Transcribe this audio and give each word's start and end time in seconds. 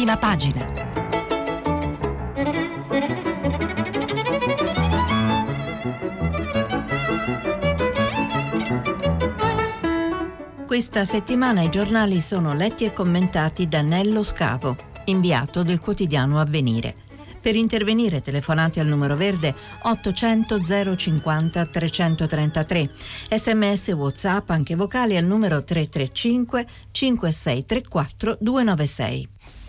prima 0.00 0.16
pagina. 0.16 0.64
Questa 10.66 11.04
settimana 11.04 11.60
i 11.60 11.68
giornali 11.68 12.22
sono 12.22 12.54
letti 12.54 12.86
e 12.86 12.94
commentati 12.94 13.68
da 13.68 13.82
Nello 13.82 14.22
Scavo, 14.22 14.74
inviato 15.04 15.62
del 15.62 15.80
quotidiano 15.80 16.40
Avvenire. 16.40 16.94
Per 17.38 17.54
intervenire 17.54 18.22
telefonate 18.22 18.80
al 18.80 18.86
numero 18.86 19.16
verde 19.16 19.54
800 19.82 20.96
050 20.96 21.66
333. 21.66 22.90
Sms 23.32 23.88
WhatsApp 23.88 24.48
anche 24.48 24.76
vocali 24.76 25.18
al 25.18 25.24
numero 25.24 25.62
335 25.62 26.66
5634 26.90 28.38
296. 28.40 29.59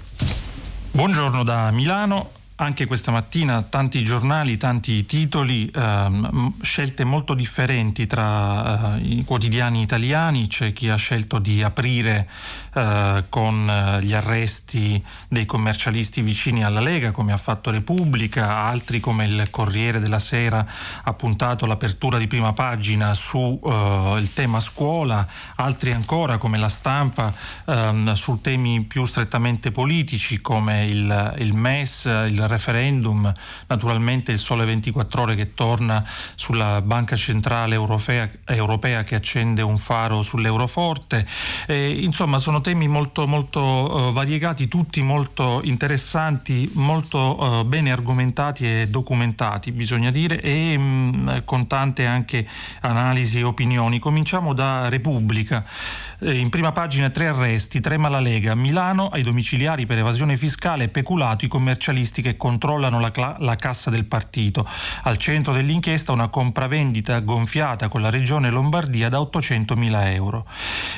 Buongiorno 0.93 1.43
da 1.43 1.71
Milano. 1.71 2.40
Anche 2.61 2.85
questa 2.85 3.09
mattina 3.09 3.63
tanti 3.63 4.03
giornali, 4.03 4.55
tanti 4.55 5.03
titoli, 5.07 5.71
ehm, 5.73 6.61
scelte 6.61 7.03
molto 7.03 7.33
differenti 7.33 8.05
tra 8.05 8.97
eh, 8.97 9.01
i 9.01 9.23
quotidiani 9.23 9.81
italiani. 9.81 10.45
C'è 10.45 10.71
chi 10.71 10.87
ha 10.87 10.95
scelto 10.95 11.39
di 11.39 11.63
aprire 11.63 12.29
eh, 12.75 13.23
con 13.29 13.67
eh, 13.67 14.05
gli 14.05 14.13
arresti 14.13 15.03
dei 15.27 15.47
commercialisti 15.47 16.21
vicini 16.21 16.63
alla 16.63 16.81
Lega, 16.81 17.09
come 17.09 17.33
ha 17.33 17.37
fatto 17.37 17.71
Repubblica, 17.71 18.57
altri 18.57 18.99
come 18.99 19.25
il 19.25 19.49
Corriere 19.49 19.99
della 19.99 20.19
Sera 20.19 20.63
ha 21.01 21.13
puntato 21.13 21.65
l'apertura 21.65 22.19
di 22.19 22.27
prima 22.27 22.53
pagina 22.53 23.15
sul 23.15 23.59
eh, 23.63 24.29
tema 24.35 24.59
scuola, 24.59 25.27
altri 25.55 25.93
ancora 25.93 26.37
come 26.37 26.59
la 26.59 26.69
stampa 26.69 27.33
ehm, 27.65 28.13
su 28.13 28.39
temi 28.39 28.83
più 28.83 29.03
strettamente 29.05 29.71
politici 29.71 30.41
come 30.41 30.85
il, 30.85 31.35
il 31.39 31.55
MES, 31.55 32.05
il 32.05 32.49
referendum, 32.51 33.31
naturalmente 33.67 34.31
il 34.31 34.39
Sole 34.39 34.65
24 34.65 35.21
ore 35.23 35.35
che 35.35 35.53
torna 35.53 36.07
sulla 36.35 36.81
Banca 36.81 37.15
Centrale 37.15 37.73
Europea, 37.73 38.29
europea 38.45 39.03
che 39.03 39.15
accende 39.15 39.61
un 39.61 39.77
faro 39.77 40.21
sull'Euroforte. 40.21 41.25
Eh, 41.67 42.03
insomma, 42.03 42.37
sono 42.37 42.61
temi 42.61 42.87
molto, 42.87 43.25
molto 43.27 43.61
uh, 43.61 44.11
variegati, 44.11 44.67
tutti 44.67 45.01
molto 45.01 45.61
interessanti, 45.63 46.69
molto 46.75 47.41
uh, 47.41 47.65
bene 47.65 47.91
argomentati 47.91 48.65
e 48.65 48.87
documentati, 48.89 49.71
bisogna 49.71 50.11
dire, 50.11 50.41
e 50.41 50.77
mh, 50.77 50.81
mm, 50.81 51.29
con 51.45 51.67
tante 51.67 52.05
anche 52.05 52.47
analisi 52.81 53.39
e 53.39 53.43
opinioni. 53.43 53.99
Cominciamo 53.99 54.53
da 54.53 54.89
Repubblica. 54.89 55.65
Eh, 56.23 56.37
in 56.37 56.49
prima 56.49 56.71
pagina 56.71 57.09
tre 57.09 57.25
arresti, 57.29 57.79
trema 57.79 58.07
la 58.07 58.19
Lega. 58.19 58.53
Milano 58.53 59.07
ai 59.07 59.23
domiciliari 59.23 59.87
per 59.87 59.97
evasione 59.97 60.37
fiscale 60.37 60.83
e 60.83 60.87
peculato 60.87 61.45
i 61.45 61.47
commercialisti 61.47 62.21
che 62.21 62.37
controllano 62.37 62.99
la, 62.99 63.35
la 63.39 63.55
cassa 63.55 63.89
del 63.89 64.05
partito. 64.05 64.67
Al 65.03 65.17
centro 65.17 65.51
dell'inchiesta 65.51 66.11
una 66.11 66.27
compravendita 66.27 67.19
gonfiata 67.21 67.87
con 67.87 68.01
la 68.01 68.11
regione 68.11 68.51
Lombardia 68.51 69.09
da 69.09 69.19
800 69.19 69.75
mila 69.75 70.11
euro. 70.11 70.45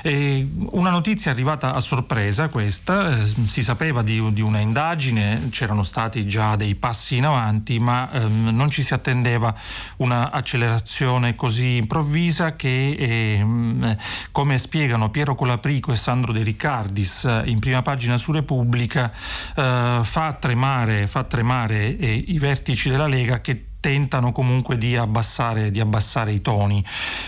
E 0.01 0.45
una 0.71 0.89
notizia 0.89 1.31
arrivata 1.31 1.73
a 1.73 1.79
sorpresa 1.79 2.49
questa, 2.49 3.17
eh, 3.17 3.25
si 3.25 3.63
sapeva 3.63 4.01
di, 4.01 4.33
di, 4.33 4.41
una 4.41 4.59
indagine, 4.59 5.47
c'erano 5.51 5.83
stati 5.83 6.27
già 6.27 6.57
dei 6.57 6.75
passi 6.75 7.15
in 7.15 7.23
avanti, 7.23 7.79
ma 7.79 8.11
ehm, 8.11 8.49
non 8.51 8.69
ci 8.69 8.81
si 8.81 8.93
attendeva 8.93 9.55
una 9.97 10.31
accelerazione 10.31 11.33
così 11.35 11.77
improvvisa 11.77 12.57
che, 12.57 12.89
eh, 12.99 13.97
come 14.33 14.57
spiegano 14.57 15.11
Piero 15.13 15.35
Colaprico 15.35 15.91
e 15.91 15.95
Sandro 15.95 16.33
De 16.33 16.41
Riccardis 16.41 17.25
eh, 17.25 17.43
in 17.45 17.59
prima 17.59 17.83
pagina 17.83 18.17
su 18.17 18.31
Repubblica 18.31 19.11
eh, 19.55 19.99
fa 20.01 20.33
tremare, 20.39 21.05
fa 21.05 21.23
tremare 21.23 21.95
eh, 21.95 22.11
i 22.11 22.39
vertici 22.39 22.89
della 22.89 23.05
Lega 23.05 23.39
che 23.39 23.65
tentano 23.83 24.31
comunque 24.31 24.77
di 24.77 24.95
abbassare, 24.95 25.69
di 25.69 25.81
abbassare 25.81 26.31
i 26.31 26.39
toni. 26.39 26.81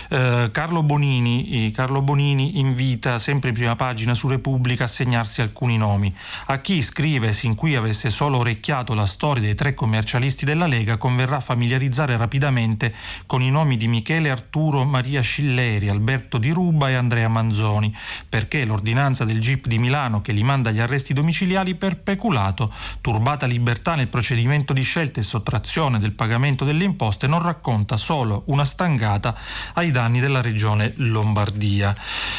Eh, 0.08 0.48
Carlo, 0.50 0.82
Bonini, 0.82 1.70
Carlo, 1.70 2.00
Bonini, 2.00 2.58
invita 2.60 3.18
sempre 3.18 3.50
in 3.50 3.54
prima 3.54 3.76
pagina 3.76 4.14
su 4.14 4.26
Repubblica 4.26 4.84
a 4.84 4.86
segnarsi 4.86 5.42
alcuni 5.42 5.76
nomi. 5.76 6.10
A 6.46 6.58
chi 6.60 6.80
scrive 6.80 7.34
sin 7.34 7.54
qui 7.54 7.74
avesse 7.74 8.08
solo 8.08 8.38
orecchiato 8.38 8.94
la 8.94 9.04
storia 9.04 9.42
dei 9.42 9.54
tre 9.54 9.74
commercialisti 9.74 10.46
della 10.46 10.66
Lega 10.66 10.96
converrà 10.96 11.40
familiarizzare 11.40 12.16
rapidamente 12.16 12.94
con 13.26 13.42
i 13.42 13.50
nomi 13.50 13.76
di 13.76 13.86
Michele 13.86 14.30
Arturo 14.30 14.86
Maria 14.86 15.20
Scilleri, 15.20 15.90
Alberto 15.90 16.38
Di 16.38 16.52
Ruba 16.52 16.88
e 16.88 16.94
Andrea 16.94 17.28
Manzoni, 17.28 17.94
perché 18.26 18.64
l'ordinanza 18.64 19.26
del 19.26 19.40
GIP 19.40 19.66
di 19.66 19.78
Milano 19.78 20.22
che 20.22 20.32
li 20.32 20.42
manda 20.42 20.70
agli 20.70 20.80
arresti 20.80 21.12
domiciliari 21.12 21.74
per 21.74 21.98
peculato, 21.98 22.72
turbata 23.02 23.44
libertà 23.44 23.94
nel 23.94 24.08
procedimento 24.08 24.72
di 24.72 24.82
scelta 24.82 25.20
e 25.20 25.22
sottrazione 25.22 25.98
del 25.98 26.12
pagamento 26.12 26.44
pagamento 26.46 26.64
delle 26.64 26.84
imposte 26.84 27.26
non 27.26 27.42
racconta 27.42 27.96
solo 27.96 28.44
una 28.46 28.64
stangata 28.64 29.34
ai 29.74 29.90
danni 29.90 30.20
della 30.20 30.40
regione 30.40 30.92
Lombardia. 30.96 31.94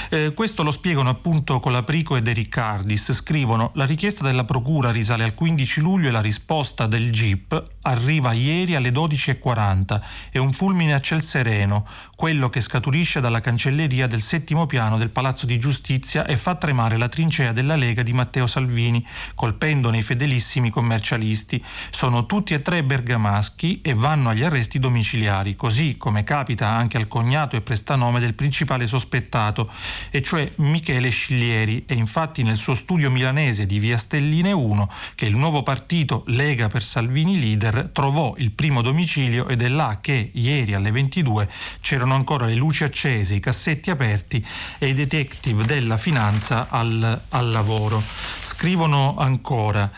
Eh, 0.10 0.32
questo 0.34 0.64
lo 0.64 0.72
spiegano 0.72 1.10
appunto 1.10 1.60
Colaprico 1.60 2.16
e 2.16 2.22
De 2.22 2.32
Riccardis. 2.32 3.12
Scrivono 3.12 3.72
la 3.74 3.86
richiesta 3.86 4.24
della 4.24 4.46
Procura 4.46 4.92
risale 4.92 5.24
al 5.24 5.34
15 5.34 5.82
luglio 5.82 6.08
e 6.08 6.12
la 6.12 6.22
risposta 6.22 6.88
del 6.88 7.12
GIP 7.12 7.62
arriva 7.82 8.32
ieri 8.32 8.76
alle 8.76 8.92
12.40. 8.92 10.02
È 10.32 10.38
un 10.38 10.54
fulmine 10.54 10.94
a 10.94 11.02
ciel 11.02 11.24
sereno, 11.24 11.86
quello 12.16 12.50
che 12.50 12.62
scaturisce 12.62 13.20
dalla 13.20 13.42
cancelleria 13.42 14.08
del 14.08 14.22
settimo 14.22 14.66
piano 14.66 14.98
del 14.98 15.10
Palazzo 15.10 15.46
di 15.46 15.60
Giustizia 15.60 16.26
e 16.26 16.38
fa 16.38 16.56
tremare 16.56 16.98
la 16.98 17.10
trincea 17.10 17.52
della 17.52 17.76
Lega 17.76 18.04
di 18.04 18.14
Matteo 18.14 18.48
Salvini, 18.48 19.06
colpendone 19.36 19.98
i 19.98 20.02
fedelissimi 20.02 20.70
commercialisti. 20.70 21.64
Sono 21.90 22.26
tutti 22.26 22.54
e 22.54 22.62
tre 22.62 22.84
bergamaschi 22.84 23.82
e 23.82 23.96
vanno 23.98 24.30
agli 24.30 24.44
arresti 24.44 24.80
domiciliari, 24.80 25.56
così 25.56 25.98
come 25.98 26.24
capita 26.24 26.68
anche 26.68 26.98
al 26.98 27.08
cognato 27.08 27.56
e 27.56 27.62
prestanome 27.62 28.20
del 28.20 28.34
principale 28.34 28.88
sospettato, 28.88 29.70
e 30.10 30.22
cioè 30.22 30.50
Michele 30.58 31.10
Sciglieri, 31.10 31.84
e 31.86 31.96
infatti 31.96 32.44
nel 32.44 32.58
suo 32.58 32.74
studio 32.74 33.12
milanese 33.12 33.66
di 33.66 33.80
Via 33.80 33.98
Stelline 33.98 34.52
1, 34.52 34.90
che 35.16 35.26
il 35.26 35.36
nuovo 35.36 35.64
partito 35.64 36.24
Lega 36.28 36.68
per 36.68 36.84
Salvini 36.84 37.40
Leader 37.40 37.90
trovò 37.92 38.34
il 38.38 38.52
primo 38.52 38.82
domicilio 38.82 39.48
ed 39.48 39.62
è 39.62 39.68
là 39.68 39.98
che 40.00 40.30
ieri 40.34 40.74
alle 40.74 40.92
22 40.92 41.50
c'erano 41.82 42.16
ancora 42.16 42.46
le 42.46 42.56
luci 42.56 42.84
accese, 42.84 43.36
i 43.36 43.40
cassetti 43.40 43.90
aperti 43.90 44.46
e 44.78 44.88
i 44.88 44.94
detective 44.94 45.66
della 45.66 45.98
finanza 45.98 46.68
al, 46.70 47.22
al 47.30 47.52
lavoro. 47.52 48.02
Scrivono 48.02 49.16
ancora 49.18 49.92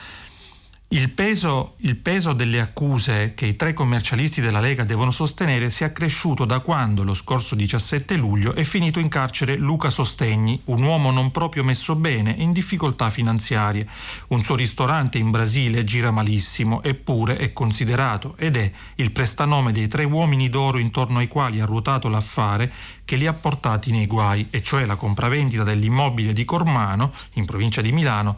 il 0.91 1.11
peso, 1.11 1.75
il 1.81 1.97
peso, 1.97 2.33
delle 2.33 2.59
accuse 2.59 3.33
che 3.35 3.45
i 3.45 3.55
tre 3.55 3.73
commercialisti 3.73 4.41
della 4.41 4.59
Lega 4.59 4.83
devono 4.83 5.11
sostenere 5.11 5.69
si 5.69 5.83
è 5.83 5.85
accresciuto 5.85 6.45
da 6.45 6.61
quando, 6.61 7.03
lo 7.03 7.13
scorso 7.13 7.53
17 7.53 8.15
luglio, 8.15 8.55
è 8.55 8.63
finito 8.63 8.99
in 8.99 9.07
carcere 9.07 9.55
Luca 9.55 9.91
Sostegni, 9.91 10.59
un 10.65 10.81
uomo 10.81 11.11
non 11.11 11.29
proprio 11.29 11.63
messo 11.63 11.95
bene 11.95 12.31
in 12.31 12.53
difficoltà 12.53 13.11
finanziarie. 13.11 13.87
Un 14.29 14.41
suo 14.41 14.55
ristorante 14.55 15.19
in 15.19 15.29
Brasile 15.29 15.83
gira 15.83 16.09
malissimo, 16.09 16.81
eppure 16.81 17.37
è 17.37 17.53
considerato 17.53 18.33
ed 18.35 18.55
è 18.55 18.71
il 18.95 19.11
prestanome 19.11 19.71
dei 19.71 19.87
tre 19.87 20.05
uomini 20.05 20.49
d'oro 20.49 20.79
intorno 20.79 21.19
ai 21.19 21.27
quali 21.27 21.61
ha 21.61 21.65
ruotato 21.65 22.09
l'affare 22.09 22.73
che 23.05 23.15
li 23.15 23.27
ha 23.27 23.33
portati 23.33 23.91
nei 23.91 24.05
guai, 24.05 24.47
e 24.49 24.61
cioè 24.61 24.85
la 24.85 24.95
compravendita 24.95 25.63
dell'immobile 25.63 26.31
di 26.31 26.45
Cormano, 26.45 27.11
in 27.33 27.45
provincia 27.45 27.81
di 27.81 27.91
Milano, 27.91 28.37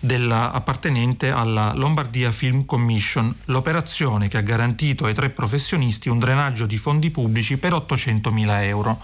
della, 0.00 0.50
appartenente 0.50 1.30
alla 1.30 1.72
Lombardia 1.74 2.32
Film 2.32 2.64
Commission, 2.64 3.32
l'operazione 3.46 4.28
che 4.28 4.38
ha 4.38 4.42
garantito 4.42 5.04
ai 5.04 5.14
tre 5.14 5.30
professionisti 5.30 6.08
un 6.08 6.18
drenaggio 6.18 6.66
di 6.66 6.78
fondi 6.78 7.10
pubblici 7.10 7.58
per 7.58 7.72
800.000 7.72 8.62
euro. 8.64 8.98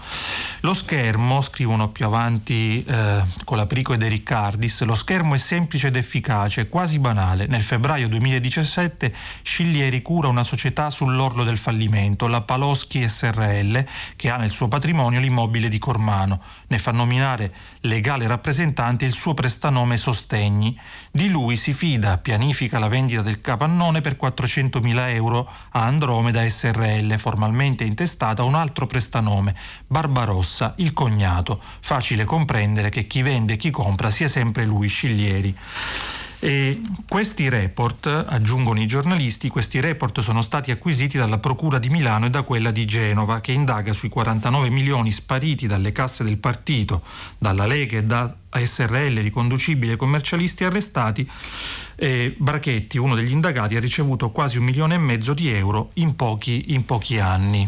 Lo 0.61 0.73
schermo, 0.73 1.41
scrivono 1.41 1.89
più 1.89 2.05
avanti 2.05 2.83
eh, 2.83 3.23
Colaprico 3.43 3.93
e 3.93 3.97
De 3.97 4.07
Riccardis, 4.07 4.81
lo 4.83 4.95
schermo 4.95 5.35
è 5.35 5.37
semplice 5.37 5.87
ed 5.87 5.95
efficace, 5.95 6.67
quasi 6.67 6.99
banale. 6.99 7.45
Nel 7.47 7.61
febbraio 7.61 8.09
2017 8.09 9.13
Sciglieri 9.43 10.01
cura 10.01 10.27
una 10.27 10.43
società 10.43 10.89
sull'orlo 10.89 11.43
del 11.43 11.57
fallimento, 11.57 12.27
la 12.27 12.41
Paloschi 12.41 13.07
SRL, 13.07 13.85
che 14.15 14.29
ha 14.29 14.37
nel 14.37 14.49
suo 14.49 14.67
patrimonio 14.67 15.19
l'immobile 15.19 15.69
di 15.69 15.77
Cormano. 15.77 16.41
Ne 16.69 16.79
fa 16.79 16.91
nominare 16.91 17.53
legale 17.81 18.27
rappresentante 18.27 19.05
il 19.05 19.13
suo 19.13 19.33
prestanome 19.33 19.95
Sostegni. 19.95 20.77
Di 21.09 21.29
lui 21.29 21.55
si 21.55 21.73
fida, 21.73 22.17
pianifica 22.17 22.77
la 22.77 22.89
vendita 22.89 23.21
del 23.21 23.39
capannone 23.39 24.01
per 24.01 24.17
400.000 24.21 25.09
euro 25.13 25.49
a 25.71 25.83
Andromeda 25.83 26.47
SRL, 26.47 27.17
formalmente 27.17 27.85
intestata 27.85 28.41
a 28.41 28.45
un 28.45 28.55
altro 28.55 28.85
prestanome, 28.85 29.55
Barbarossa, 29.87 30.73
il 30.77 30.91
cognato. 30.91 31.61
Facile 31.79 32.25
comprendere 32.25 32.89
che 32.89 33.07
chi 33.07 33.21
vende 33.21 33.53
e 33.53 33.57
chi 33.57 33.71
compra 33.71 34.09
sia 34.09 34.27
sempre 34.27 34.65
lui, 34.65 34.89
Sciglieri. 34.89 35.55
E 36.39 36.79
questi 37.07 37.49
report, 37.49 38.05
aggiungono 38.05 38.79
i 38.79 38.85
giornalisti, 38.85 39.49
questi 39.49 39.79
report 39.79 40.19
sono 40.19 40.43
stati 40.43 40.69
acquisiti 40.69 41.17
dalla 41.17 41.39
Procura 41.39 41.79
di 41.79 41.89
Milano 41.89 42.27
e 42.27 42.29
da 42.29 42.43
quella 42.43 42.69
di 42.69 42.85
Genova, 42.85 43.41
che 43.41 43.53
indaga 43.53 43.91
sui 43.91 44.09
49 44.09 44.69
milioni 44.69 45.11
spariti 45.11 45.65
dalle 45.65 45.91
casse 45.91 46.23
del 46.23 46.37
partito, 46.37 47.01
dalla 47.39 47.65
Lega 47.65 47.97
e 47.97 48.03
da 48.03 48.33
SRL 48.51 49.19
riconducibili 49.19 49.91
ai 49.91 49.97
commercialisti 49.97 50.63
arrestati. 50.63 51.27
E 51.95 52.35
Brachetti, 52.37 52.99
uno 52.99 53.15
degli 53.15 53.31
indagati, 53.31 53.75
ha 53.75 53.79
ricevuto 53.79 54.29
quasi 54.29 54.59
un 54.59 54.65
milione 54.65 54.95
e 54.95 54.99
mezzo 54.99 55.33
di 55.33 55.49
euro 55.49 55.89
in 55.93 56.15
pochi, 56.15 56.73
in 56.73 56.85
pochi 56.85 57.17
anni. 57.19 57.67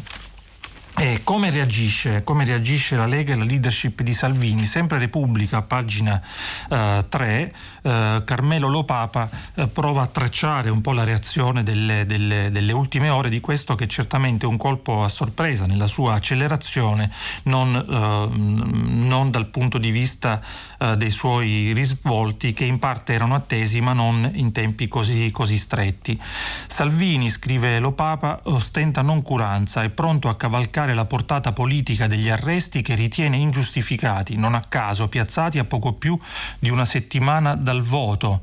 E 1.01 1.22
come 1.24 1.50
reagisce, 1.50 2.25
come 2.25 2.44
reagisce, 2.44 2.98
la 2.98 3.06
Lega 3.06 3.31
e 3.31 3.38
la 3.38 3.46
leadership 3.46 4.01
di 4.01 4.13
Salvini? 4.13 4.66
Sempre 4.66 4.98
Repubblica, 4.98 5.62
pagina 5.62 6.22
eh, 6.69 7.06
3, 7.07 7.54
eh, 7.84 8.22
Carmelo 8.25 8.68
Lopapa 8.68 9.30
eh, 9.54 9.68
prova 9.68 10.01
a 10.01 10.07
tracciare 10.07 10.69
un 10.69 10.81
po' 10.81 10.92
la 10.92 11.06
reazione 11.06 11.63
delle, 11.63 12.06
delle, 12.06 12.50
delle, 12.51 12.74
ultime 12.74 13.07
ore 13.07 13.30
di 13.30 13.40
questo 13.40 13.75
che 13.75 13.88
certamente 13.88 14.46
è 14.46 14.50
un 14.50 14.57
colpo 14.57 15.01
a 15.01 15.07
sorpresa 15.07 15.66
nella 15.66 15.88
sua 15.88 16.16
accelerazione, 16.16 17.10
non, 17.44 17.74
eh, 17.74 18.38
non 18.38 19.31
dal 19.31 19.45
punto 19.45 19.78
di 19.78 19.92
vista 19.92 20.42
eh, 20.80 20.98
dei 20.98 21.12
suoi 21.12 21.74
risvolti 21.74 22.54
che 22.54 22.66
in 22.66 22.80
parte 22.80 23.14
erano 23.14 23.36
attesi 23.36 23.81
ma 23.81 23.94
non 23.94 24.30
in 24.34 24.52
tempi 24.52 24.88
così, 24.88 25.30
così 25.31 25.58
stretti. 25.58 26.20
Salvini, 26.68 27.30
scrive 27.30 27.80
Lopapa, 27.80 28.40
ostenta 28.44 29.02
noncuranza, 29.02 29.84
è 29.84 29.90
pronto 29.90 30.30
a 30.30 30.38
cavalcare 30.38 30.94
la 30.94 31.06
portata 31.06 31.52
politica 31.52 32.08
degli 32.08 32.30
arresti 32.30 32.81
che 32.81 32.96
ritiene 32.96 33.38
ingiustificati, 33.38 34.38
non 34.38 34.56
a 34.56 34.62
caso 34.62 35.10
piazzati 35.10 35.60
a 35.60 35.66
poco 35.66 35.94
più 35.94 36.18
di 36.60 36.70
una 36.70 36.86
settimana 36.86 37.56
dal 37.56 37.81
voto 37.81 38.42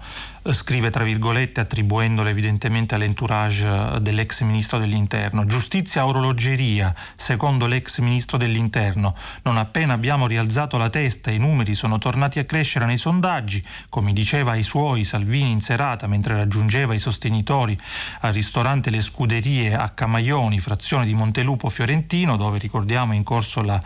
scrive 0.53 0.91
tra 0.91 1.05
virgolette 1.05 1.61
attribuendolo 1.61 2.29
evidentemente 2.29 2.95
all'entourage 2.95 4.01
dell'ex 4.01 4.43
ministro 4.43 4.79
dell'interno. 4.79 5.45
Giustizia 5.45 6.07
orologeria, 6.07 6.95
secondo 7.17 7.67
l'ex 7.67 7.99
ministro 7.99 8.37
dell'interno. 8.37 9.15
Non 9.43 9.57
appena 9.57 9.95
abbiamo 9.95 10.27
rialzato 10.27 10.77
la 10.77 10.91
testa 10.91 11.31
i 11.31 11.39
numeri 11.39 11.75
sono 11.75 11.99
tornati 11.99 12.39
a 12.39 12.45
crescere 12.45 12.87
nei 12.87 12.99
sondaggi, 12.99 13.65
come 13.89 14.13
diceva 14.13 14.53
ai 14.53 14.63
suoi 14.63 15.05
Salvini 15.05 15.51
in 15.51 15.61
serata 15.61 16.07
mentre 16.07 16.35
raggiungeva 16.35 16.95
i 16.95 16.99
sostenitori 16.99 17.79
al 18.21 18.33
ristorante 18.33 18.91
Le 18.91 19.01
Scuderie 19.01 19.75
a 19.75 19.89
Camaioni, 19.89 20.61
frazione 20.61 21.07
di 21.07 21.15
Montelupo 21.15 21.69
Fiorentino, 21.69 22.37
dove 22.37 22.59
ricordiamo 22.59 23.15
in 23.15 23.23
corso 23.23 23.63
la 23.63 23.81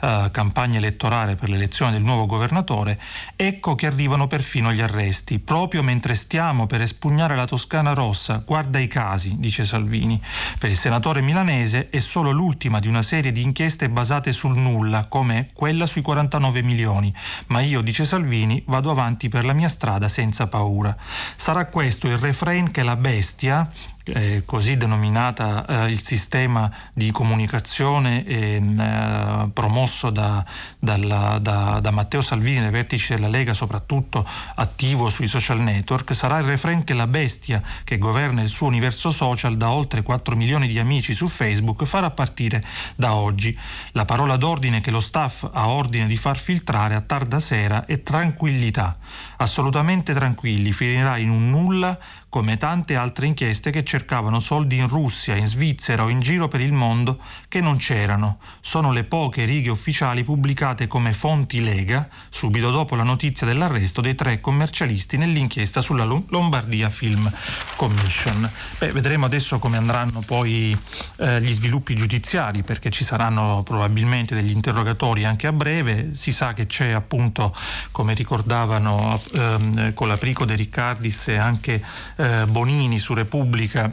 uh, 0.00 0.30
campagna 0.30 0.78
elettorale 0.78 1.34
per 1.34 1.48
l'elezione 1.48 1.92
del 1.92 2.02
nuovo 2.02 2.26
governatore, 2.26 3.00
ecco 3.36 3.74
che 3.74 3.86
arrivano 3.86 4.26
perfino 4.26 4.72
gli 4.72 4.80
arresti, 4.80 5.38
proprio 5.38 5.82
mentre 5.82 6.03
mentre 6.04 6.22
stiamo 6.22 6.66
per 6.66 6.82
espugnare 6.82 7.34
la 7.34 7.46
Toscana 7.46 7.94
rossa, 7.94 8.42
guarda 8.44 8.78
i 8.78 8.86
casi, 8.88 9.36
dice 9.38 9.64
Salvini. 9.64 10.20
Per 10.60 10.68
il 10.68 10.76
senatore 10.76 11.22
milanese 11.22 11.88
è 11.88 11.98
solo 11.98 12.30
l'ultima 12.30 12.78
di 12.78 12.88
una 12.88 13.00
serie 13.00 13.32
di 13.32 13.40
inchieste 13.40 13.88
basate 13.88 14.30
sul 14.30 14.54
nulla, 14.54 15.06
come 15.08 15.48
quella 15.54 15.86
sui 15.86 16.02
49 16.02 16.62
milioni. 16.62 17.10
Ma 17.46 17.60
io, 17.60 17.80
dice 17.80 18.04
Salvini, 18.04 18.62
vado 18.66 18.90
avanti 18.90 19.30
per 19.30 19.46
la 19.46 19.54
mia 19.54 19.70
strada 19.70 20.08
senza 20.08 20.46
paura. 20.46 20.94
Sarà 21.36 21.64
questo 21.68 22.06
il 22.06 22.18
refrain 22.18 22.70
che 22.70 22.82
la 22.82 22.96
bestia, 22.96 23.66
eh, 24.04 24.42
così 24.44 24.76
denominata 24.76 25.64
eh, 25.66 25.90
il 25.90 26.02
sistema 26.02 26.70
di 26.92 27.10
comunicazione 27.10 28.24
eh, 28.24 29.50
promosso 29.52 30.10
da, 30.10 30.44
dalla, 30.78 31.38
da, 31.40 31.80
da, 31.80 31.90
Matteo 31.90 32.20
Salvini 32.20 32.60
nei 32.60 32.70
vertici 32.70 33.14
della 33.14 33.28
Lega, 33.28 33.54
soprattutto 33.54 34.26
attivo 34.56 35.08
sui 35.08 35.28
social 35.28 35.60
network, 35.60 36.14
sarà 36.14 36.38
il 36.38 36.44
refrain 36.44 36.84
che 36.84 36.92
la 36.92 37.06
bestia 37.06 37.62
che 37.82 37.98
governa 37.98 38.42
il 38.42 38.48
suo 38.48 38.66
universo 38.66 39.10
social 39.10 39.56
da 39.56 39.70
oltre 39.70 40.02
4 40.02 40.36
milioni 40.36 40.66
di 40.66 40.78
amici 40.78 41.14
su 41.14 41.26
Facebook 41.26 41.84
farà 41.84 42.10
partire 42.10 42.64
da 42.94 43.14
oggi. 43.14 43.56
La 43.92 44.04
parola 44.04 44.36
d'ordine 44.36 44.80
che 44.80 44.90
lo 44.90 45.00
staff 45.00 45.48
ha 45.50 45.68
ordine 45.68 46.06
di 46.06 46.16
far 46.16 46.36
filtrare 46.36 46.94
a 46.94 47.00
tarda 47.00 47.40
sera 47.40 47.84
è 47.86 48.02
tranquillità. 48.02 48.96
Assolutamente 49.36 50.12
tranquilli, 50.12 50.72
finirà 50.72 51.16
in 51.16 51.30
un 51.30 51.50
nulla 51.50 51.98
come 52.34 52.56
tante 52.56 52.96
altre 52.96 53.26
inchieste 53.26 53.70
che 53.70 53.84
cercavano 53.84 54.40
soldi 54.40 54.76
in 54.78 54.88
Russia, 54.88 55.36
in 55.36 55.46
Svizzera 55.46 56.02
o 56.02 56.08
in 56.08 56.18
giro 56.18 56.48
per 56.48 56.60
il 56.60 56.72
mondo 56.72 57.20
che 57.46 57.60
non 57.60 57.76
c'erano. 57.76 58.38
Sono 58.60 58.90
le 58.90 59.04
poche 59.04 59.44
righe 59.44 59.70
ufficiali 59.70 60.24
pubblicate 60.24 60.88
come 60.88 61.12
fonti 61.12 61.62
Lega 61.62 62.08
subito 62.30 62.72
dopo 62.72 62.96
la 62.96 63.04
notizia 63.04 63.46
dell'arresto 63.46 64.00
dei 64.00 64.16
tre 64.16 64.40
commercialisti 64.40 65.16
nell'inchiesta 65.16 65.80
sulla 65.80 66.02
Lombardia 66.02 66.90
Film 66.90 67.30
Commission. 67.76 68.50
Beh, 68.80 68.90
vedremo 68.90 69.26
adesso 69.26 69.60
come 69.60 69.76
andranno 69.76 70.20
poi 70.26 70.76
eh, 71.18 71.40
gli 71.40 71.52
sviluppi 71.52 71.94
giudiziari 71.94 72.64
perché 72.64 72.90
ci 72.90 73.04
saranno 73.04 73.62
probabilmente 73.62 74.34
degli 74.34 74.50
interrogatori 74.50 75.24
anche 75.24 75.46
a 75.46 75.52
breve. 75.52 76.16
Si 76.16 76.32
sa 76.32 76.52
che 76.52 76.66
c'è 76.66 76.90
appunto, 76.90 77.56
come 77.92 78.12
ricordavano 78.14 79.20
ehm, 79.34 79.94
con 79.94 80.08
l'aprico 80.08 80.44
De 80.44 80.56
Riccardis 80.56 81.28
e 81.28 81.36
anche 81.36 81.80
eh, 82.16 82.23
Bonini 82.48 82.98
su 82.98 83.14
Repubblica 83.14 83.92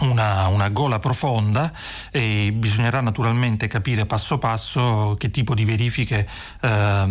una, 0.00 0.48
una, 0.48 0.68
gola 0.68 0.98
profonda 0.98 1.72
e 2.10 2.52
bisognerà 2.52 3.00
naturalmente 3.00 3.66
capire 3.66 4.04
passo 4.04 4.38
passo 4.38 5.14
che 5.18 5.30
tipo 5.30 5.54
di 5.54 5.64
verifiche 5.64 6.28
eh, 6.60 7.04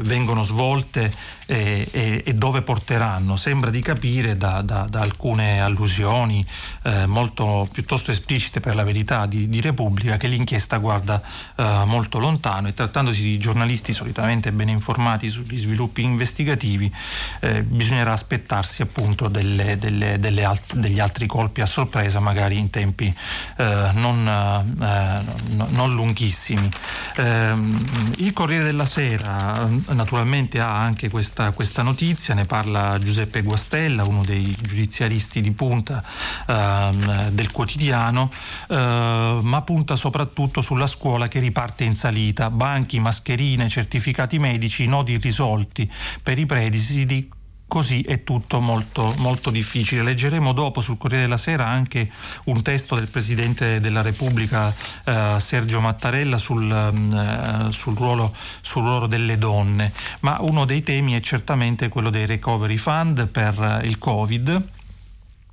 vengono 0.00 0.42
svolte 0.42 1.10
e, 1.50 1.86
e, 1.90 2.22
e, 2.24 2.32
dove 2.34 2.62
porteranno. 2.62 3.36
Sembra 3.36 3.70
di 3.70 3.80
capire 3.80 4.36
da, 4.36 4.62
da, 4.62 4.86
da 4.88 5.00
alcune 5.00 5.60
allusioni 5.60 6.44
eh, 6.82 7.06
molto 7.06 7.68
piuttosto 7.72 8.12
esplicite 8.12 8.60
per 8.60 8.76
la 8.76 8.84
verità 8.84 9.26
di, 9.26 9.48
di 9.48 9.60
Repubblica 9.60 10.16
che 10.16 10.28
l'inchiesta 10.28 10.78
guarda 10.78 11.20
eh, 11.56 11.82
molto 11.86 12.18
lontano 12.20 12.68
e 12.68 12.74
trattandosi 12.74 13.22
di 13.22 13.38
giornalisti 13.38 13.92
solitamente 13.92 14.52
ben 14.52 14.68
informati 14.68 15.28
sugli 15.28 15.58
sviluppi 15.58 16.02
investigativi 16.02 16.92
eh, 17.40 17.62
bisognerà 17.62 18.12
aspettarsi 18.12 18.82
appunto 18.82 19.28
delle, 19.28 19.76
delle, 19.76 20.18
delle 20.18 20.44
alt- 20.44 20.74
degli 20.74 21.00
altri 21.00 21.26
colpi 21.26 21.60
a 21.60 21.66
sorpresa 21.66 22.20
magari 22.30 22.58
in 22.58 22.70
tempi 22.70 23.12
eh, 23.56 23.90
non, 23.94 24.26
eh, 24.26 25.64
non, 25.72 25.94
lunghissimi. 25.94 26.70
Ehm, 27.16 28.12
il 28.18 28.32
Corriere 28.32 28.62
della 28.62 28.86
Sera 28.86 29.68
naturalmente 29.88 30.60
ha 30.60 30.78
anche 30.78 31.10
questa, 31.10 31.50
questa, 31.50 31.82
notizia, 31.82 32.34
ne 32.34 32.44
parla 32.44 32.98
Giuseppe 32.98 33.42
Guastella, 33.42 34.04
uno 34.04 34.22
dei 34.24 34.56
giudiziaristi 34.60 35.40
di 35.40 35.50
punta 35.50 36.02
ehm, 36.46 37.30
del 37.30 37.50
quotidiano, 37.50 38.30
eh, 38.68 39.40
ma 39.42 39.62
punta 39.62 39.96
soprattutto 39.96 40.60
sulla 40.60 40.86
scuola 40.86 41.26
che 41.26 41.40
riparte 41.40 41.82
in 41.82 41.96
salita, 41.96 42.48
banchi, 42.50 43.00
mascherine, 43.00 43.68
certificati 43.68 44.38
medici, 44.38 44.86
nodi 44.86 45.12
irrisolti 45.14 45.90
per 46.22 46.38
i 46.38 46.46
presidi 46.46 47.28
così 47.70 48.02
è 48.02 48.24
tutto 48.24 48.58
molto, 48.58 49.14
molto 49.18 49.50
difficile. 49.50 50.02
Leggeremo 50.02 50.52
dopo 50.52 50.80
sul 50.80 50.98
Corriere 50.98 51.22
della 51.22 51.36
Sera 51.36 51.68
anche 51.68 52.10
un 52.46 52.62
testo 52.62 52.96
del 52.96 53.06
Presidente 53.06 53.78
della 53.78 54.02
Repubblica 54.02 54.74
eh, 55.04 55.36
Sergio 55.38 55.80
Mattarella 55.80 56.36
sul, 56.36 56.68
eh, 56.68 57.72
sul, 57.72 57.96
ruolo, 57.96 58.34
sul, 58.60 58.82
ruolo, 58.82 59.06
delle 59.06 59.38
donne, 59.38 59.92
ma 60.22 60.38
uno 60.40 60.64
dei 60.64 60.82
temi 60.82 61.12
è 61.12 61.20
certamente 61.20 61.88
quello 61.88 62.10
dei 62.10 62.26
recovery 62.26 62.76
fund 62.76 63.28
per 63.28 63.82
il 63.84 63.98
Covid 63.98 64.78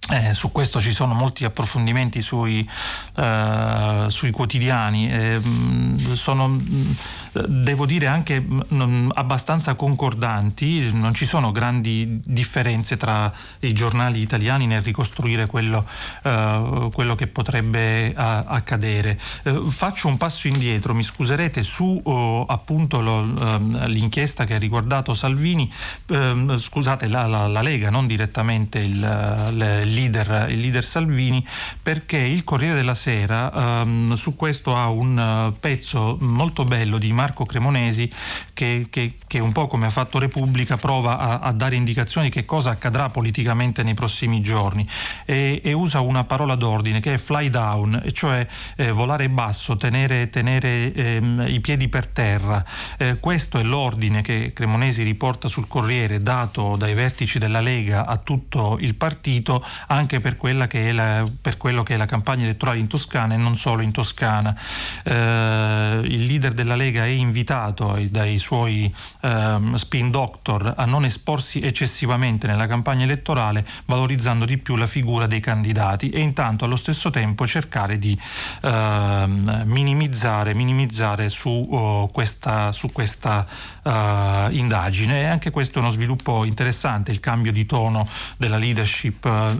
eh, 0.10 0.34
su 0.34 0.52
questo 0.52 0.80
ci 0.80 0.94
sono 0.94 1.14
molti 1.14 1.44
approfondimenti 1.44 2.22
sui, 2.22 2.68
eh, 3.16 4.06
sui 4.08 4.32
quotidiani, 4.32 5.12
eh, 5.12 5.42
sono, 6.14 6.62
devo 7.34 7.86
dire 7.86 8.08
anche 8.08 8.40
mh, 8.40 9.12
abbastanza 9.14 9.76
concordanti, 9.76 10.92
non 10.94 11.14
ci 11.14 11.26
sono 11.26 11.52
grandi 11.52 12.22
differenze 12.24 12.96
tra 12.96 13.32
i 13.60 13.74
giornali 13.74 14.22
italiani 14.22 14.66
nel 14.66 14.82
ricostruire 14.82 15.46
quello, 15.46 15.86
eh, 16.24 16.90
quello 16.94 17.16
che 17.16 17.28
potrebbe 17.28 18.14
a, 18.16 18.40
accadere. 18.48 19.20
Eh, 19.44 19.62
faccio 19.68 20.08
un 20.08 20.16
passo 20.16 20.48
indietro, 20.48 20.94
mi 20.94 21.04
scuserete, 21.04 21.64
su 21.64 22.00
oh, 22.02 22.46
appunto 22.46 23.02
lo, 23.02 23.24
ehm, 23.24 23.88
l'inchiesta 23.88 24.46
che 24.46 24.56
ha 24.56 24.60
riguardato 24.60 25.14
Salvini, 25.14 25.70
ehm, 26.08 26.58
scusate 26.58 27.08
la, 27.08 27.26
la, 27.28 27.48
la, 27.48 27.62
Lega, 27.62 27.90
non 27.90 28.08
direttamente 28.08 28.80
il, 28.80 29.82
il 29.84 29.97
leader, 29.98 30.48
il 30.50 30.60
leader 30.60 30.84
Salvini 30.84 31.46
perché 31.82 32.18
il 32.18 32.44
Corriere 32.44 32.76
della 32.76 32.94
Sera 32.94 33.82
ehm, 33.82 34.14
su 34.14 34.36
questo 34.36 34.76
ha 34.76 34.90
un 34.90 35.18
uh, 35.18 35.60
pezzo 35.60 36.18
molto 36.22 36.64
bello 36.64 36.98
di 36.98 37.12
Marco 37.14 37.46
Cremonesi 37.46 38.12
che, 38.54 38.88
che, 38.90 39.14
che, 39.26 39.40
un 39.40 39.52
po' 39.52 39.68
come 39.68 39.88
ha 39.88 39.90
fatto 39.90 40.20
Repubblica 40.20 40.78
prova 40.78 41.18
a, 41.18 41.40
a, 41.40 41.52
dare 41.52 41.76
indicazioni 41.76 42.28
di 42.28 42.34
che 42.34 42.46
cosa 42.46 42.72
accadrà 42.72 43.10
politicamente 43.10 43.84
nei 43.84 43.94
prossimi 43.94 44.42
giorni 44.42 44.88
e, 45.26 45.62
e 45.64 45.74
usa 45.74 46.00
una 46.02 46.24
parola 46.24 46.56
d'ordine 46.56 47.00
che 47.00 47.16
è 47.16 47.18
fly 47.18 47.50
down, 47.50 48.04
cioè 48.12 48.46
eh, 48.76 48.92
volare 48.92 49.30
basso, 49.30 49.78
tenere, 49.78 50.30
tenere 50.30 50.94
ehm, 50.94 51.46
i 51.48 51.60
piedi 51.60 51.88
per 51.88 52.08
terra. 52.08 52.64
Eh, 52.98 53.20
questo 53.20 53.60
è 53.60 53.64
l'ordine 53.64 54.22
che 54.22 54.52
Cremonesi 54.54 55.04
riporta 55.04 55.48
sul 55.48 55.68
Corriere 55.68 56.20
dato 56.20 56.76
dai 56.76 56.94
vertici 56.94 57.40
della 57.40 57.62
Lega 57.62 58.06
a 58.06 58.18
tutto 58.18 58.78
il 58.80 58.96
partito 58.96 59.64
anche 59.88 60.20
per, 60.20 60.38
la, 60.54 61.26
per 61.42 61.58
quello 61.58 61.84
che 61.84 61.94
è 61.96 61.98
la 61.98 62.06
campagna 62.06 62.44
elettorale 62.44 62.80
in 62.80 62.88
Toscana 62.88 63.34
e 63.34 63.38
non 63.38 63.56
solo 63.56 63.82
in 63.82 63.92
Toscana. 63.92 64.56
Eh, 65.04 66.02
il 66.06 66.26
leader 66.26 66.54
della 66.54 66.76
Lega 66.76 67.04
è 67.04 67.10
invitato 67.10 67.98
dai 68.10 68.38
suoi 68.38 68.94
eh, 69.22 69.58
spin 69.76 70.12
doctor 70.12 70.74
a 70.76 70.86
non 70.86 71.06
esporsi 71.06 71.62
eccessivamente 71.62 72.48
nella 72.48 72.68
campagna 72.68 73.04
elettorale 73.04 73.66
valorizzando 73.86 74.46
di 74.46 74.58
più 74.58 74.76
la 74.76 74.88
figura 74.88 75.28
dei 75.28 75.40
candidati 75.40 76.10
e 76.10 76.20
intanto 76.20 76.66
allo 76.66 76.76
stesso 76.76 77.10
tempo 77.10 77.46
cercare 77.48 77.98
di 77.98 78.18
eh, 78.62 79.26
minimizzare, 79.28 80.54
minimizzare 80.54 81.30
su, 81.30 81.50
uh, 81.50 82.10
questa, 82.12 82.72
su 82.72 82.92
questa 82.92 83.46
uh, 83.84 84.52
indagine 84.52 85.22
e 85.22 85.26
anche 85.26 85.52
questo 85.52 85.80
è 85.80 85.82
uno 85.82 85.92
sviluppo 85.92 86.44
interessante, 86.46 87.12
il 87.12 87.20
cambio 87.20 87.52
di 87.52 87.66
tono 87.66 88.08
della 88.38 88.58
leadership 88.58 89.24
uh, 89.26 89.60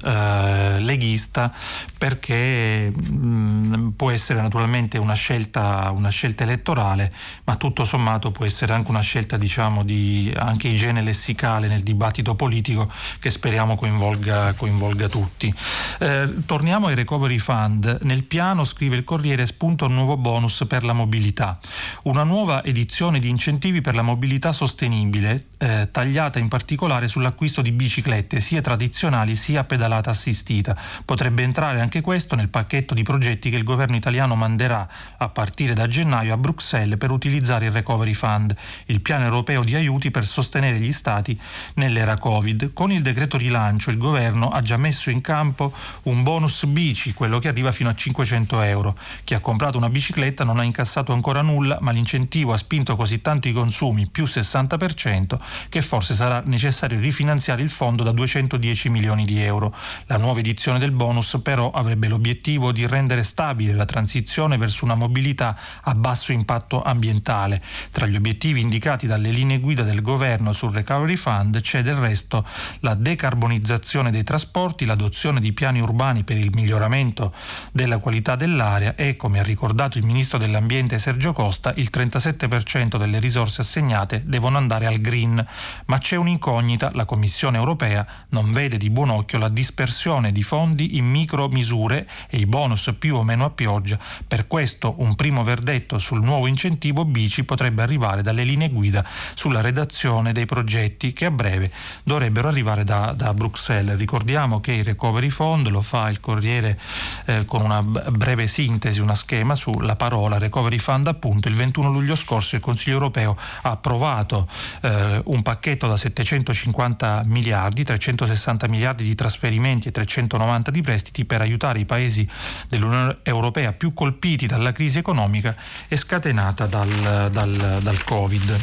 leghista 0.80 1.54
perché 1.98 2.92
mh, 2.92 3.16
mm, 3.16 3.88
può 3.90 4.12
essere 4.12 4.42
naturalmente 4.42 4.98
una 4.98 5.14
scelta, 5.14 5.92
una 5.92 6.10
scelta, 6.10 6.44
elettorale 6.44 7.14
ma 7.46 7.56
tutto 7.56 7.84
sommato 7.84 8.32
può 8.32 8.46
essere 8.46 8.74
anche 8.74 8.92
una 8.92 9.02
scelta 9.02 9.38
diciamo 9.38 9.84
di 9.84 10.34
anche 10.36 10.68
igiene 10.68 11.02
lessicale 11.02 11.68
nel 11.68 11.82
dibattito 11.82 12.36
politico 12.36 12.92
che 13.20 13.30
speriamo 13.30 13.76
coinvolga, 13.76 14.54
coinvolga 14.54 15.08
tutti. 15.08 15.54
Eh, 16.00 16.34
torniamo 16.46 16.88
ai 16.88 16.96
recovery 16.96 17.38
fund. 17.38 18.00
Nel 18.02 18.24
piano, 18.24 18.64
scrive 18.64 18.96
il 18.96 19.04
Corriere, 19.04 19.46
spunta 19.46 19.86
un 19.86 19.94
nuovo 19.94 20.18
bonus 20.18 20.66
per 20.68 20.84
la 20.84 20.94
mobilità. 20.94 21.60
Una 22.04 22.24
nuova 22.24 22.64
edizione 22.64 23.20
di 23.20 23.30
incentivi 23.30 23.82
per 23.82 23.96
la 23.96 24.02
mobilità 24.02 24.52
sostenibile, 24.52 25.48
eh, 25.58 25.90
tagliata 25.92 26.40
in 26.40 26.48
particolare 26.48 27.08
sull'acquisto 27.08 27.62
di 27.62 27.72
biciclette 27.72 28.40
sia 28.40 28.62
tradizionali 28.62 29.36
sia 29.36 29.64
pedalata 29.98 30.12
assistita. 30.12 30.76
Potrebbe 31.04 31.44
entrare 31.44 31.82
anche 31.82 32.02
questo 32.02 32.36
nel 32.36 32.50
pacchetto 32.50 32.94
di 32.94 33.04
progetti 33.04 33.50
che 33.50 33.58
il 33.58 33.64
governo 33.64 33.96
italiano 33.96 34.36
manderà 34.36 34.88
a 35.18 35.30
partire 35.30 35.74
da 35.74 35.88
gennaio 35.88 36.34
a 36.34 36.38
Bruxelles 36.38 36.98
per 36.98 37.12
utilizzare 37.12 37.66
il 37.66 37.72
Recovery 37.72 38.14
Fund, 38.14 38.56
il 38.86 39.02
piano 39.02 39.26
europeo 39.26 39.64
di 39.64 39.76
aiuti 39.76 40.12
per 40.12 40.26
sostenere 40.26 40.80
gli 40.80 40.92
stati 40.92 41.40
nell'era 41.76 42.18
Covid. 42.18 42.74
Con 42.74 42.92
il 42.92 43.02
decreto 43.02 43.38
rilancio 43.38 43.90
il 43.90 43.98
governo 43.98 44.50
ha 44.50 44.62
già 44.62 44.78
messo 44.78 45.10
in 45.10 45.22
campo 45.22 45.74
un 46.04 46.24
bonus 46.24 46.66
bici, 46.66 47.14
quello 47.14 47.40
che 47.40 47.48
arriva 47.48 47.72
fino 47.72 47.90
a 47.90 47.96
500 47.96 48.62
euro. 48.62 48.98
Chi 49.24 49.34
ha 49.34 49.40
comprato 49.40 49.78
una 49.78 49.90
bicicletta 49.90 50.44
non 50.44 50.60
ha 50.60 50.64
incassato 50.64 51.14
ancora 51.14 51.42
nulla, 51.42 51.78
ma 51.82 51.92
l'incentivo 51.92 52.54
ha 52.54 52.58
spinto 52.58 52.96
così 52.96 53.22
tanto 53.22 53.48
i 53.48 53.54
consumi 53.54 54.08
più 54.08 54.26
60%, 54.26 55.38
che 55.70 55.82
forse 55.82 56.14
sarà 56.14 56.42
necessario 56.46 57.00
rifinanziare 57.00 57.62
il 57.62 57.70
fondo 57.70 58.04
da 58.04 58.12
210 58.12 58.90
milioni 58.90 59.26
di 59.26 59.42
euro. 59.42 59.74
La 60.08 60.18
nuova 60.18 60.40
edizione 60.40 60.80
del 60.80 60.92
bonus 60.92 61.40
però 61.44 61.72
avrebbe 61.72 62.08
l'obiettivo 62.08 62.72
di 62.72 62.86
rendere 62.88 63.24
stabile 63.24 63.74
la 63.74 63.86
transizione 63.86 64.58
verso 64.58 64.86
una 64.86 64.96
mobilità 64.96 65.58
a 65.84 65.94
basso 65.96 66.32
impatto 66.32 66.82
ambientale. 66.82 67.62
Tra 67.92 68.06
gli 68.06 68.16
obiettivi 68.16 68.62
indicati 68.62 69.08
dalle 69.08 69.32
linee 69.32 69.60
guida 69.60 69.84
del 69.84 70.02
governo 70.02 70.54
sul 70.54 70.74
Recovery 70.74 71.16
Fund 71.16 71.60
c'è 71.62 71.82
del 71.82 71.96
resto 71.96 72.46
la 72.80 72.94
decarbonizzazione 72.94 74.12
dei 74.12 74.24
trasporti, 74.24 74.86
l'adozione 74.86 75.40
di 75.40 75.54
piani 75.54 75.80
urbani 75.80 76.24
per 76.24 76.38
il 76.38 76.52
miglioramento 76.54 77.34
della 77.72 77.98
qualità 77.98 78.36
dell'aria 78.36 78.96
e, 78.96 79.16
come 79.16 79.40
ha 79.40 79.44
ricordato 79.44 79.98
il 79.98 80.06
ministro 80.06 80.38
dell'Ambiente 80.38 81.00
Sergio 81.00 81.34
Costa, 81.34 81.74
il 81.76 81.90
37% 81.92 82.98
delle 82.98 83.20
risorse 83.20 83.62
assegnate 83.62 84.24
devono 84.26 84.58
andare 84.58 84.86
al 84.86 85.00
green, 85.00 85.46
ma 85.86 85.98
c'è 85.98 86.16
un'incognita, 86.16 86.92
la 86.94 87.06
Commissione 87.06 87.58
europea 87.58 88.06
non 88.30 88.52
vede 88.52 88.78
di 88.78 88.90
buon 88.90 89.10
occhio 89.10 89.38
la 89.38 89.50
dispersione 89.78 90.32
di 90.32 90.42
fondi 90.42 90.98
in 90.98 91.06
micro 91.06 91.48
misure 91.50 92.08
e 92.32 92.38
i 92.38 92.48
bonus 92.48 92.96
più 92.98 93.16
o 93.16 93.24
meno 93.24 93.46
a 93.46 93.52
pioggia. 93.52 94.00
Per 94.28 94.48
questo 94.48 94.96
un 94.98 95.16
primo 95.16 95.44
verdetto 95.44 96.00
sul 96.00 96.24
nuovo 96.24 96.48
incentivo 96.48 97.06
bici 97.06 97.44
potrebbe 97.44 97.84
arrivare 97.84 98.24
dalle 98.24 98.44
linee 98.44 98.70
guida 98.70 99.06
sulla 99.36 99.62
redazione 99.62 100.32
dei 100.32 100.48
progetti 100.48 101.14
che 101.14 101.26
a 101.26 101.32
breve 101.32 101.72
dovrebbero 102.02 102.48
arrivare 102.48 102.84
da, 102.84 103.14
da 103.16 103.36
Bruxelles. 103.36 103.98
Ricordiamo 103.98 104.60
che 104.62 104.72
il 104.72 104.84
Recovery 104.84 105.30
Fund 105.30 105.68
lo 105.68 105.82
fa 105.82 106.10
il 106.10 106.20
Corriere 106.20 106.80
eh, 107.26 107.46
con 107.46 107.62
una 107.62 107.84
breve 107.84 108.48
sintesi, 108.48 109.00
una 109.00 109.14
schema 109.14 109.54
sulla 109.54 109.96
parola 109.96 110.40
Recovery 110.40 110.80
Fund 110.80 111.06
appunto 111.06 111.50
il 111.50 111.54
21 111.54 111.92
luglio 111.92 112.16
scorso 112.16 112.56
il 112.56 112.62
Consiglio 112.62 112.96
europeo 112.96 113.38
ha 113.62 113.70
approvato 113.70 114.48
eh, 114.82 115.22
un 115.26 115.44
pacchetto 115.44 115.88
da 115.88 115.98
750 115.98 117.22
miliardi, 117.26 117.84
360 117.84 118.68
miliardi 118.68 119.04
di 119.04 119.14
trasferimenti 119.14 119.66
e 119.68 119.92
390 119.92 120.72
di 120.72 120.82
prestiti 120.82 121.26
per 121.26 121.42
aiutare 121.42 121.80
i 121.80 121.86
paesi 121.86 122.28
dell'Unione 122.68 123.18
Europea 123.24 123.74
più 123.74 123.94
colpiti 123.94 124.48
dalla 124.48 124.72
crisi 124.72 124.98
economica 124.98 125.56
e 125.88 125.98
scatenata 125.98 126.66
dal, 126.66 127.30
dal, 127.32 127.80
dal 127.82 128.04
Covid. 128.04 128.60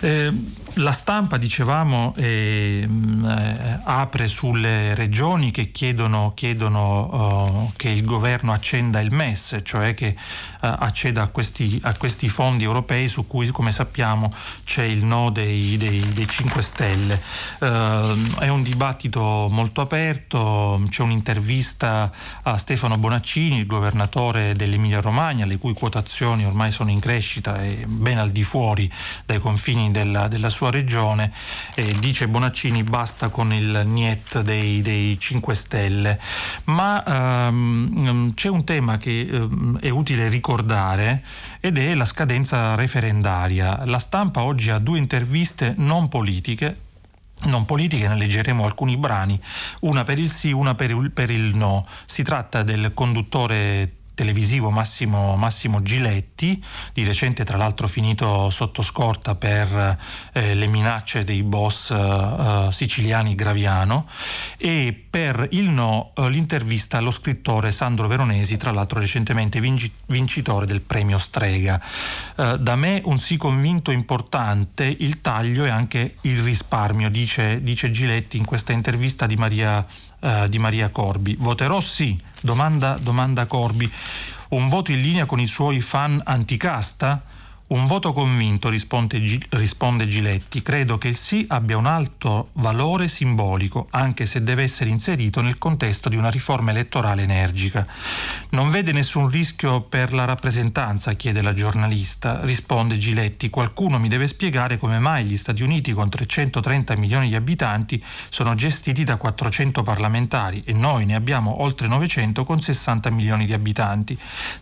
Eh, 0.00 0.32
la 0.76 0.92
stampa, 0.92 1.36
dicevamo, 1.38 2.12
eh, 2.16 2.86
eh, 2.86 3.78
apre 3.84 4.28
sulle 4.28 4.94
regioni 4.94 5.50
che 5.50 5.70
chiedono, 5.70 6.32
chiedono 6.34 6.80
oh, 6.80 7.72
che 7.76 7.88
il 7.88 8.04
governo 8.04 8.52
accenda 8.52 9.00
il 9.00 9.12
MES, 9.12 9.60
cioè 9.62 9.94
che 9.94 10.08
eh, 10.08 10.14
acceda 10.60 11.22
a 11.22 11.26
questi, 11.28 11.80
a 11.82 11.94
questi, 11.94 12.28
fondi 12.28 12.64
europei 12.64 13.08
su 13.08 13.26
cui, 13.26 13.48
come 13.48 13.70
sappiamo, 13.70 14.32
c'è 14.64 14.82
il 14.82 15.04
no 15.04 15.30
dei, 15.30 15.76
dei, 15.76 16.00
dei 16.12 16.26
5 16.26 16.62
Stelle. 16.62 17.20
Eh, 17.60 18.14
è 18.40 18.48
un 18.48 18.62
dibattito 18.62 19.48
molto 19.50 19.80
aperto, 19.80 20.82
c'è 20.88 21.02
un'intervista 21.02 22.10
a 22.42 22.58
Stefano 22.58 22.98
Bonaccini, 22.98 23.58
il 23.58 23.66
governatore 23.66 24.52
dell'Emilia 24.54 25.00
Romagna, 25.00 25.46
le 25.46 25.56
cui 25.56 25.72
quotazioni 25.72 26.44
ormai 26.44 26.70
sono 26.70 26.90
in 26.90 27.00
crescita 27.00 27.62
e 27.62 27.84
ben 27.86 28.18
al 28.18 28.30
di 28.30 28.42
fuori 28.42 28.90
dai 29.24 29.38
confini 29.38 29.90
della, 29.90 30.28
della 30.28 30.50
sua 30.50 30.65
sua 30.66 30.70
regione 30.70 31.32
e 31.74 31.96
dice 31.98 32.28
Bonaccini 32.28 32.82
basta 32.82 33.28
con 33.28 33.52
il 33.52 33.82
niet 33.84 34.40
dei, 34.40 34.82
dei 34.82 35.18
5 35.18 35.54
Stelle. 35.54 36.20
Ma 36.64 37.04
ehm, 37.46 38.34
c'è 38.34 38.48
un 38.48 38.64
tema 38.64 38.96
che 38.96 39.28
ehm, 39.30 39.78
è 39.80 39.88
utile 39.90 40.28
ricordare 40.28 41.22
ed 41.60 41.78
è 41.78 41.94
la 41.94 42.04
scadenza 42.04 42.74
referendaria. 42.74 43.84
La 43.84 43.98
stampa 43.98 44.42
oggi 44.42 44.70
ha 44.70 44.78
due 44.78 44.98
interviste 44.98 45.74
non 45.78 46.08
politiche 46.08 46.84
non 47.44 47.66
politiche, 47.66 48.08
ne 48.08 48.16
leggeremo 48.16 48.64
alcuni 48.64 48.96
brani, 48.96 49.38
una 49.80 50.04
per 50.04 50.18
il 50.18 50.30
sì, 50.30 50.52
una 50.52 50.74
per 50.74 51.30
il 51.30 51.54
no. 51.54 51.86
Si 52.06 52.22
tratta 52.22 52.62
del 52.62 52.92
conduttore 52.94 53.90
televisivo 54.16 54.70
Massimo, 54.70 55.36
Massimo, 55.36 55.82
Giletti, 55.82 56.60
di 56.94 57.04
recente 57.04 57.44
tra 57.44 57.58
l'altro 57.58 57.86
finito 57.86 58.48
sotto 58.50 58.80
scorta 58.82 59.34
per 59.34 59.98
eh, 60.32 60.54
le 60.54 60.66
minacce 60.66 61.22
dei 61.22 61.42
boss 61.42 61.90
eh, 61.90 62.68
siciliani 62.72 63.34
Graviano, 63.34 64.08
e 64.56 65.04
per 65.08 65.46
il 65.50 65.68
no 65.68 66.12
eh, 66.16 66.28
l'intervista 66.30 66.96
allo 66.96 67.10
scrittore 67.10 67.70
Sandro 67.70 68.08
Veronesi, 68.08 68.56
tra 68.56 68.72
l'altro 68.72 68.98
recentemente 68.98 69.60
vinci- 69.60 69.92
vincitore 70.06 70.64
del 70.64 70.80
premio 70.80 71.18
Strega. 71.18 71.80
Eh, 72.36 72.56
da 72.58 72.74
me 72.74 73.02
un 73.04 73.18
sì 73.18 73.36
convinto 73.36 73.90
importante 73.90 74.84
il 74.84 75.20
taglio 75.20 75.66
e 75.66 75.68
anche 75.68 76.14
il 76.22 76.42
risparmio, 76.42 77.10
dice, 77.10 77.62
dice 77.62 77.90
Giletti 77.90 78.38
in 78.38 78.46
questa 78.46 78.72
intervista 78.72 79.26
di 79.26 79.36
Maria 79.36 79.86
eh, 80.20 80.48
di 80.48 80.58
Maria 80.58 80.90
Corbi. 80.90 81.36
Voterò 81.38 81.80
sì? 81.80 82.18
Domanda, 82.40 82.98
domanda 83.00 83.46
Corbi. 83.46 83.90
Un 84.48 84.68
voto 84.68 84.92
in 84.92 85.00
linea 85.00 85.26
con 85.26 85.40
i 85.40 85.46
suoi 85.46 85.80
fan 85.80 86.20
anticasta? 86.24 87.22
Un 87.68 87.84
voto 87.86 88.12
convinto, 88.12 88.68
risponde, 88.68 89.20
risponde, 89.48 90.06
Giletti. 90.06 90.62
Credo 90.62 90.98
che 90.98 91.08
il 91.08 91.16
sì 91.16 91.44
abbia 91.48 91.76
un 91.76 91.86
alto 91.86 92.50
valore 92.52 93.08
simbolico, 93.08 93.88
anche 93.90 94.24
se 94.24 94.44
deve 94.44 94.62
essere 94.62 94.88
inserito 94.88 95.40
nel 95.40 95.58
contesto 95.58 96.08
di 96.08 96.14
una 96.14 96.30
riforma 96.30 96.70
elettorale 96.70 97.22
energica. 97.22 97.84
Non 98.50 98.70
vede 98.70 98.92
nessun 98.92 99.28
rischio 99.28 99.80
per 99.80 100.12
la 100.12 100.24
rappresentanza, 100.24 101.14
chiede 101.14 101.42
la 101.42 101.52
giornalista. 101.52 102.38
Risponde 102.44 102.98
Giletti. 102.98 103.50
Qualcuno 103.50 103.98
mi 103.98 104.06
deve 104.06 104.28
spiegare 104.28 104.78
come 104.78 105.00
mai 105.00 105.24
gli 105.24 105.36
Stati 105.36 105.64
Uniti, 105.64 105.92
con 105.92 106.08
330 106.08 106.94
milioni 106.94 107.26
di 107.26 107.34
abitanti, 107.34 108.00
sono 108.28 108.54
gestiti 108.54 109.02
da 109.02 109.16
400 109.16 109.82
parlamentari 109.82 110.62
e 110.64 110.72
noi 110.72 111.04
ne 111.04 111.16
abbiamo 111.16 111.62
oltre 111.62 111.88
900 111.88 112.44
con 112.44 112.60
60 112.60 113.10
milioni 113.10 113.44
di 113.44 113.54
abitanti. 113.54 114.16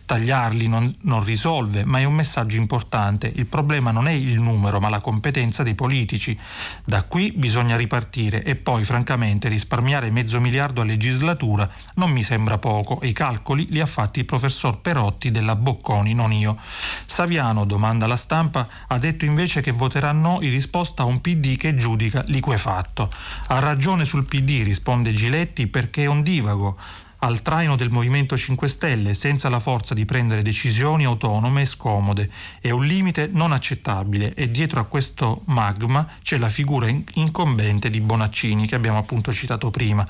Tagliarli 0.05 0.67
non, 0.67 0.91
non 1.01 1.23
risolve, 1.23 1.85
ma 1.85 1.99
è 1.99 2.03
un 2.03 2.15
messaggio 2.15 2.55
importante 2.55 2.93
importante. 2.95 3.31
Il 3.35 3.45
problema 3.45 3.91
non 3.91 4.07
è 4.07 4.11
il 4.11 4.39
numero, 4.39 4.79
ma 4.79 4.89
la 4.89 5.01
competenza 5.01 5.63
dei 5.63 5.75
politici. 5.75 6.37
Da 6.83 7.03
qui 7.03 7.33
bisogna 7.35 7.75
ripartire 7.75 8.43
e 8.43 8.55
poi, 8.55 8.83
francamente, 8.83 9.49
risparmiare 9.49 10.09
mezzo 10.09 10.39
miliardo 10.39 10.81
a 10.81 10.85
legislatura 10.85 11.69
non 11.95 12.11
mi 12.11 12.23
sembra 12.23 12.57
poco 12.57 13.01
e 13.01 13.07
i 13.07 13.13
calcoli 13.13 13.67
li 13.69 13.81
ha 13.81 13.85
fatti 13.85 14.19
il 14.19 14.25
professor 14.25 14.79
Perotti 14.79 15.31
della 15.31 15.55
Bocconi, 15.55 16.13
non 16.13 16.31
io. 16.31 16.57
Saviano, 17.05 17.65
domanda 17.65 18.07
la 18.07 18.15
stampa, 18.15 18.67
ha 18.87 18.97
detto 18.97 19.25
invece 19.25 19.61
che 19.61 19.71
voterà 19.71 20.11
no 20.11 20.39
in 20.41 20.49
risposta 20.49 21.03
a 21.03 21.05
un 21.05 21.21
PD 21.21 21.57
che 21.57 21.75
giudica 21.75 22.23
liquefatto. 22.27 23.09
Ha 23.47 23.59
ragione 23.59 24.05
sul 24.05 24.25
PD, 24.25 24.63
risponde 24.63 25.13
Giletti, 25.13 25.67
perché 25.67 26.03
è 26.03 26.07
un 26.07 26.21
divago 26.21 26.77
al 27.19 27.41
traino 27.41 27.75
del 27.75 27.89
Movimento 27.89 28.37
5 28.37 28.67
Stelle 28.67 29.13
senza 29.13 29.49
la 29.49 29.59
forza 29.59 29.93
di 29.93 30.05
prendere 30.05 30.41
decisioni 30.41 31.05
autonome 31.05 31.61
e 31.61 31.65
scomode. 31.65 32.29
È 32.59 32.69
un 32.71 32.85
limite 32.85 33.29
non 33.31 33.51
accettabile 33.51 34.33
e 34.33 34.51
dietro 34.51 34.79
a 34.79 34.85
questo 34.85 35.41
magma 35.45 36.07
c'è 36.21 36.37
la 36.37 36.49
figura 36.49 36.87
incombente 37.13 37.89
di 37.89 38.01
Bonaccini 38.01 38.67
che 38.67 38.75
abbiamo 38.75 38.97
appunto 38.97 39.33
citato 39.33 39.69
prima. 39.71 40.07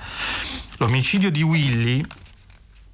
L'omicidio 0.78 1.32
di 1.32 1.42
Willy 1.42 2.04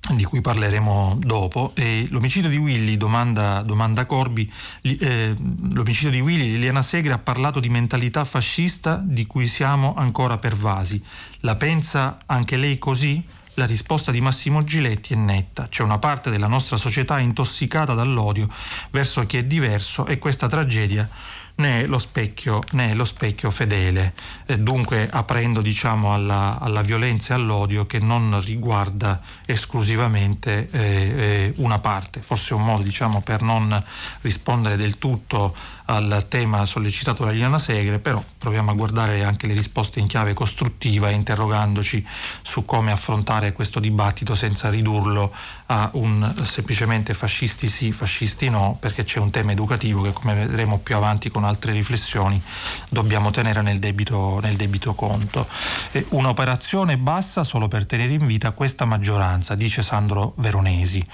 di 0.10 0.24
cui 0.24 0.42
parleremo 0.42 1.18
dopo. 1.20 1.72
E 1.76 2.08
l'omicidio 2.10 2.50
di 2.50 2.58
Willy, 2.58 2.98
domanda, 2.98 3.62
domanda 3.62 4.06
Corbi, 4.06 4.52
eh, 4.82 5.36
l'omicidio 5.72 6.10
di 6.10 6.20
Willy, 6.20 6.52
Liliana 6.52 6.82
Segre 6.82 7.14
ha 7.14 7.18
parlato 7.18 7.60
di 7.60 7.70
mentalità 7.70 8.26
fascista 8.26 9.02
di 9.04 9.26
cui 9.28 9.48
siamo 9.48 9.94
ancora 9.96 10.38
pervasi. 10.38 11.04
La 11.42 11.56
pensa 11.56 12.20
anche 12.26 12.58
lei 12.58 12.78
così? 12.78 13.24
La 13.56 13.66
risposta 13.66 14.12
di 14.12 14.22
Massimo 14.22 14.64
Giletti 14.64 15.14
è 15.14 15.18
netta. 15.18 15.68
C'è 15.68 15.84
una 15.84 15.98
parte 15.98 16.30
della 16.30 16.48
nostra 16.48 16.78
società 16.78 17.20
intossicata 17.20 17.94
dall'odio 17.94 18.48
verso 18.92 19.26
chi 19.26 19.38
è 19.38 19.44
diverso 19.44 20.06
e 20.06 20.20
questa 20.20 20.48
tragedia 20.48 21.10
né 21.56 21.86
lo 21.86 22.00
specchio, 22.00 22.62
né 22.72 22.94
lo 22.94 23.06
specchio 23.06 23.52
fedele, 23.52 24.14
eh, 24.46 24.58
dunque 24.58 25.08
aprendo 25.10 25.62
diciamo, 25.62 26.14
alla, 26.14 26.58
alla, 26.60 26.82
violenza 26.82 27.34
e 27.34 27.38
all'odio 27.38 27.86
che 27.86 28.00
non 28.00 28.42
riguarda 28.44 29.22
esclusivamente 29.46 30.70
eh, 30.72 30.80
eh, 30.80 31.54
una 31.58 31.80
parte, 31.80 32.22
forse 32.22 32.54
un 32.54 32.64
modo 32.64 32.84
diciamo, 32.84 33.22
per 33.22 33.42
non 33.42 33.82
rispondere 34.22 34.76
del 34.76 34.98
tutto 34.98 35.54
al 35.92 36.26
tema 36.30 36.66
sollecitato 36.66 37.26
da 37.26 37.32
Liliana 37.32 37.60
Segre, 37.60 38.00
però 38.00 38.24
proviamo 38.38 38.72
a 38.72 38.74
guardare 38.74 39.24
anche 39.26 39.46
le 39.46 39.54
risposte 39.54 40.00
in 40.00 40.08
chiave 40.08 40.34
costruttiva, 40.34 41.10
interrogandoci 41.10 42.06
su 42.42 42.64
come 42.66 42.92
affrontare 42.92 43.52
questo 43.52 43.82
dibattito 43.82 44.34
senza 44.34 44.70
ridurlo 44.70 45.34
a 45.68 45.90
un 45.94 46.34
semplicemente 46.44 47.14
fascisti 47.14 47.68
sì, 47.68 47.92
fascisti 47.92 48.50
no, 48.50 48.78
perché 48.80 49.04
c'è 49.04 49.20
un 49.20 49.32
tema 49.32 49.52
educativo 49.52 50.02
che 50.02 50.14
come 50.14 50.34
vedremo 50.34 50.80
più 50.80 50.96
avanti 50.96 51.30
con 51.30 51.44
altre 51.44 51.74
riflessioni 51.74 52.42
dobbiamo 52.90 53.32
tenere 53.32 53.62
nel 53.62 53.80
debito, 53.80 54.40
nel 54.42 54.56
debito 54.56 54.94
conto. 54.94 55.48
E 55.92 56.06
un'operazione 56.10 56.98
bassa 56.98 57.44
solo 57.44 57.68
per 57.68 57.86
tenere 57.86 58.14
in 58.14 58.26
vita 58.26 58.52
questa 58.52 58.86
maggioranza, 58.86 59.56
dice 59.56 59.82
Sandro 59.82 60.34
Veronesi, 60.38 61.06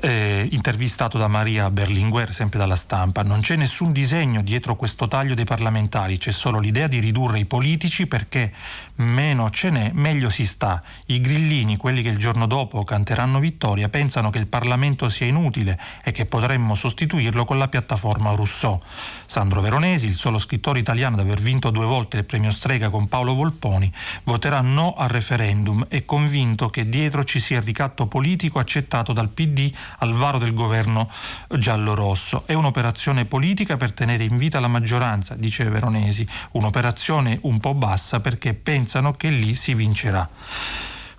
eh, 0.00 0.46
intervistato 0.50 1.16
da 1.16 1.28
Maria 1.28 1.70
Berlinguer, 1.70 2.32
sempre 2.32 2.58
dalla 2.58 2.76
stampa. 2.76 3.22
Non 3.22 3.40
c'è 3.40 3.56
nessun 3.56 3.92
disegno 3.92 4.25
disegno 4.26 4.42
dietro 4.42 4.74
questo 4.74 5.06
taglio 5.08 5.34
dei 5.34 5.44
parlamentari, 5.44 6.18
c'è 6.18 6.32
solo 6.32 6.58
l'idea 6.58 6.88
di 6.88 6.98
ridurre 6.98 7.38
i 7.38 7.44
politici 7.44 8.06
perché 8.06 8.52
meno 8.96 9.50
ce 9.50 9.70
n'è, 9.70 9.90
meglio 9.94 10.30
si 10.30 10.46
sta. 10.46 10.82
I 11.06 11.20
grillini, 11.20 11.76
quelli 11.76 12.02
che 12.02 12.08
il 12.08 12.18
giorno 12.18 12.46
dopo 12.46 12.82
canteranno 12.84 13.38
vittoria, 13.38 13.88
pensano 13.88 14.30
che 14.30 14.38
il 14.38 14.46
Parlamento 14.46 15.08
sia 15.08 15.26
inutile 15.26 15.78
e 16.02 16.12
che 16.12 16.26
potremmo 16.26 16.74
sostituirlo 16.74 17.44
con 17.44 17.58
la 17.58 17.68
piattaforma 17.68 18.34
Rousseau. 18.34 18.80
Sandro 19.26 19.60
Veronesi, 19.60 20.06
il 20.06 20.14
solo 20.14 20.38
scrittore 20.38 20.78
italiano 20.78 21.16
ad 21.16 21.22
aver 21.22 21.40
vinto 21.40 21.70
due 21.70 21.84
volte 21.84 22.18
il 22.18 22.24
premio 22.24 22.50
Strega 22.50 22.88
con 22.88 23.08
Paolo 23.08 23.34
Volponi, 23.34 23.90
voterà 24.24 24.60
no 24.60 24.94
al 24.96 25.08
referendum 25.08 25.86
e 25.88 26.04
convinto 26.04 26.68
che 26.70 26.88
dietro 26.88 27.24
ci 27.24 27.40
sia 27.40 27.58
il 27.58 27.64
ricatto 27.64 28.06
politico 28.06 28.58
accettato 28.58 29.12
dal 29.12 29.28
PD 29.28 29.72
al 29.98 30.12
varo 30.12 30.38
del 30.38 30.54
governo 30.54 31.10
giallo-rosso. 31.48 32.44
È 32.46 32.54
un'operazione 32.54 33.24
politica 33.24 33.76
per 33.76 33.92
tenere 33.92 34.24
in 34.24 34.36
vita 34.36 34.60
la 34.60 34.68
maggioranza, 34.68 35.34
dice 35.34 35.64
Veronesi, 35.68 36.26
un'operazione 36.52 37.38
un 37.42 37.58
po' 37.60 37.74
bassa 37.74 38.20
perché 38.20 38.54
pensano 38.86 39.14
che 39.14 39.30
lì 39.30 39.56
si 39.56 39.74
vincerà. 39.74 40.28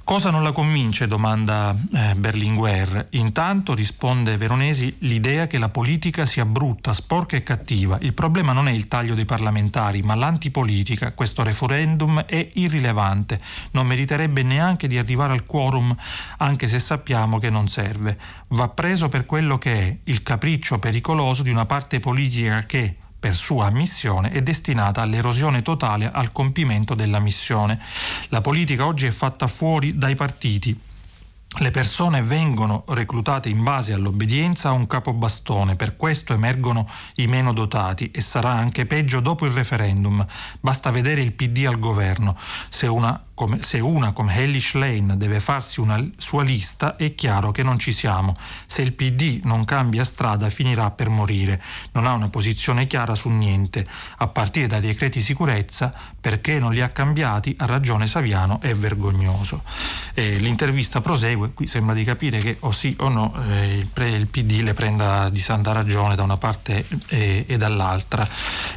Cosa 0.06 0.30
non 0.30 0.42
la 0.42 0.54
convince? 0.54 1.06
domanda 1.06 1.76
eh, 1.94 2.16
Berlinguer. 2.16 3.08
Intanto 3.10 3.74
risponde 3.74 4.38
Veronesi 4.38 4.96
l'idea 5.00 5.48
che 5.48 5.58
la 5.58 5.68
politica 5.68 6.26
sia 6.26 6.46
brutta, 6.46 6.94
sporca 6.94 7.36
e 7.36 7.44
cattiva. 7.44 7.98
Il 8.00 8.14
problema 8.14 8.54
non 8.54 8.70
è 8.70 8.72
il 8.72 8.88
taglio 8.88 9.16
dei 9.16 9.26
parlamentari, 9.26 10.02
ma 10.02 10.16
l'antipolitica. 10.16 11.12
Questo 11.12 11.44
referendum 11.44 12.22
è 12.22 12.52
irrilevante, 12.54 13.42
non 13.72 13.86
meriterebbe 13.86 14.44
neanche 14.44 14.88
di 14.88 14.98
arrivare 14.98 15.34
al 15.34 15.46
quorum, 15.46 15.94
anche 16.38 16.70
se 16.70 16.80
sappiamo 16.80 17.38
che 17.38 17.50
non 17.50 17.68
serve. 17.68 18.18
Va 18.50 18.70
preso 18.70 19.10
per 19.10 19.26
quello 19.26 19.58
che 19.58 19.74
è 19.74 19.98
il 20.06 20.24
capriccio 20.24 20.80
pericoloso 20.80 21.44
di 21.44 21.50
una 21.50 21.66
parte 21.66 22.00
politica 22.00 22.64
che, 22.64 22.96
per 23.20 23.36
sua 23.36 23.70
missione 23.70 24.32
è 24.32 24.42
destinata 24.42 25.02
all'erosione 25.02 25.62
totale 25.62 26.12
al 26.12 26.32
compimento 26.32 26.94
della 26.94 27.20
missione. 27.20 27.80
La 28.30 28.42
politica 28.42 28.86
oggi 28.86 29.08
è 29.08 29.12
fatta 29.12 29.48
fuori 29.48 29.98
dai 29.98 30.16
partiti, 30.16 30.80
le 31.60 31.72
persone 31.72 32.22
vengono 32.22 32.84
reclutate 32.90 33.50
in 33.50 33.64
base 33.64 33.94
all'obbedienza 33.94 34.70
a 34.70 34.74
un 34.74 34.86
capobastone, 34.86 35.76
per 35.76 35.96
questo 35.96 36.34
emergono 36.34 36.88
i 37.16 37.26
meno 37.26 37.52
dotati 37.52 38.12
e 38.12 38.22
sarà 38.22 38.52
anche 38.52 38.86
peggio 38.86 39.22
dopo 39.22 39.46
il 39.48 39.54
referendum. 39.54 40.24
Basta 40.60 40.92
vedere 40.92 41.22
il 41.22 41.32
PD 41.34 41.66
al 41.66 41.80
governo. 41.80 42.38
Se 42.70 42.86
una 42.86 43.20
come, 43.38 43.62
se 43.62 43.80
una 43.80 44.14
come 44.14 44.36
Ellie 44.36 44.60
Schlein 44.60 45.14
deve 45.16 45.40
farsi 45.40 45.80
una 45.80 46.04
sua 46.18 46.42
lista, 46.42 46.96
è 46.96 47.14
chiaro 47.14 47.52
che 47.52 47.62
non 47.62 47.78
ci 47.78 47.94
siamo. 47.94 48.36
Se 48.66 48.82
il 48.82 48.94
PD 48.94 49.42
non 49.44 49.64
cambia 49.64 50.04
strada 50.06 50.50
finirà 50.50 50.90
per 50.90 51.10
morire. 51.10 51.62
Non 51.92 52.08
ha 52.08 52.14
una 52.14 52.30
posizione 52.30 52.88
chiara 52.88 53.14
su 53.14 53.30
niente. 53.30 53.86
A 54.18 54.28
partire 54.28 54.66
dai 54.66 54.82
decreti 54.82 55.22
sicurezza, 55.22 55.94
perché 56.20 56.58
non 56.58 56.74
li 56.74 56.82
ha 56.82 56.90
cambiati, 56.90 57.56
ha 57.60 57.68
ragione 57.68 58.08
Saviano, 58.08 58.60
è 58.60 58.74
vergognoso. 58.74 59.62
Eh, 60.16 60.40
l'intervista 60.40 61.00
prosegue, 61.00 61.54
qui 61.54 61.68
sembra 61.68 61.94
di 61.94 62.04
capire 62.04 62.40
che 62.40 62.58
o 62.62 62.72
sì 62.72 62.96
o 63.02 63.10
no 63.10 63.36
eh, 63.52 63.78
il, 63.78 63.86
pre, 63.86 64.10
il, 64.10 64.26
PD 64.26 64.62
le 64.62 64.74
prenda 64.74 65.30
di 65.30 65.40
santa 65.40 65.74
ragione 65.74 66.16
da 66.16 66.24
una 66.24 66.38
parte 66.38 66.84
e, 67.10 67.46
e, 67.48 67.58
dall'altra 67.58 68.28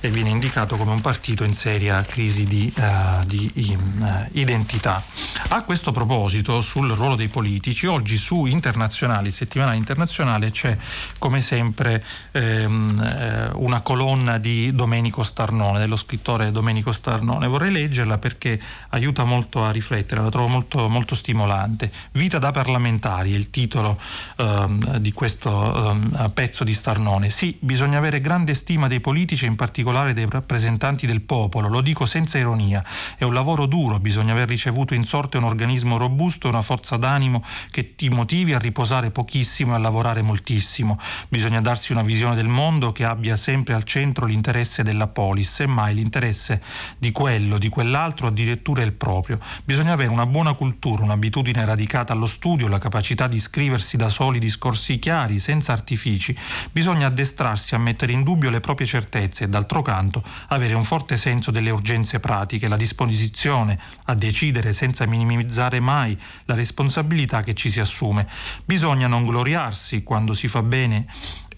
e 0.01 0.11
viene 0.11 0.29
indicato 0.29 0.77
come 0.77 0.93
un 0.93 1.01
partito 1.01 1.45
in 1.45 1.55
seria 1.55 2.03
crisi 2.03 2.45
di, 2.45 2.71
uh, 2.77 3.25
di 3.25 3.77
uh, 4.01 4.05
identità. 4.51 5.03
A 5.51 5.63
questo 5.63 5.93
proposito, 5.93 6.61
sul 6.61 6.91
ruolo 6.91 7.17
dei 7.17 7.29
politici, 7.29 7.87
oggi 7.87 8.17
su 8.17 8.47
Internazionali, 8.47 9.31
settimanale 9.31 9.77
internazionale, 9.77 10.51
c'è 10.51 10.77
come 11.19 11.41
sempre 11.41 12.05
ehm, 12.33 13.01
eh, 13.01 13.51
una 13.55 13.81
colonna 13.81 14.39
di 14.39 14.75
Domenico 14.75 15.23
Starnone, 15.23 15.79
dello 15.79 15.97
scrittore 15.97 16.51
Domenico 16.51 16.93
Starnone. 16.93 17.47
Vorrei 17.47 17.71
leggerla 17.71 18.19
perché 18.19 18.61
aiuta 18.91 19.25
molto 19.25 19.65
a 19.65 19.71
riflettere, 19.71 20.23
la 20.23 20.31
trovo 20.31 20.49
molto, 20.49 20.89
molto 20.89 21.15
stimolante. 21.15 21.91
Vita 22.13 22.39
da 22.39 22.51
parlamentari 22.51 23.33
è 23.33 23.37
il 23.37 23.51
titolo 23.51 23.99
ehm, 24.37 24.97
di 24.97 25.13
questo 25.13 25.91
ehm, 25.91 26.31
pezzo 26.35 26.65
di 26.65 26.75
Starnone. 26.75 27.31
Sì, 27.31 27.57
bisogna 27.61 27.99
avere 27.99 28.21
grande 28.21 28.55
stima 28.55 28.89
dei 28.89 29.01
politici 29.01 29.47
in 29.47 29.57
particolare 29.57 30.13
dei 30.13 30.27
rappresentanti 30.29 31.07
del 31.07 31.21
popolo, 31.21 31.69
lo 31.69 31.81
dico 31.81 32.07
senza 32.07 32.39
ironia. 32.39 32.85
È 33.17 33.25
un 33.25 33.35
lavoro 33.35 33.67
duro, 33.67 33.99
bisogna 33.99 34.33
avere 34.33 34.40
aver 34.41 34.49
ricevuto 34.49 34.95
in 34.95 35.05
sorte 35.05 35.37
un 35.37 35.45
organismo 35.45 35.97
robusto 35.97 36.47
e 36.47 36.51
una 36.51 36.63
forza 36.63 36.97
d'animo 36.97 37.45
che 37.71 37.95
ti 37.95 38.09
motivi 38.09 38.55
a 38.55 38.59
riposare 38.59 39.11
pochissimo 39.11 39.73
e 39.73 39.77
a 39.77 39.79
lavorare 39.79 40.23
moltissimo. 40.23 40.99
Bisogna 41.29 41.61
darsi 41.61 41.93
una 41.93 42.03
visione 42.03 42.35
del 42.35 42.49
mondo 42.49 42.93
che 42.93 43.05
abbia 43.05 43.37
sempre 43.37 43.75
al 43.75 43.85
centro 43.85 44.27
l'interesse 44.27 44.83
della 44.83 45.07
polis 45.07 45.61
e 45.61 45.67
mai 45.67 45.95
l'interesse 45.95 46.63
di 46.99 47.13
quello, 47.13 47.59
di 47.59 47.69
quell'altro, 47.69 48.29
addirittura 48.29 48.83
il 48.83 48.93
proprio. 48.93 49.39
Bisogna 49.65 49.93
avere 49.93 50.11
una 50.11 50.27
buona 50.27 50.55
cultura, 50.55 51.03
un'abitudine 51.05 51.65
radicata 51.65 52.13
allo 52.13 52.27
studio, 52.27 52.69
la 52.69 52.79
capacità 52.79 53.29
di 53.29 53.39
scriversi 53.39 53.97
da 53.97 54.09
soli 54.09 54.39
discorsi 54.39 54.99
chiari, 54.99 55.39
senza 55.41 55.73
artifici. 55.73 56.37
Bisogna 56.73 57.07
addestrarsi 57.07 57.75
a 57.75 57.79
mettere 57.79 58.13
in 58.13 58.23
dubbio 58.23 58.51
le 58.51 58.61
proprie 58.61 58.87
certezze 58.87 59.45
e 59.45 59.49
d'altro 59.49 59.83
canto 59.83 60.23
avere 60.49 60.75
un 60.75 60.85
forte 60.85 61.17
senso 61.17 61.51
delle 61.51 61.71
urgenze 61.71 62.21
pratiche, 62.21 62.69
la 62.69 62.77
disposizione 62.77 63.79
a 64.07 64.15
decidere 64.31 64.73
senza 64.73 65.07
minimizzare 65.07 65.81
mai 65.81 66.17
la 66.45 66.55
responsabilità 66.55 67.43
che 67.43 67.55
ci 67.55 67.69
si 67.69 67.81
assume. 67.81 68.29
Bisogna 68.65 69.09
non 69.09 69.27
gloriarsi 69.27 70.05
quando 70.05 70.33
si 70.35 70.47
fa 70.47 70.63
bene 70.63 71.07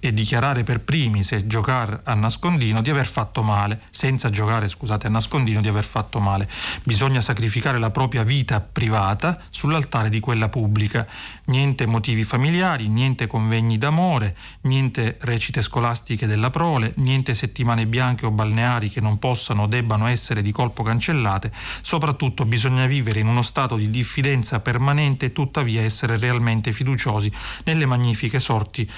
e 0.04 0.12
dichiarare 0.12 0.64
per 0.64 0.80
primi 0.80 1.22
se 1.22 1.46
giocare 1.46 2.00
a 2.02 2.14
nascondino 2.14 2.82
di 2.82 2.90
aver 2.90 3.06
fatto 3.06 3.44
male, 3.44 3.82
senza 3.90 4.30
giocare, 4.30 4.66
scusate, 4.66 5.06
a 5.06 5.10
nascondino 5.10 5.60
di 5.60 5.68
aver 5.68 5.84
fatto 5.84 6.18
male. 6.18 6.48
Bisogna 6.82 7.20
sacrificare 7.20 7.78
la 7.78 7.90
propria 7.90 8.24
vita 8.24 8.60
privata 8.60 9.40
sull'altare 9.50 10.08
di 10.08 10.18
quella 10.18 10.48
pubblica. 10.48 11.06
Niente 11.44 11.86
motivi 11.86 12.24
familiari, 12.24 12.88
niente 12.88 13.28
convegni 13.28 13.78
d'amore, 13.78 14.36
niente 14.62 15.18
recite 15.20 15.62
scolastiche 15.62 16.26
della 16.26 16.50
prole, 16.50 16.94
niente 16.96 17.32
settimane 17.32 17.86
bianche 17.86 18.26
o 18.26 18.32
balneari 18.32 18.90
che 18.90 19.00
non 19.00 19.20
possano 19.20 19.62
o 19.62 19.66
debbano 19.68 20.08
essere 20.08 20.42
di 20.42 20.50
colpo 20.50 20.82
cancellate. 20.82 21.52
Soprattutto 21.80 22.44
bisogna 22.44 22.86
vivere 22.86 23.20
in 23.20 23.28
uno 23.28 23.42
stato 23.42 23.76
di 23.76 23.88
diffidenza 23.88 24.58
permanente 24.58 25.26
e 25.26 25.32
tuttavia 25.32 25.82
essere 25.82 26.18
realmente 26.18 26.72
fiduciosi 26.72 27.30
nelle 27.62 27.86
magnifiche 27.86 28.40
sorti 28.40 28.90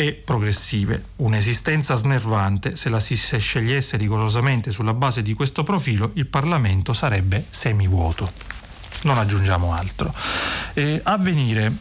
e 0.00 0.12
progressive. 0.12 1.02
Un'esistenza 1.16 1.96
snervante, 1.96 2.76
se 2.76 2.88
la 2.88 3.00
si 3.00 3.16
scegliesse 3.16 3.96
rigorosamente 3.96 4.70
sulla 4.70 4.94
base 4.94 5.22
di 5.22 5.34
questo 5.34 5.64
profilo, 5.64 6.12
il 6.14 6.26
Parlamento 6.26 6.92
sarebbe 6.92 7.44
semivuoto. 7.50 8.30
Non 9.02 9.18
aggiungiamo 9.18 9.72
altro. 9.72 10.14
Eh, 10.74 11.00
avvenire 11.02 11.72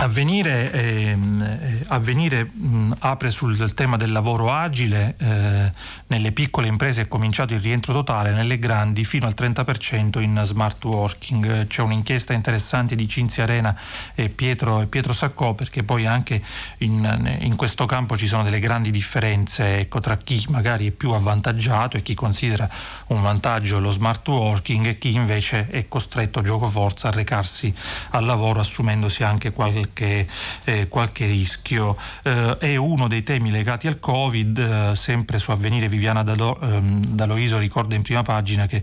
Avvenire, 0.00 0.72
ehm, 0.72 1.42
eh, 1.42 1.84
avvenire 1.88 2.44
mh, 2.44 2.94
apre 3.00 3.28
sul 3.28 3.74
tema 3.74 3.98
del 3.98 4.12
lavoro 4.12 4.50
agile, 4.50 5.14
eh, 5.18 5.70
nelle 6.06 6.32
piccole 6.32 6.68
imprese 6.68 7.02
è 7.02 7.08
cominciato 7.08 7.52
il 7.52 7.60
rientro 7.60 7.92
totale, 7.92 8.32
nelle 8.32 8.58
grandi 8.58 9.04
fino 9.04 9.26
al 9.26 9.34
30% 9.36 10.22
in 10.22 10.40
smart 10.44 10.82
working. 10.84 11.66
C'è 11.66 11.82
un'inchiesta 11.82 12.32
interessante 12.32 12.96
di 12.96 13.06
Cinzia 13.06 13.42
Arena 13.42 13.78
e 14.14 14.30
Pietro, 14.30 14.80
e 14.80 14.86
Pietro 14.86 15.12
Saccò 15.12 15.52
perché 15.52 15.82
poi 15.82 16.06
anche 16.06 16.42
in, 16.78 17.36
in, 17.40 17.56
questo 17.56 17.84
campo 17.84 18.16
ci 18.16 18.26
sono 18.26 18.42
delle 18.42 18.58
grandi 18.58 18.90
differenze 18.90 19.80
ecco, 19.80 20.00
tra 20.00 20.16
chi 20.16 20.42
magari 20.48 20.86
è 20.88 20.92
più 20.92 21.10
avvantaggiato 21.10 21.98
e 21.98 22.02
chi 22.02 22.14
considera 22.14 22.66
un 23.08 23.20
vantaggio 23.20 23.78
lo 23.78 23.90
smart 23.90 24.26
working 24.26 24.86
e 24.86 24.96
chi 24.96 25.14
invece 25.14 25.68
è 25.68 25.88
costretto 25.88 26.40
gioco 26.40 26.66
forza 26.66 27.08
a 27.08 27.10
recarsi 27.10 27.72
al 28.10 28.24
lavoro 28.24 28.60
assumendosi 28.60 29.24
anche 29.24 29.52
qualche 29.52 29.89
qualche, 29.90 30.26
eh, 30.64 30.88
qualche 30.88 31.26
rischio. 31.26 31.96
Eh, 32.22 32.58
è 32.58 32.76
uno 32.76 33.08
dei 33.08 33.22
temi 33.22 33.50
legati 33.50 33.86
al 33.86 33.98
Covid, 33.98 34.58
eh, 34.58 34.96
sempre 34.96 35.38
su 35.38 35.50
Avvenire 35.50 35.88
Viviana 35.88 36.20
ehm, 36.20 37.04
Daloiso 37.06 37.58
ricorda 37.58 37.94
in 37.94 38.02
prima 38.02 38.22
pagina 38.22 38.66
che 38.66 38.82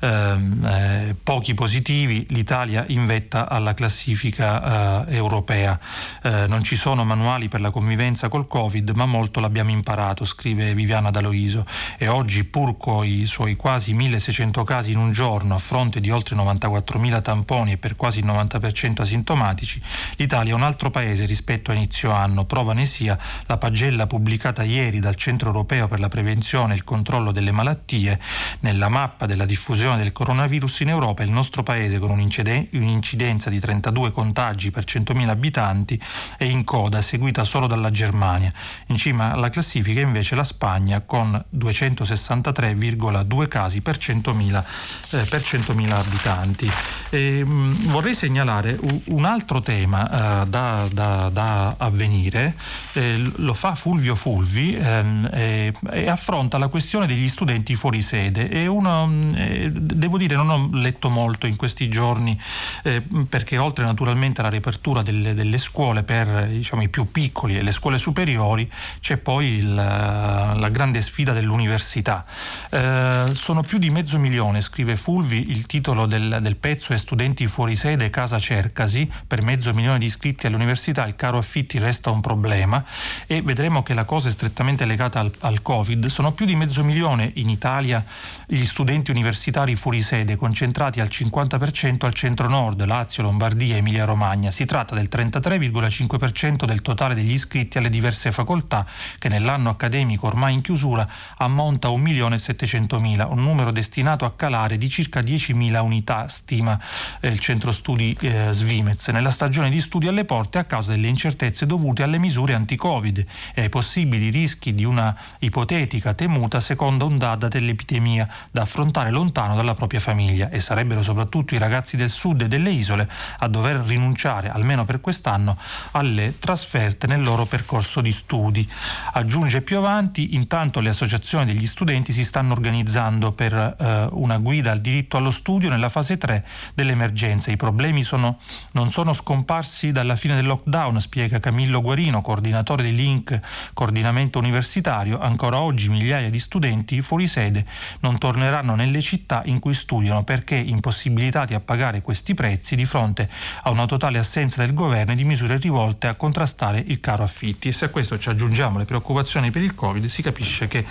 ehm, 0.00 0.64
eh, 0.64 1.16
pochi 1.22 1.54
positivi, 1.54 2.26
l'Italia 2.30 2.84
in 2.88 3.04
vetta 3.06 3.48
alla 3.48 3.74
classifica 3.74 5.06
eh, 5.06 5.14
europea. 5.16 5.78
Non 6.24 6.62
ci 6.62 6.76
sono 6.76 7.04
manuali 7.04 7.48
per 7.48 7.60
la 7.60 7.70
convivenza 7.70 8.28
col 8.28 8.46
Covid, 8.46 8.90
ma 8.90 9.04
molto 9.04 9.40
l'abbiamo 9.40 9.70
imparato, 9.70 10.24
scrive 10.24 10.74
Viviana 10.74 11.10
Daloiso. 11.10 11.66
E 11.98 12.08
oggi, 12.08 12.44
pur 12.44 12.76
con 12.76 13.04
i 13.04 13.26
suoi 13.26 13.56
quasi 13.56 13.92
1600 13.92 14.64
casi 14.64 14.92
in 14.92 14.98
un 14.98 15.12
giorno, 15.12 15.54
a 15.54 15.58
fronte 15.58 16.00
di 16.00 16.10
oltre 16.10 16.36
94.000 16.36 17.22
tamponi 17.22 17.72
e 17.72 17.76
per 17.76 17.96
quasi 17.96 18.20
il 18.20 18.26
90% 18.26 19.00
asintomatici, 19.00 19.80
l'Italia 20.16 20.43
L'Italia 20.44 20.60
un 20.62 20.70
altro 20.70 20.90
paese 20.90 21.24
rispetto 21.24 21.70
a 21.70 21.74
inizio 21.74 22.10
anno. 22.10 22.44
Prova 22.44 22.74
ne 22.74 22.84
sia 22.84 23.18
la 23.46 23.56
pagella 23.56 24.06
pubblicata 24.06 24.62
ieri 24.62 24.98
dal 25.00 25.14
Centro 25.14 25.48
Europeo 25.48 25.88
per 25.88 26.00
la 26.00 26.08
Prevenzione 26.08 26.74
e 26.74 26.76
il 26.76 26.84
Controllo 26.84 27.32
delle 27.32 27.50
Malattie. 27.50 28.20
Nella 28.60 28.90
mappa 28.90 29.24
della 29.24 29.46
diffusione 29.46 29.96
del 29.96 30.12
coronavirus 30.12 30.80
in 30.80 30.90
Europa 30.90 31.22
il 31.22 31.30
nostro 31.30 31.62
paese 31.62 31.98
con 31.98 32.10
un'incidenza 32.10 33.48
di 33.48 33.58
32 33.58 34.10
contagi 34.12 34.70
per 34.70 34.84
100.000 34.84 35.28
abitanti 35.28 35.98
è 36.36 36.44
in 36.44 36.62
coda, 36.64 37.00
seguita 37.00 37.42
solo 37.44 37.66
dalla 37.66 37.90
Germania. 37.90 38.52
In 38.88 38.96
cima 38.96 39.32
alla 39.32 39.48
classifica 39.48 40.00
invece 40.00 40.34
la 40.34 40.44
Spagna 40.44 41.00
con 41.00 41.42
263,2 41.56 43.48
casi 43.48 43.80
per 43.80 43.96
100.000, 43.96 44.64
eh, 45.12 45.24
per 45.24 45.40
100.000 45.40 45.90
abitanti. 45.90 46.70
E, 47.08 47.42
mh, 47.42 47.88
vorrei 47.88 48.14
segnalare 48.14 48.78
un 49.06 49.24
altro 49.24 49.60
tema. 49.60 50.23
Eh, 50.24 50.46
da, 50.46 50.86
da, 50.90 51.28
da 51.32 51.74
avvenire, 51.78 52.54
eh, 52.94 53.20
lo 53.36 53.54
fa 53.54 53.74
Fulvio 53.74 54.14
Fulvi 54.14 54.76
ehm, 54.76 55.28
e, 55.32 55.72
e, 55.90 56.08
affronta 56.08 56.58
la 56.58 56.68
questione 56.68 57.06
degli 57.06 57.28
studenti 57.28 57.74
fuori 57.74 58.02
sede. 58.02 58.48
E 58.48 58.66
uno, 58.66 59.10
eh, 59.34 59.70
devo 59.70 60.16
dire, 60.16 60.36
non 60.36 60.50
ho 60.50 60.68
letto 60.72 61.10
molto 61.10 61.46
in 61.46 61.56
questi 61.56 61.88
giorni 61.88 62.38
eh, 62.82 63.02
perché 63.28 63.58
oltre 63.58 63.84
naturalmente 63.84 64.40
alla 64.40 64.50
riapertura 64.50 65.02
delle, 65.02 65.34
delle 65.34 65.58
scuole 65.58 66.02
per 66.02 66.48
diciamo, 66.48 66.82
i 66.82 66.88
più 66.88 67.10
piccoli 67.10 67.56
e 67.56 67.62
le 67.62 67.72
scuole 67.72 67.98
superiori 67.98 68.70
c'è 69.00 69.16
poi 69.16 69.46
il, 69.46 69.74
la 69.74 70.68
grande 70.70 71.00
sfida 71.02 71.32
dell'università. 71.32 72.24
Eh, 72.70 73.30
sono 73.32 73.62
più 73.62 73.78
di 73.78 73.90
mezzo 73.90 74.18
milione, 74.18 74.60
scrive 74.60 74.96
Fulvi, 74.96 75.50
il 75.50 75.66
titolo 75.66 76.06
del, 76.06 76.38
del 76.40 76.56
pezzo 76.56 76.92
è 76.92 76.96
Studenti 76.96 77.46
fuori 77.46 77.76
sede, 77.76 78.10
casa 78.10 78.38
cercasi, 78.38 79.10
per 79.26 79.42
mezzo 79.42 79.72
milione 79.74 79.98
di 79.98 80.08
iscritti 80.14 80.46
all'università 80.46 81.04
il 81.06 81.16
caro 81.16 81.38
affitti 81.38 81.78
resta 81.78 82.10
un 82.10 82.20
problema 82.20 82.84
e 83.26 83.42
vedremo 83.42 83.82
che 83.82 83.94
la 83.94 84.04
cosa 84.04 84.28
è 84.28 84.30
strettamente 84.30 84.84
legata 84.84 85.18
al, 85.18 85.32
al 85.40 85.60
Covid. 85.60 86.06
Sono 86.06 86.32
più 86.32 86.46
di 86.46 86.54
mezzo 86.54 86.84
milione 86.84 87.32
in 87.34 87.48
Italia 87.48 88.04
gli 88.46 88.64
studenti 88.64 89.10
universitari 89.10 89.74
fuori 89.74 90.02
sede, 90.02 90.36
concentrati 90.36 91.00
al 91.00 91.08
50% 91.10 92.04
al 92.04 92.14
centro-nord, 92.14 92.84
Lazio, 92.84 93.24
Lombardia, 93.24 93.76
Emilia-Romagna. 93.76 94.50
Si 94.50 94.64
tratta 94.64 94.94
del 94.94 95.08
33,5% 95.10 96.64
del 96.64 96.80
totale 96.80 97.14
degli 97.14 97.32
iscritti 97.32 97.78
alle 97.78 97.88
diverse 97.88 98.30
facoltà, 98.30 98.86
che 99.18 99.28
nell'anno 99.28 99.70
accademico 99.70 100.26
ormai 100.26 100.54
in 100.54 100.60
chiusura 100.60 101.08
ammonta 101.38 101.88
a 101.88 101.92
1.700.000, 101.92 103.28
un 103.28 103.42
numero 103.42 103.72
destinato 103.72 104.24
a 104.24 104.32
calare 104.32 104.78
di 104.78 104.88
circa 104.88 105.20
10.000 105.20 105.80
unità, 105.80 106.28
stima 106.28 106.78
eh, 107.20 107.28
il 107.28 107.40
centro 107.40 107.72
studi 107.72 108.16
eh, 108.20 108.52
Svimez. 108.52 109.08
Nella 109.08 109.30
stagione 109.30 109.70
di 109.70 109.80
studi 109.80 110.03
alle 110.08 110.24
porte 110.24 110.58
a 110.58 110.64
causa 110.64 110.92
delle 110.92 111.08
incertezze 111.08 111.66
dovute 111.66 112.02
alle 112.02 112.18
misure 112.18 112.54
anti-Covid 112.54 113.24
e 113.54 113.62
ai 113.62 113.68
possibili 113.68 114.30
rischi 114.30 114.74
di 114.74 114.84
una 114.84 115.16
ipotetica 115.40 116.14
temuta 116.14 116.60
seconda 116.60 117.04
ondata 117.04 117.48
dell'epidemia 117.48 118.28
da 118.50 118.62
affrontare 118.62 119.10
lontano 119.10 119.54
dalla 119.54 119.74
propria 119.74 120.00
famiglia 120.00 120.50
e 120.50 120.60
sarebbero 120.60 121.02
soprattutto 121.02 121.54
i 121.54 121.58
ragazzi 121.58 121.96
del 121.96 122.10
sud 122.10 122.42
e 122.42 122.48
delle 122.48 122.70
isole 122.70 123.08
a 123.38 123.48
dover 123.48 123.76
rinunciare, 123.76 124.50
almeno 124.50 124.84
per 124.84 125.00
quest'anno, 125.00 125.56
alle 125.92 126.34
trasferte 126.38 127.06
nel 127.06 127.22
loro 127.22 127.44
percorso 127.44 128.00
di 128.00 128.12
studi. 128.12 128.68
Aggiunge 129.12 129.62
più 129.62 129.78
avanti, 129.78 130.34
intanto 130.34 130.80
le 130.80 130.90
associazioni 130.90 131.46
degli 131.46 131.66
studenti 131.66 132.12
si 132.12 132.24
stanno 132.24 132.52
organizzando 132.52 133.32
per 133.32 133.52
eh, 133.54 134.08
una 134.12 134.38
guida 134.38 134.70
al 134.70 134.80
diritto 134.80 135.16
allo 135.16 135.30
studio 135.30 135.68
nella 135.68 135.88
fase 135.88 136.18
3 136.18 136.44
dell'emergenza. 136.74 137.50
I 137.50 137.56
problemi 137.56 138.02
sono, 138.04 138.38
non 138.72 138.90
sono 138.90 139.12
scomparsi 139.12 139.92
dalla 139.94 140.16
fine 140.16 140.34
del 140.34 140.44
lockdown, 140.44 141.00
spiega 141.00 141.38
Camillo 141.38 141.80
Guarino, 141.80 142.20
coordinatore 142.20 142.82
di 142.82 142.92
Link 142.94 143.38
Coordinamento 143.72 144.40
Universitario, 144.40 145.20
ancora 145.20 145.60
oggi 145.60 145.88
migliaia 145.88 146.28
di 146.28 146.40
studenti 146.40 147.00
fuori 147.00 147.28
sede 147.28 147.64
non 148.00 148.18
torneranno 148.18 148.74
nelle 148.74 149.00
città 149.00 149.42
in 149.46 149.60
cui 149.60 149.72
studiano 149.72 150.24
perché 150.24 150.56
impossibilitati 150.56 151.54
a 151.54 151.60
pagare 151.60 152.02
questi 152.02 152.34
prezzi 152.34 152.74
di 152.74 152.84
fronte 152.84 153.30
a 153.62 153.70
una 153.70 153.86
totale 153.86 154.18
assenza 154.18 154.60
del 154.62 154.74
governo 154.74 155.12
e 155.12 155.14
di 155.14 155.24
misure 155.24 155.56
rivolte 155.58 156.08
a 156.08 156.14
contrastare 156.14 156.82
il 156.84 156.98
caro 156.98 157.22
affitti. 157.22 157.68
E 157.68 157.72
se 157.72 157.84
a 157.84 157.88
questo 157.88 158.18
ci 158.18 158.28
aggiungiamo 158.28 158.78
le 158.78 158.84
preoccupazioni 158.84 159.52
per 159.52 159.62
il 159.62 159.76
Covid, 159.76 160.04
si 160.06 160.22
capisce 160.22 160.66
che 160.66 160.84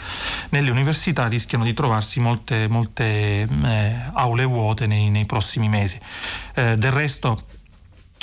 nelle 0.49 0.71
università 0.71 1.27
rischiano 1.27 1.65
di 1.65 1.73
trovarsi 1.73 2.21
molte, 2.21 2.69
molte 2.69 3.03
eh, 3.03 3.95
aule 4.13 4.45
vuote 4.45 4.87
nei, 4.87 5.09
nei 5.09 5.25
prossimi 5.25 5.67
mesi. 5.67 5.99
Eh, 6.55 6.77
del 6.77 6.91
resto 6.91 7.43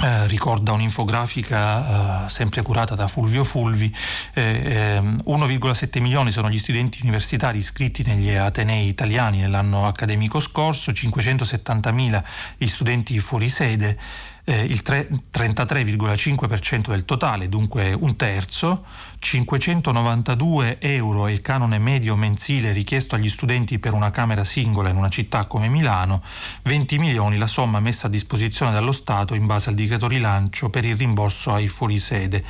eh, 0.02 0.26
ricorda 0.28 0.72
un'infografica 0.72 2.24
eh, 2.24 2.28
sempre 2.30 2.62
curata 2.62 2.94
da 2.94 3.06
Fulvio 3.06 3.44
Fulvi, 3.44 3.94
eh, 4.32 4.98
1,7 4.98 5.88
ehm, 5.92 6.02
milioni 6.02 6.30
sono 6.30 6.48
gli 6.48 6.58
studenti 6.58 7.00
universitari 7.02 7.58
iscritti 7.58 8.02
negli 8.06 8.34
Atenei 8.34 8.88
italiani 8.88 9.40
nell'anno 9.40 9.86
accademico 9.86 10.40
scorso, 10.40 10.92
570 10.92 11.92
mila 11.92 12.24
gli 12.56 12.66
studenti 12.66 13.20
fuori 13.20 13.50
sede, 13.50 13.98
eh, 14.44 14.64
il 14.64 14.82
33,5% 14.82 16.88
del 16.88 17.04
totale, 17.04 17.48
dunque 17.48 17.92
un 17.92 18.16
terzo, 18.16 18.84
592 19.20 20.78
euro 20.80 21.26
è 21.26 21.30
il 21.30 21.42
canone 21.42 21.78
medio 21.78 22.16
mensile 22.16 22.72
richiesto 22.72 23.14
agli 23.14 23.28
studenti 23.28 23.78
per 23.78 23.92
una 23.92 24.10
camera 24.10 24.44
singola 24.44 24.88
in 24.88 24.96
una 24.96 25.10
città 25.10 25.44
come 25.44 25.68
Milano, 25.68 26.22
20 26.62 26.98
milioni 26.98 27.36
la 27.36 27.46
somma 27.46 27.80
messa 27.80 28.06
a 28.06 28.10
disposizione 28.10 28.72
dallo 28.72 28.92
Stato 28.92 29.34
in 29.34 29.44
base 29.44 29.68
al 29.68 29.76
decreto 29.76 30.08
rilancio 30.08 30.70
per 30.70 30.86
il 30.86 30.96
rimborso 30.96 31.52
ai 31.52 31.68
fuorisede. 31.68 32.42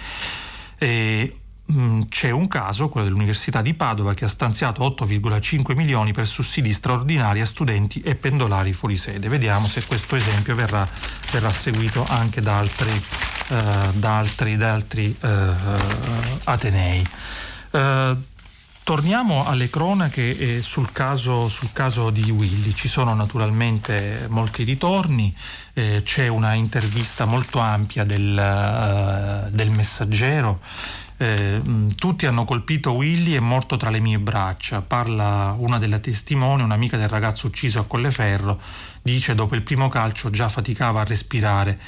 E 0.78 1.39
Mm, 1.72 2.02
c'è 2.08 2.30
un 2.30 2.48
caso, 2.48 2.88
quello 2.88 3.06
dell'Università 3.06 3.62
di 3.62 3.74
Padova, 3.74 4.14
che 4.14 4.24
ha 4.24 4.28
stanziato 4.28 4.82
8,5 4.82 5.76
milioni 5.76 6.12
per 6.12 6.26
sussidi 6.26 6.72
straordinari 6.72 7.40
a 7.40 7.46
studenti 7.46 8.00
e 8.00 8.16
pendolari 8.16 8.72
fuori 8.72 8.96
sede. 8.96 9.28
Vediamo 9.28 9.68
se 9.68 9.84
questo 9.84 10.16
esempio 10.16 10.56
verrà, 10.56 10.86
verrà 11.30 11.50
seguito 11.50 12.04
anche 12.08 12.40
da 12.40 12.56
altri, 12.56 12.90
eh, 12.90 13.90
da 13.92 14.18
altri, 14.18 14.56
da 14.56 14.72
altri 14.72 15.16
eh, 15.20 15.50
atenei. 16.44 17.06
Eh, 17.70 18.16
torniamo 18.82 19.46
alle 19.46 19.70
cronache 19.70 20.62
sul 20.62 20.90
caso, 20.90 21.48
sul 21.48 21.70
caso, 21.72 22.10
di 22.10 22.28
Willy. 22.32 22.74
Ci 22.74 22.88
sono 22.88 23.14
naturalmente 23.14 24.26
molti 24.28 24.64
ritorni, 24.64 25.32
eh, 25.74 26.02
c'è 26.04 26.26
una 26.26 26.54
intervista 26.54 27.26
molto 27.26 27.60
ampia 27.60 28.02
del, 28.02 29.44
uh, 29.46 29.50
del 29.50 29.70
messaggero 29.70 30.58
eh, 31.20 31.60
tutti 31.96 32.24
hanno 32.24 32.46
colpito 32.46 32.92
Willy 32.92 33.34
è 33.34 33.40
morto 33.40 33.76
tra 33.76 33.90
le 33.90 34.00
mie 34.00 34.18
braccia. 34.18 34.80
Parla 34.80 35.54
una 35.58 35.78
delle 35.78 36.00
testimoni, 36.00 36.62
un'amica 36.62 36.96
del 36.96 37.10
ragazzo 37.10 37.46
ucciso 37.46 37.78
a 37.78 37.84
Colleferro, 37.84 38.58
dice 39.02 39.34
dopo 39.34 39.54
il 39.54 39.62
primo 39.62 39.88
calcio 39.88 40.30
già 40.30 40.48
faticava 40.48 41.02
a 41.02 41.04
respirare 41.04 41.78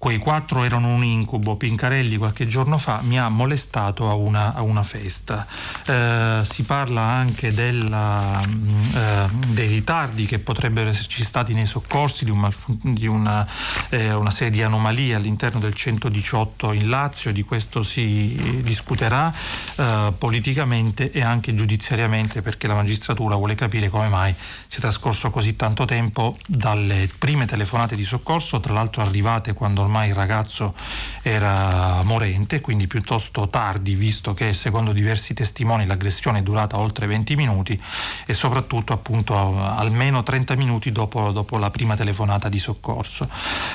Quei 0.00 0.16
quattro 0.16 0.64
erano 0.64 0.88
un 0.94 1.04
incubo. 1.04 1.56
Pincarelli 1.56 2.16
qualche 2.16 2.46
giorno 2.46 2.78
fa 2.78 3.02
mi 3.02 3.18
ha 3.18 3.28
molestato 3.28 4.08
a 4.08 4.14
una, 4.14 4.54
a 4.54 4.62
una 4.62 4.82
festa. 4.82 5.46
Eh, 5.84 6.40
si 6.42 6.62
parla 6.62 7.02
anche 7.02 7.52
della, 7.52 8.42
mm, 8.46 8.68
eh, 8.94 9.28
dei 9.48 9.68
ritardi 9.68 10.24
che 10.24 10.38
potrebbero 10.38 10.88
esserci 10.88 11.22
stati 11.22 11.52
nei 11.52 11.66
soccorsi, 11.66 12.24
di, 12.24 12.30
un 12.30 12.50
di 12.80 13.06
una, 13.06 13.46
eh, 13.90 14.14
una, 14.14 14.30
serie 14.30 14.50
di 14.50 14.62
anomalie 14.62 15.16
all'interno 15.16 15.60
del 15.60 15.74
118 15.74 16.72
in 16.72 16.88
Lazio. 16.88 17.30
Di 17.30 17.42
questo 17.42 17.82
si 17.82 18.62
discuterà 18.64 19.30
eh, 19.76 20.14
politicamente 20.16 21.10
e 21.10 21.22
anche 21.22 21.54
giudiziariamente 21.54 22.40
perché 22.40 22.66
la 22.66 22.74
magistratura 22.74 23.34
vuole 23.34 23.54
capire 23.54 23.90
come 23.90 24.08
mai 24.08 24.34
sia 24.66 24.80
trascorso 24.80 25.28
così 25.28 25.56
tanto 25.56 25.84
tempo 25.84 26.38
dalle 26.46 27.06
prime 27.18 27.44
telefonate 27.44 27.96
di 27.96 28.04
soccorso, 28.04 28.60
tra 28.60 28.72
l'altro 28.72 29.02
arrivate 29.02 29.52
quando 29.52 29.88
ormai 29.90 30.10
il 30.10 30.14
ragazzo 30.14 30.74
era 31.22 32.02
morente, 32.04 32.60
quindi 32.60 32.86
piuttosto 32.86 33.48
tardi, 33.48 33.94
visto 33.94 34.32
che 34.34 34.54
secondo 34.54 34.92
diversi 34.92 35.34
testimoni 35.34 35.84
l'aggressione 35.84 36.38
è 36.38 36.42
durata 36.42 36.78
oltre 36.78 37.06
20 37.06 37.34
minuti 37.34 37.78
e 38.24 38.32
soprattutto 38.32 38.92
appunto 38.92 39.36
almeno 39.36 40.22
30 40.22 40.54
minuti 40.54 40.92
dopo, 40.92 41.32
dopo 41.32 41.58
la 41.58 41.70
prima 41.70 41.96
telefonata 41.96 42.48
di 42.48 42.60
soccorso. 42.60 43.28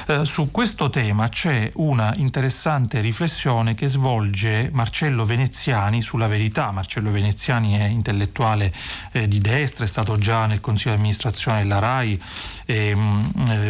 Eh, 0.08 0.26
su 0.26 0.50
questo 0.52 0.90
tema 0.90 1.28
c'è 1.28 1.70
una 1.76 2.14
interessante 2.16 3.02
riflessione 3.02 3.74
che 3.74 3.88
svolge 3.88 4.70
Marcello 4.72 5.26
Veneziani 5.26 6.02
sulla 6.02 6.28
verità. 6.28 6.72
Marcello 6.72 7.12
Veneziani 7.12 7.78
è 7.78 7.86
intellettuale 7.86 8.74
eh, 9.12 9.28
di 9.28 9.40
destra, 9.42 9.84
è 9.84 9.88
stato 9.88 10.18
già 10.18 10.46
nel 10.46 10.62
Consiglio 10.62 10.94
di 10.94 11.00
amministrazione 11.00 11.62
della 11.62 11.80
RAI, 11.80 12.22
eh, 12.66 12.96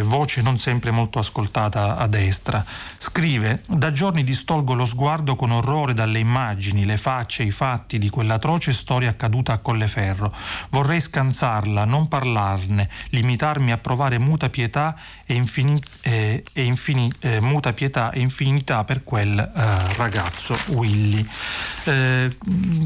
voce 0.02 0.40
non 0.42 0.56
sempre 0.56 0.92
molto 0.92 1.18
ascoltata 1.18 1.96
a 1.96 2.06
destra. 2.06 2.35
Scrive: 2.98 3.62
Da 3.66 3.92
giorni 3.92 4.24
distolgo 4.24 4.74
lo 4.74 4.84
sguardo 4.84 5.36
con 5.36 5.50
orrore 5.50 5.94
dalle 5.94 6.18
immagini, 6.18 6.84
le 6.84 6.96
facce, 6.96 7.42
i 7.42 7.50
fatti 7.50 7.98
di 7.98 8.10
quell'atroce 8.10 8.72
storia 8.72 9.10
accaduta 9.10 9.52
a 9.52 9.58
Colleferro. 9.58 10.34
Vorrei 10.70 11.00
scansarla, 11.00 11.84
non 11.84 12.08
parlarne, 12.08 12.88
limitarmi 13.10 13.72
a 13.72 13.78
provare 13.78 14.18
muta 14.18 14.48
pietà 14.48 14.94
e, 15.24 15.34
infini, 15.34 15.80
eh, 16.02 16.42
e 16.52 16.62
infini, 16.62 17.10
eh, 17.20 17.40
muta 17.40 17.72
pietà 17.72 18.10
e 18.10 18.20
infinità 18.20 18.84
per 18.84 19.02
quel 19.02 19.38
eh, 19.38 19.94
ragazzo 19.96 20.56
Willy. 20.66 21.26
Eh, 21.84 22.36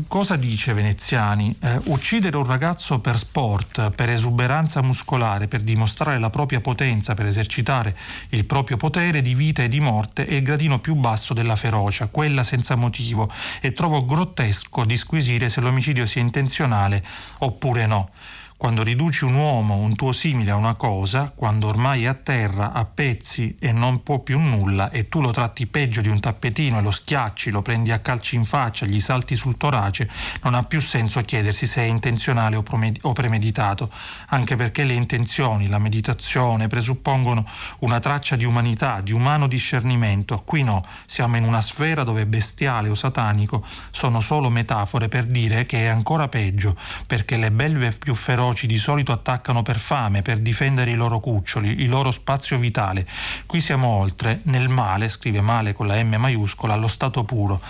cosa 0.06 0.36
dice 0.36 0.72
Veneziani? 0.72 1.54
Eh, 1.60 1.80
uccidere 1.84 2.36
un 2.36 2.46
ragazzo 2.46 3.00
per 3.00 3.16
sport, 3.16 3.90
per 3.90 4.10
esuberanza 4.10 4.82
muscolare, 4.82 5.48
per 5.48 5.60
dimostrare 5.60 6.18
la 6.18 6.30
propria 6.30 6.60
potenza, 6.60 7.14
per 7.14 7.26
esercitare 7.26 7.96
il 8.30 8.44
proprio 8.44 8.76
potere 8.76 9.22
di 9.22 9.34
vita 9.40 9.62
e 9.62 9.68
di 9.68 9.80
morte 9.80 10.26
è 10.26 10.34
il 10.34 10.42
gradino 10.42 10.80
più 10.80 10.94
basso 10.94 11.32
della 11.32 11.56
ferocia, 11.56 12.08
quella 12.08 12.44
senza 12.44 12.74
motivo, 12.74 13.26
e 13.62 13.72
trovo 13.72 14.04
grottesco 14.04 14.84
disquisire 14.84 15.48
se 15.48 15.62
l'omicidio 15.62 16.04
sia 16.04 16.20
intenzionale 16.20 17.02
oppure 17.38 17.86
no. 17.86 18.10
Quando 18.60 18.82
riduci 18.82 19.24
un 19.24 19.36
uomo, 19.36 19.76
un 19.76 19.96
tuo 19.96 20.12
simile 20.12 20.50
a 20.50 20.54
una 20.54 20.74
cosa, 20.74 21.32
quando 21.34 21.66
ormai 21.66 22.04
è 22.04 22.08
a 22.08 22.14
terra, 22.14 22.72
a 22.72 22.84
pezzi 22.84 23.56
e 23.58 23.72
non 23.72 24.02
può 24.02 24.18
più 24.18 24.38
nulla, 24.38 24.90
e 24.90 25.08
tu 25.08 25.22
lo 25.22 25.30
tratti 25.30 25.66
peggio 25.66 26.02
di 26.02 26.08
un 26.08 26.20
tappetino 26.20 26.78
e 26.78 26.82
lo 26.82 26.90
schiacci, 26.90 27.50
lo 27.50 27.62
prendi 27.62 27.90
a 27.90 28.00
calci 28.00 28.36
in 28.36 28.44
faccia, 28.44 28.84
gli 28.84 29.00
salti 29.00 29.34
sul 29.34 29.56
torace, 29.56 30.10
non 30.42 30.52
ha 30.52 30.62
più 30.64 30.78
senso 30.78 31.22
chiedersi 31.22 31.66
se 31.66 31.80
è 31.80 31.86
intenzionale 31.86 32.56
o 32.56 33.12
premeditato, 33.14 33.90
anche 34.26 34.56
perché 34.56 34.84
le 34.84 34.92
intenzioni, 34.92 35.66
la 35.66 35.78
meditazione 35.78 36.66
presuppongono 36.66 37.46
una 37.78 37.98
traccia 37.98 38.36
di 38.36 38.44
umanità, 38.44 39.00
di 39.00 39.12
umano 39.12 39.48
discernimento. 39.48 40.42
Qui 40.44 40.64
no, 40.64 40.84
siamo 41.06 41.38
in 41.38 41.44
una 41.44 41.62
sfera 41.62 42.04
dove 42.04 42.26
bestiale 42.26 42.90
o 42.90 42.94
satanico 42.94 43.64
sono 43.90 44.20
solo 44.20 44.50
metafore 44.50 45.08
per 45.08 45.24
dire 45.24 45.64
che 45.64 45.84
è 45.84 45.86
ancora 45.86 46.28
peggio, 46.28 46.76
perché 47.06 47.38
le 47.38 47.50
belve 47.50 47.92
più 47.92 48.14
feroci 48.14 48.48
feroci 48.50 48.66
di 48.66 48.78
solito 48.78 49.12
attaccano 49.12 49.62
per 49.62 49.78
fame, 49.78 50.22
per 50.22 50.38
difendere 50.38 50.90
i 50.90 50.94
loro 50.94 51.20
cuccioli, 51.20 51.82
il 51.82 51.88
loro 51.88 52.10
spazio 52.10 52.58
vitale. 52.58 53.06
Qui 53.46 53.60
siamo 53.60 53.88
oltre, 53.88 54.40
nel 54.44 54.68
male, 54.68 55.08
scrive 55.08 55.40
male 55.40 55.72
con 55.72 55.86
la 55.86 56.02
M 56.02 56.16
maiuscola, 56.16 56.74
allo 56.74 56.88
stato 56.88 57.24
puro, 57.24 57.60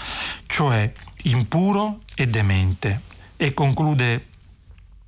cioè 0.46 0.90
impuro 1.24 1.98
e 2.14 2.26
demente. 2.26 3.00
E 3.36 3.52
conclude 3.52 4.26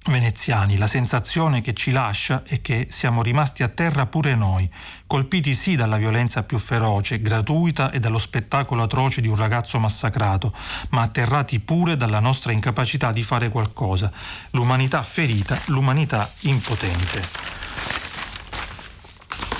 veneziani, 0.06 0.76
la 0.76 0.86
sensazione 0.86 1.60
che 1.60 1.74
ci 1.74 1.92
lascia 1.92 2.42
è 2.44 2.60
che 2.60 2.88
siamo 2.90 3.22
rimasti 3.22 3.62
a 3.62 3.68
terra 3.68 4.06
pure 4.06 4.34
noi, 4.34 4.68
colpiti 5.06 5.54
sì 5.54 5.76
dalla 5.76 5.96
violenza 5.96 6.42
più 6.42 6.58
feroce, 6.58 7.20
gratuita 7.20 7.90
e 7.90 8.00
dallo 8.00 8.18
spettacolo 8.18 8.82
atroce 8.82 9.20
di 9.20 9.28
un 9.28 9.36
ragazzo 9.36 9.78
massacrato, 9.78 10.52
ma 10.90 11.02
atterrati 11.02 11.60
pure 11.60 11.96
dalla 11.96 12.20
nostra 12.20 12.52
incapacità 12.52 13.12
di 13.12 13.22
fare 13.22 13.48
qualcosa, 13.48 14.10
l'umanità 14.50 15.02
ferita, 15.02 15.58
l'umanità 15.66 16.28
impotente. 16.40 17.61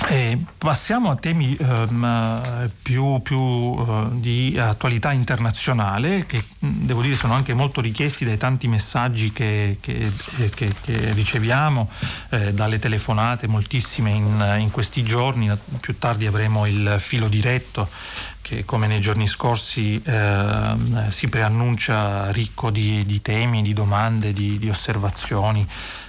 E 0.07 0.37
passiamo 0.57 1.09
a 1.09 1.15
temi 1.15 1.55
um, 1.59 2.69
più, 2.81 3.21
più 3.21 3.39
uh, 3.39 4.19
di 4.19 4.57
attualità 4.59 5.11
internazionale 5.11 6.25
che 6.25 6.43
devo 6.59 7.01
dire 7.01 7.15
sono 7.15 7.33
anche 7.33 7.53
molto 7.53 7.79
richiesti 7.79 8.25
dai 8.25 8.37
tanti 8.37 8.67
messaggi 8.67 9.31
che, 9.31 9.77
che, 9.79 9.95
che, 10.55 10.73
che 10.81 11.13
riceviamo, 11.13 11.89
eh, 12.29 12.53
dalle 12.53 12.79
telefonate, 12.79 13.47
moltissime 13.47 14.11
in, 14.11 14.57
in, 14.59 14.71
questi 14.71 15.03
giorni. 15.03 15.49
Più 15.79 15.97
tardi 15.97 16.27
avremo 16.27 16.65
il 16.65 16.97
filo 16.99 17.27
diretto 17.27 17.87
che 18.43 18.65
come 18.65 18.87
nei 18.87 18.99
giorni 18.99 19.25
scorsi 19.25 19.99
eh, 20.03 20.75
si 21.07 21.29
preannuncia 21.29 22.29
ricco 22.31 22.69
di, 22.69 23.03
di, 23.05 23.21
temi, 23.21 23.61
di 23.61 23.73
domande, 23.73 24.33
di, 24.33 24.59
di 24.59 24.69
osservazioni 24.69 25.65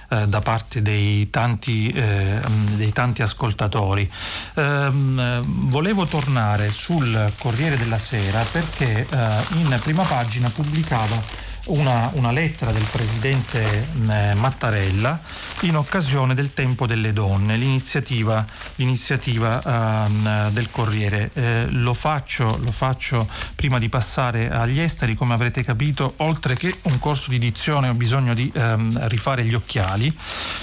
eh, 0.09 0.27
da 0.27 0.41
parte 0.41 0.81
dei 0.81 1.29
tanti, 1.29 1.87
eh, 1.87 2.39
dei 2.75 2.91
tanti 2.91 3.21
ascoltatori. 3.21 4.07
Ehm, 4.55 5.41
volevo 5.69 6.05
tornare 6.05 6.69
sul 6.69 7.31
Corriere 7.39 7.77
della 7.77 7.99
Sera 7.99 8.43
perché 8.51 9.07
eh, 9.09 9.27
in 9.53 9.79
prima 9.81 10.03
pagina 10.03 10.49
pubblicava 10.49 11.19
una, 11.65 12.11
una 12.13 12.31
lettera 12.31 12.71
del 12.71 12.85
presidente 12.91 13.61
eh, 13.61 14.33
Mattarella 14.35 15.19
in 15.61 15.77
occasione 15.77 16.35
del 16.35 16.53
Tempo 16.53 16.85
delle 16.85 17.13
Donne, 17.13 17.55
l'iniziativa, 17.55 18.45
l'iniziativa 18.75 20.05
uh, 20.05 20.51
del 20.51 20.69
Corriere. 20.69 21.31
Eh, 21.33 21.65
lo, 21.69 21.93
faccio, 21.93 22.43
lo, 22.61 22.71
faccio, 22.71 23.27
prima 23.55 23.79
di 23.79 23.89
passare 23.89 24.49
agli 24.51 24.79
esteri, 24.79 25.15
come 25.15 25.33
avrete 25.33 25.63
capito, 25.63 26.13
oltre 26.17 26.55
che 26.55 26.73
un 26.83 26.99
corso 26.99 27.29
di 27.29 27.39
dizione 27.39 27.87
ho 27.87 27.93
bisogno 27.93 28.33
di 28.33 28.51
um, 28.53 29.07
rifare 29.07 29.43
gli 29.45 29.53
occhiali, 29.53 30.15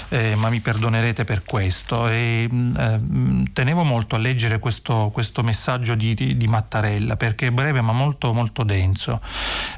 eh, 0.09 0.35
ma 0.35 0.49
mi 0.49 0.59
perdonerete 0.59 1.25
per 1.25 1.43
questo. 1.43 2.07
E, 2.07 2.47
um, 2.49 3.51
tenevo 3.51 3.83
molto 3.83 4.15
a 4.15 4.19
leggere 4.19 4.59
questo, 4.59 5.09
questo 5.11 5.41
messaggio 5.43 5.95
di, 5.95 6.13
di, 6.13 6.37
di, 6.37 6.47
Mattarella 6.47 7.17
perché 7.17 7.47
è 7.47 7.51
breve 7.51 7.81
ma 7.81 7.91
molto, 7.91 8.31
molto 8.31 8.63
denso. 8.63 9.19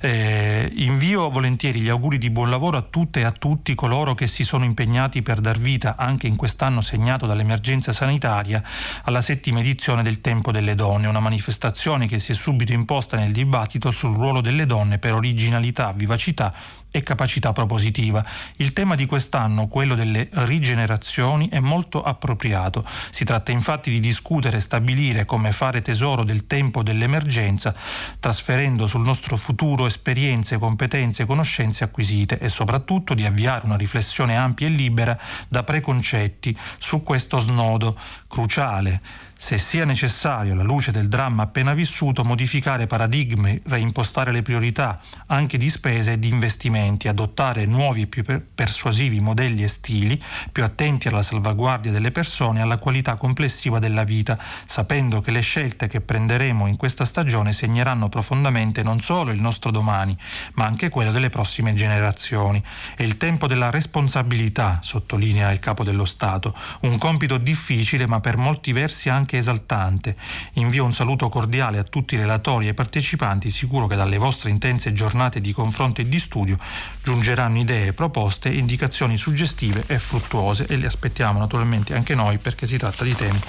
Eh, 0.01 0.71
invio 0.75 1.14
volentieri 1.15 1.79
gli 1.79 1.89
auguri 1.89 2.17
di 2.17 2.29
buon 2.29 2.49
lavoro 2.49 2.77
a 2.77 2.81
tutte 2.81 3.21
e 3.21 3.23
a 3.23 3.31
tutti 3.31 3.73
coloro 3.73 4.13
che 4.13 4.27
si 4.27 4.43
sono 4.43 4.65
impegnati 4.65 5.21
per 5.21 5.39
dar 5.39 5.57
vita, 5.57 5.95
anche 5.97 6.27
in 6.27 6.35
quest'anno 6.35 6.81
segnato 6.81 7.25
dall'emergenza 7.25 7.93
sanitaria, 7.93 8.61
alla 9.03 9.21
settima 9.21 9.59
edizione 9.61 10.03
del 10.03 10.21
Tempo 10.21 10.51
delle 10.51 10.75
Donne, 10.75 11.07
una 11.07 11.19
manifestazione 11.19 12.07
che 12.07 12.19
si 12.19 12.33
è 12.33 12.35
subito 12.35 12.73
imposta 12.73 13.17
nel 13.17 13.31
dibattito 13.31 13.91
sul 13.91 14.15
ruolo 14.15 14.41
delle 14.41 14.65
donne 14.65 14.99
per 14.99 15.13
originalità, 15.13 15.91
vivacità 15.93 16.53
e 16.95 17.03
capacità 17.03 17.51
propositiva. 17.51 18.25
Il 18.55 18.71
tema 18.71 18.95
di 18.95 19.05
quest'anno, 19.05 19.67
quello 19.67 19.95
delle 19.95 20.29
rigenerazioni, 20.31 21.49
è 21.49 21.59
molto 21.59 22.01
appropriato. 22.01 22.85
Si 23.09 23.25
tratta 23.25 23.51
infatti 23.51 23.91
di 23.91 23.99
discutere 23.99 24.57
e 24.57 24.61
stabilire 24.61 25.25
come 25.25 25.51
fare 25.51 25.81
tesoro 25.81 26.23
del 26.23 26.47
tempo 26.47 26.83
dell'emergenza, 26.83 27.75
trasferendo 28.17 28.87
sul 28.87 29.01
nostro 29.01 29.35
futuro 29.35 29.87
esperienze, 29.87 30.57
competenze 30.57 31.23
e 31.23 31.25
conoscenze 31.25 31.83
acquisite 31.83 32.39
e 32.39 32.47
soprattutto 32.47 33.13
di 33.13 33.25
avviare 33.25 33.65
una 33.65 33.75
riflessione 33.75 34.37
ampia 34.37 34.67
e 34.67 34.69
libera 34.69 35.19
da 35.49 35.63
preconcetti 35.63 36.57
su 36.79 37.03
questo 37.03 37.39
snodo 37.39 37.97
cruciale 38.29 39.24
se 39.37 39.57
sia 39.57 39.85
necessario, 39.85 40.53
alla 40.53 40.63
luce 40.63 40.91
del 40.91 41.07
dramma 41.07 41.43
appena 41.43 41.73
vissuto, 41.73 42.23
modificare 42.23 42.87
paradigmi, 42.87 43.61
reimpostare 43.65 44.31
le 44.31 44.41
priorità 44.41 45.01
anche 45.27 45.57
di 45.57 45.69
spese 45.69 46.13
e 46.13 46.19
di 46.19 46.29
investimenti, 46.29 47.07
adottare 47.07 47.65
nuovi 47.65 48.03
e 48.03 48.07
più 48.07 48.23
persuasivi 48.55 49.19
modelli 49.19 49.63
e 49.63 49.67
stili, 49.67 50.21
più 50.51 50.63
attenti 50.63 51.09
alla 51.09 51.21
salvaguardia 51.21 51.91
delle 51.91 52.11
persone 52.11 52.59
e 52.59 52.61
alla 52.61 52.77
qualità 52.77 53.15
complessiva 53.15 53.77
della 53.77 54.03
vita, 54.03 54.39
sapendo 54.65 55.19
che 55.19 55.31
le 55.31 55.41
scelte 55.41 55.87
che 55.87 56.01
prenderemo 56.01 56.65
in 56.67 56.77
questa 56.77 57.05
stagione 57.05 57.51
segneranno 57.51 58.09
profondamente 58.09 58.83
non 58.83 59.01
solo 59.01 59.31
il 59.31 59.41
nostro 59.41 59.69
domani, 59.69 60.17
ma 60.53 60.65
anche 60.65 60.89
quello 60.89 61.11
delle 61.11 61.29
prossime 61.29 61.73
generazioni. 61.73 62.63
È 62.95 63.03
il 63.03 63.17
tempo 63.17 63.47
della 63.47 63.69
responsabilità, 63.69 64.79
sottolinea 64.81 65.51
il 65.51 65.59
capo 65.59 65.83
dello 65.83 66.05
Stato, 66.05 66.55
un 66.81 66.97
compito 66.97 67.37
difficile 67.37 68.07
ma 68.07 68.21
per 68.21 68.37
molti 68.37 68.71
versi 68.71 69.09
anche 69.09 69.24
anche 69.25 69.37
esaltante. 69.37 70.15
Invio 70.53 70.85
un 70.85 70.93
saluto 70.93 71.27
cordiale 71.29 71.79
a 71.79 71.83
tutti 71.83 72.13
i 72.13 72.17
relatori 72.17 72.67
e 72.67 72.75
partecipanti, 72.75 73.49
sicuro 73.49 73.87
che 73.87 73.95
dalle 73.95 74.17
vostre 74.17 74.51
intense 74.51 74.93
giornate 74.93 75.41
di 75.41 75.51
confronto 75.51 76.01
e 76.01 76.07
di 76.07 76.19
studio 76.19 76.57
giungeranno 77.03 77.57
idee, 77.57 77.93
proposte, 77.93 78.49
indicazioni 78.49 79.17
suggestive 79.17 79.83
e 79.87 79.97
fruttuose 79.97 80.67
e 80.67 80.77
le 80.77 80.85
aspettiamo 80.85 81.39
naturalmente 81.39 81.95
anche 81.95 82.13
noi 82.13 82.37
perché 82.37 82.67
si 82.67 82.77
tratta 82.77 83.03
di 83.03 83.15
temi 83.15 83.39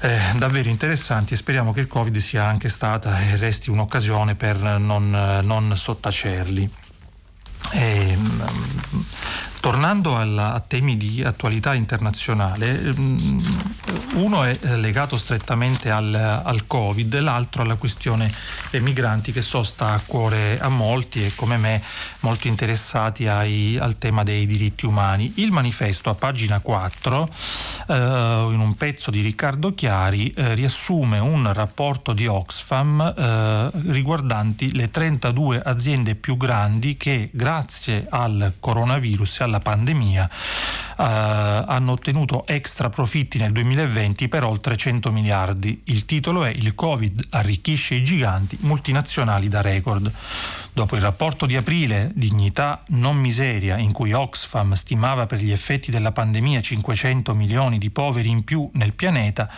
eh, 0.00 0.18
davvero 0.36 0.68
interessanti 0.68 1.32
e 1.32 1.36
speriamo 1.36 1.72
che 1.72 1.80
il 1.80 1.86
Covid 1.86 2.14
sia 2.18 2.44
anche 2.44 2.68
stata 2.68 3.20
e 3.20 3.36
resti 3.36 3.70
un'occasione 3.70 4.34
per 4.34 4.56
non, 4.78 5.40
non 5.42 5.76
sottacerli. 5.76 6.70
E, 7.72 8.16
Tornando 9.64 10.14
alla, 10.18 10.52
a 10.52 10.60
temi 10.60 10.98
di 10.98 11.24
attualità 11.24 11.72
internazionale, 11.72 12.78
mm, 13.00 13.38
uno 14.16 14.44
è 14.44 14.58
legato 14.76 15.16
strettamente 15.16 15.90
al, 15.90 16.14
al, 16.14 16.66
Covid, 16.66 17.18
l'altro 17.20 17.62
alla 17.62 17.76
questione 17.76 18.30
dei 18.70 18.82
migranti 18.82 19.32
che 19.32 19.40
so 19.40 19.62
sta 19.62 19.94
a 19.94 20.02
cuore 20.04 20.60
a 20.60 20.68
molti 20.68 21.24
e 21.24 21.32
come 21.34 21.56
me 21.56 21.82
molto 22.20 22.46
interessati 22.46 23.26
ai, 23.26 23.78
al 23.80 23.96
tema 23.96 24.22
dei 24.22 24.46
diritti 24.46 24.86
umani. 24.86 25.32
Il 25.36 25.50
manifesto 25.50 26.10
a 26.10 26.14
pagina 26.14 26.60
4, 26.60 27.28
eh, 27.88 27.94
in 27.94 28.60
un 28.60 28.74
pezzo 28.74 29.10
di 29.10 29.22
Riccardo 29.22 29.72
Chiari, 29.74 30.32
eh, 30.32 30.54
riassume 30.54 31.18
un 31.18 31.50
rapporto 31.52 32.12
di 32.12 32.26
Oxfam 32.26 33.00
eh, 33.00 33.70
riguardanti 33.90 34.74
le 34.74 34.90
32 34.90 35.62
aziende 35.62 36.14
più 36.14 36.36
grandi 36.36 36.96
che 36.96 37.30
grazie 37.32 38.06
al 38.10 38.52
coronavirus 38.60 39.40
e 39.40 39.44
alla 39.44 39.53
pandemia 39.58 40.28
eh, 40.98 41.02
hanno 41.02 41.92
ottenuto 41.92 42.46
extra 42.46 42.88
profitti 42.88 43.38
nel 43.38 43.52
2020 43.52 44.28
per 44.28 44.44
oltre 44.44 44.76
100 44.76 45.10
miliardi. 45.12 45.82
Il 45.84 46.04
titolo 46.04 46.44
è 46.44 46.50
Il 46.50 46.74
Covid 46.74 47.26
arricchisce 47.30 47.94
i 47.94 48.04
giganti 48.04 48.56
multinazionali 48.60 49.48
da 49.48 49.60
record. 49.60 50.12
Dopo 50.74 50.96
il 50.96 51.02
rapporto 51.02 51.46
di 51.46 51.54
aprile 51.54 52.10
Dignità 52.16 52.82
non 52.88 53.16
miseria, 53.16 53.76
in 53.78 53.92
cui 53.92 54.12
Oxfam 54.12 54.72
stimava 54.72 55.24
per 55.24 55.38
gli 55.38 55.52
effetti 55.52 55.92
della 55.92 56.10
pandemia 56.10 56.60
500 56.60 57.32
milioni 57.32 57.78
di 57.78 57.90
poveri 57.90 58.28
in 58.28 58.42
più 58.42 58.68
nel 58.72 58.92
pianeta, 58.92 59.48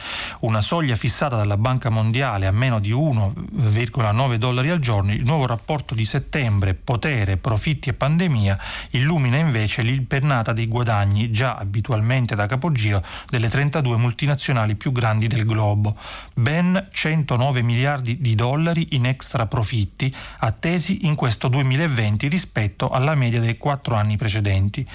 una 0.41 0.61
soglia 0.61 0.95
fissata 0.95 1.35
dalla 1.37 1.57
Banca 1.57 1.89
Mondiale 1.89 2.47
a 2.47 2.51
meno 2.51 2.81
di 2.81 2.93
1,9 2.93 4.35
dollari 4.35 4.69
al 4.69 4.79
giorno, 4.79 5.15
il 5.15 5.25
nuovo 5.25 5.47
rapporto 5.47 5.95
di 5.95 6.05
settembre, 6.05 6.75
potere, 6.75 7.39
profitti 7.39 7.89
e 7.89 7.95
pandemia, 7.95 8.59
illumina 8.91 9.39
invece 9.39 9.81
l'impennata 9.81 10.53
dei 10.53 10.67
guadagni 10.67 11.31
già 11.31 11.57
abitualmente 11.57 12.35
da 12.35 12.45
capogiro 12.45 13.03
delle 13.31 13.49
32 13.49 13.97
multinazionali 13.97 14.75
più 14.75 14.93
grandi 14.93 15.29
del 15.29 15.47
globo. 15.47 15.97
Ben 16.35 16.89
109 16.93 17.63
miliardi 17.63 18.21
di 18.21 18.35
dollari 18.35 18.89
in 18.91 19.07
extra 19.07 19.47
profitti 19.47 20.15
attesi 20.41 21.05
in 21.07 21.15
questo 21.15 21.49
2020 21.49 22.29
rispetto 22.29 22.89
alla 22.89 23.15
media 23.15 23.41
dei 23.41 23.57
quattro 23.57 23.95
anni 23.97 24.17
precedenti. 24.17 24.87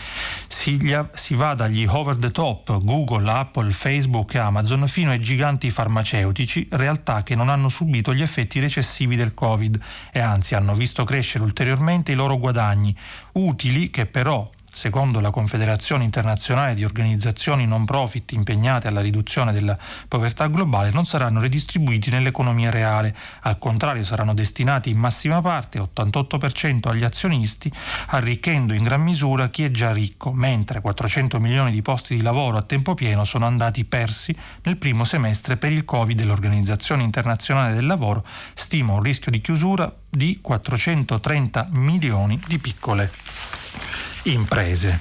Si, 0.48 0.80
si 1.14 1.36
va 1.36 1.54
dagli 1.54 1.86
over 1.88 2.16
the 2.16 2.32
top 2.32 2.84
Google, 2.84 3.30
Apple, 3.30 3.72
Facebook 3.72 4.34
e 4.34 4.40
Amazon 4.40 4.88
fino 4.88 5.12
ai 5.12 5.20
giganti 5.20 5.70
farmaceutici, 5.70 6.68
realtà 6.72 7.24
che 7.24 7.36
non 7.36 7.50
hanno 7.50 7.70
subito 7.70 8.14
gli 8.14 8.22
effetti 8.22 8.60
recessivi 8.60 9.16
del 9.16 9.34
Covid 9.34 9.80
e 10.12 10.20
anzi 10.20 10.56
hanno 10.56 10.74
visto 10.74 11.04
crescere 11.04 11.44
ulteriormente 11.44 12.12
i 12.12 12.16
loro 12.16 12.38
guadagni, 12.38 12.96
utili 13.34 13.90
che 13.90 14.06
però 14.06 14.48
secondo 14.72 15.20
la 15.20 15.32
Confederazione 15.32 16.04
internazionale 16.04 16.74
di 16.74 16.84
organizzazioni 16.84 17.66
non 17.66 17.86
profit 17.86 18.32
impegnate 18.32 18.88
alla 18.88 19.02
riduzione 19.02 19.52
della 19.52 19.78
povertà 20.08 20.48
globale, 20.48 20.92
non 20.92 21.06
saranno 21.06 21.42
redistribuiti 21.42 22.10
nell'economia 22.10 22.72
reale, 22.72 23.16
al 23.42 23.58
contrario 23.58 24.04
saranno 24.04 24.34
destinati 24.34 24.90
in 24.90 24.98
massima 24.98 25.42
parte, 25.42 25.80
88% 25.80 26.88
agli 26.88 27.04
azionisti, 27.04 27.72
arricchendo 28.08 28.74
in 28.74 28.84
gran 28.84 29.02
misura 29.02 29.50
chi 29.50 29.64
è 29.64 29.72
già 29.72 29.92
ricco, 29.92 30.32
mentre 30.32 30.82
400 30.82 31.40
milioni 31.40 31.72
di 31.72 31.82
posti 31.82 32.16
di 32.16 32.22
lavoro 32.22 32.58
a 32.58 32.62
tempo 32.64 32.94
pieno 32.94 33.26
sono 33.26 33.46
andati 33.46 33.84
persi 33.86 34.36
nel 34.64 34.78
primo 34.78 35.04
semestre 35.04 35.58
per 35.58 35.72
il 35.72 35.86
Covid. 35.86 36.24
l'Organizzazione 36.24 37.04
internazionale 37.04 37.74
del 37.74 37.86
lavoro 37.86 38.26
stima 38.54 38.94
un 38.94 39.02
rischio 39.02 39.32
di 39.32 39.42
chiusura 39.42 39.92
di 40.10 40.40
430 40.42 41.70
milioni 41.74 42.40
di 42.48 42.60
piccole 42.60 44.11
imprese. 44.24 45.00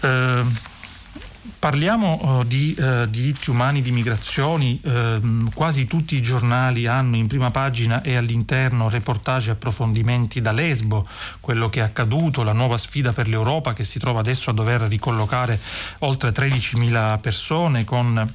Eh, 0.00 0.72
Parliamo 1.64 2.18
uh, 2.20 2.44
di 2.44 2.76
uh, 2.78 3.06
diritti 3.06 3.48
umani, 3.48 3.80
di 3.80 3.90
migrazioni, 3.90 4.78
uh, 4.84 5.48
quasi 5.54 5.86
tutti 5.86 6.14
i 6.14 6.20
giornali 6.20 6.86
hanno 6.86 7.16
in 7.16 7.26
prima 7.26 7.50
pagina 7.50 8.02
e 8.02 8.16
all'interno 8.16 8.90
reportage 8.90 9.48
e 9.48 9.52
approfondimenti 9.54 10.42
da 10.42 10.52
Lesbo, 10.52 11.08
quello 11.40 11.70
che 11.70 11.80
è 11.80 11.82
accaduto, 11.82 12.42
la 12.42 12.52
nuova 12.52 12.76
sfida 12.76 13.14
per 13.14 13.28
l'Europa 13.28 13.72
che 13.72 13.82
si 13.82 13.98
trova 13.98 14.20
adesso 14.20 14.50
a 14.50 14.52
dover 14.52 14.82
ricollocare 14.82 15.58
oltre 16.00 16.32
13.000 16.32 17.18
persone 17.20 17.84
con 17.84 18.30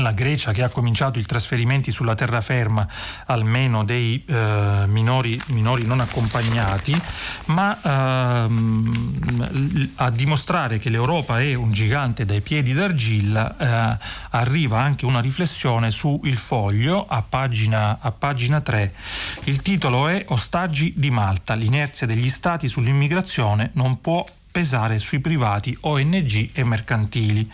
la 0.00 0.12
Grecia 0.12 0.52
che 0.52 0.62
ha 0.62 0.68
cominciato 0.68 1.18
i 1.18 1.24
trasferimenti 1.24 1.90
sulla 1.90 2.14
terraferma 2.14 2.86
almeno 3.26 3.84
dei 3.84 4.22
eh, 4.26 4.84
minori, 4.86 5.40
minori, 5.48 5.84
non 5.86 6.00
accompagnati, 6.00 7.00
ma 7.46 7.78
ehm, 8.44 9.90
a 9.96 10.10
dimostrare 10.10 10.78
che 10.78 10.88
l'Europa 10.88 11.40
è 11.40 11.54
un 11.54 11.72
gigante 11.72 12.24
dai 12.24 12.40
piedi 12.40 12.72
d'argilla 12.72 13.56
eh, 13.56 13.98
arriva 14.30 14.80
anche 14.80 15.04
una 15.06 15.20
riflessione 15.20 15.90
su 15.90 16.20
Il 16.24 16.38
Foglio 16.38 17.06
a 17.06 17.22
pagina, 17.22 17.98
a 18.00 18.10
pagina 18.10 18.60
3. 18.60 18.92
Il 19.44 19.62
titolo 19.62 20.08
è 20.08 20.24
Ostaggi 20.28 20.92
di 20.96 21.10
Malta, 21.10 21.54
l'inerzia 21.54 22.06
degli 22.06 22.28
stati 22.28 22.68
sull'immigrazione 22.68 23.70
non 23.74 24.00
può 24.00 24.24
pesare 24.50 24.98
sui 25.00 25.18
privati, 25.18 25.76
ONG 25.80 26.50
e 26.52 26.64
mercantili. 26.64 27.50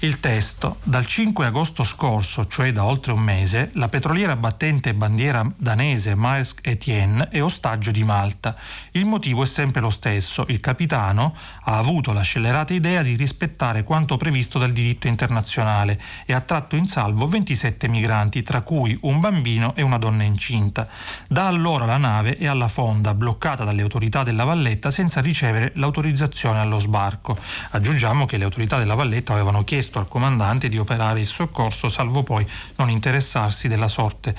Il 0.00 0.20
testo. 0.20 0.76
Dal 0.82 1.06
5 1.06 1.46
agosto 1.46 1.82
scorso, 1.82 2.46
cioè 2.46 2.72
da 2.72 2.84
oltre 2.84 3.12
un 3.12 3.20
mese, 3.20 3.70
la 3.74 3.88
petroliera 3.88 4.36
battente 4.36 4.92
bandiera 4.92 5.46
danese 5.56 6.14
Maersk 6.14 6.66
Etienne 6.66 7.28
è 7.30 7.42
ostaggio 7.42 7.90
di 7.90 8.04
Malta. 8.04 8.54
Il 8.90 9.06
motivo 9.06 9.44
è 9.44 9.46
sempre 9.46 9.80
lo 9.80 9.88
stesso. 9.88 10.44
Il 10.48 10.60
capitano 10.60 11.34
ha 11.62 11.78
avuto 11.78 12.12
la 12.12 12.20
scellerata 12.20 12.74
idea 12.74 13.00
di 13.00 13.14
rispettare 13.14 13.82
quanto 13.82 14.18
previsto 14.18 14.58
dal 14.58 14.72
diritto 14.72 15.06
internazionale 15.06 15.98
e 16.26 16.34
ha 16.34 16.40
tratto 16.40 16.76
in 16.76 16.86
salvo 16.86 17.26
27 17.26 17.88
migranti, 17.88 18.42
tra 18.42 18.60
cui 18.60 18.98
un 19.02 19.20
bambino 19.20 19.74
e 19.74 19.80
una 19.80 19.96
donna 19.96 20.24
incinta. 20.24 20.86
Da 21.26 21.46
allora 21.46 21.86
la 21.86 21.96
nave 21.96 22.36
è 22.36 22.46
alla 22.46 22.68
fonda, 22.68 23.14
bloccata 23.14 23.64
dalle 23.64 23.80
autorità 23.80 24.22
della 24.22 24.44
Valletta 24.44 24.90
senza 24.90 25.22
ricevere 25.22 25.72
l'autorizzazione 25.76 26.60
allo 26.60 26.78
sbarco. 26.78 27.38
Aggiungiamo 27.70 28.26
che 28.26 28.36
le 28.36 28.44
autorità 28.44 28.76
della 28.76 28.94
Valletta 28.94 29.32
avevano 29.32 29.64
chiesto 29.64 29.83
chiesto 29.84 29.98
al 29.98 30.08
comandante 30.08 30.70
di 30.70 30.78
operare 30.78 31.20
il 31.20 31.26
soccorso, 31.26 31.90
salvo 31.90 32.22
poi 32.22 32.46
non 32.76 32.88
interessarsi 32.88 33.68
della 33.68 33.88
sorte 33.88 34.34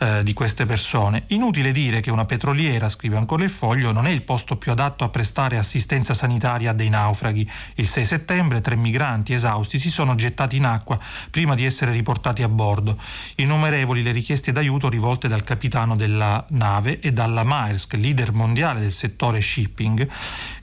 eh, 0.00 0.24
di 0.24 0.32
queste 0.32 0.66
persone. 0.66 1.24
Inutile 1.28 1.70
dire 1.70 2.00
che 2.00 2.10
una 2.10 2.24
petroliera, 2.24 2.88
scrive 2.88 3.16
ancora 3.16 3.44
il 3.44 3.50
foglio, 3.50 3.92
non 3.92 4.06
è 4.06 4.10
il 4.10 4.22
posto 4.22 4.56
più 4.56 4.72
adatto 4.72 5.04
a 5.04 5.08
prestare 5.08 5.56
assistenza 5.56 6.14
sanitaria 6.14 6.70
a 6.70 6.72
dei 6.72 6.88
naufraghi. 6.88 7.48
Il 7.76 7.86
6 7.86 8.04
settembre 8.04 8.60
tre 8.60 8.74
migranti 8.74 9.34
esausti 9.34 9.78
si 9.78 9.90
sono 9.90 10.16
gettati 10.16 10.56
in 10.56 10.64
acqua 10.64 10.98
prima 11.30 11.54
di 11.54 11.64
essere 11.64 11.92
riportati 11.92 12.42
a 12.42 12.48
bordo. 12.48 12.98
Innumerevoli 13.36 14.02
le 14.02 14.10
richieste 14.10 14.50
d'aiuto 14.50 14.88
rivolte 14.88 15.28
dal 15.28 15.44
capitano 15.44 15.94
della 15.94 16.44
nave 16.48 16.98
e 16.98 17.12
dalla 17.12 17.44
Maersk, 17.44 17.94
leader 17.94 18.32
mondiale 18.32 18.80
del 18.80 18.92
settore 18.92 19.40
shipping, 19.40 20.08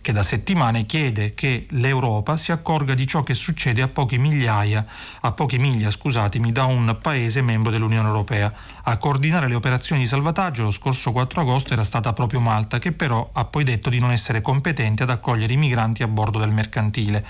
che 0.02 0.12
da 0.12 0.24
settimane 0.24 0.86
chiede 0.86 1.34
che 1.34 1.68
l'Europa 1.70 2.36
si 2.36 2.52
accorga 2.52 2.94
di 2.94 3.08
ciò 3.08 3.24
che 3.24 3.34
succede 3.34 3.82
a 3.82 3.88
poche 3.88 4.18
migliaia, 4.28 4.86
a 5.22 5.32
poche 5.32 5.58
miglia, 5.58 5.92
scusatemi, 5.92 6.52
da 6.52 6.66
un 6.66 6.98
paese 7.02 7.42
membro 7.42 7.72
dell'Unione 7.72 8.08
Europea. 8.08 8.52
A 8.88 8.98
coordinare 8.98 9.48
le 9.48 9.56
operazioni 9.56 10.02
di 10.02 10.08
salvataggio 10.08 10.62
lo 10.62 10.70
scorso 10.70 11.12
4 11.12 11.42
agosto 11.42 11.74
era 11.74 11.84
stata 11.84 12.14
proprio 12.14 12.40
Malta, 12.40 12.78
che 12.78 12.92
però 12.92 13.28
ha 13.34 13.46
poi 13.46 13.64
detto 13.64 13.90
di 13.90 13.98
non 13.98 14.12
essere 14.12 14.42
competente 14.42 15.02
ad 15.02 15.10
accogliere 15.10 15.54
i 15.54 15.58
migranti 15.58 16.04
a 16.04 16.08
bordo 16.08 16.38
del 16.38 16.52
mercantile. 16.52 17.26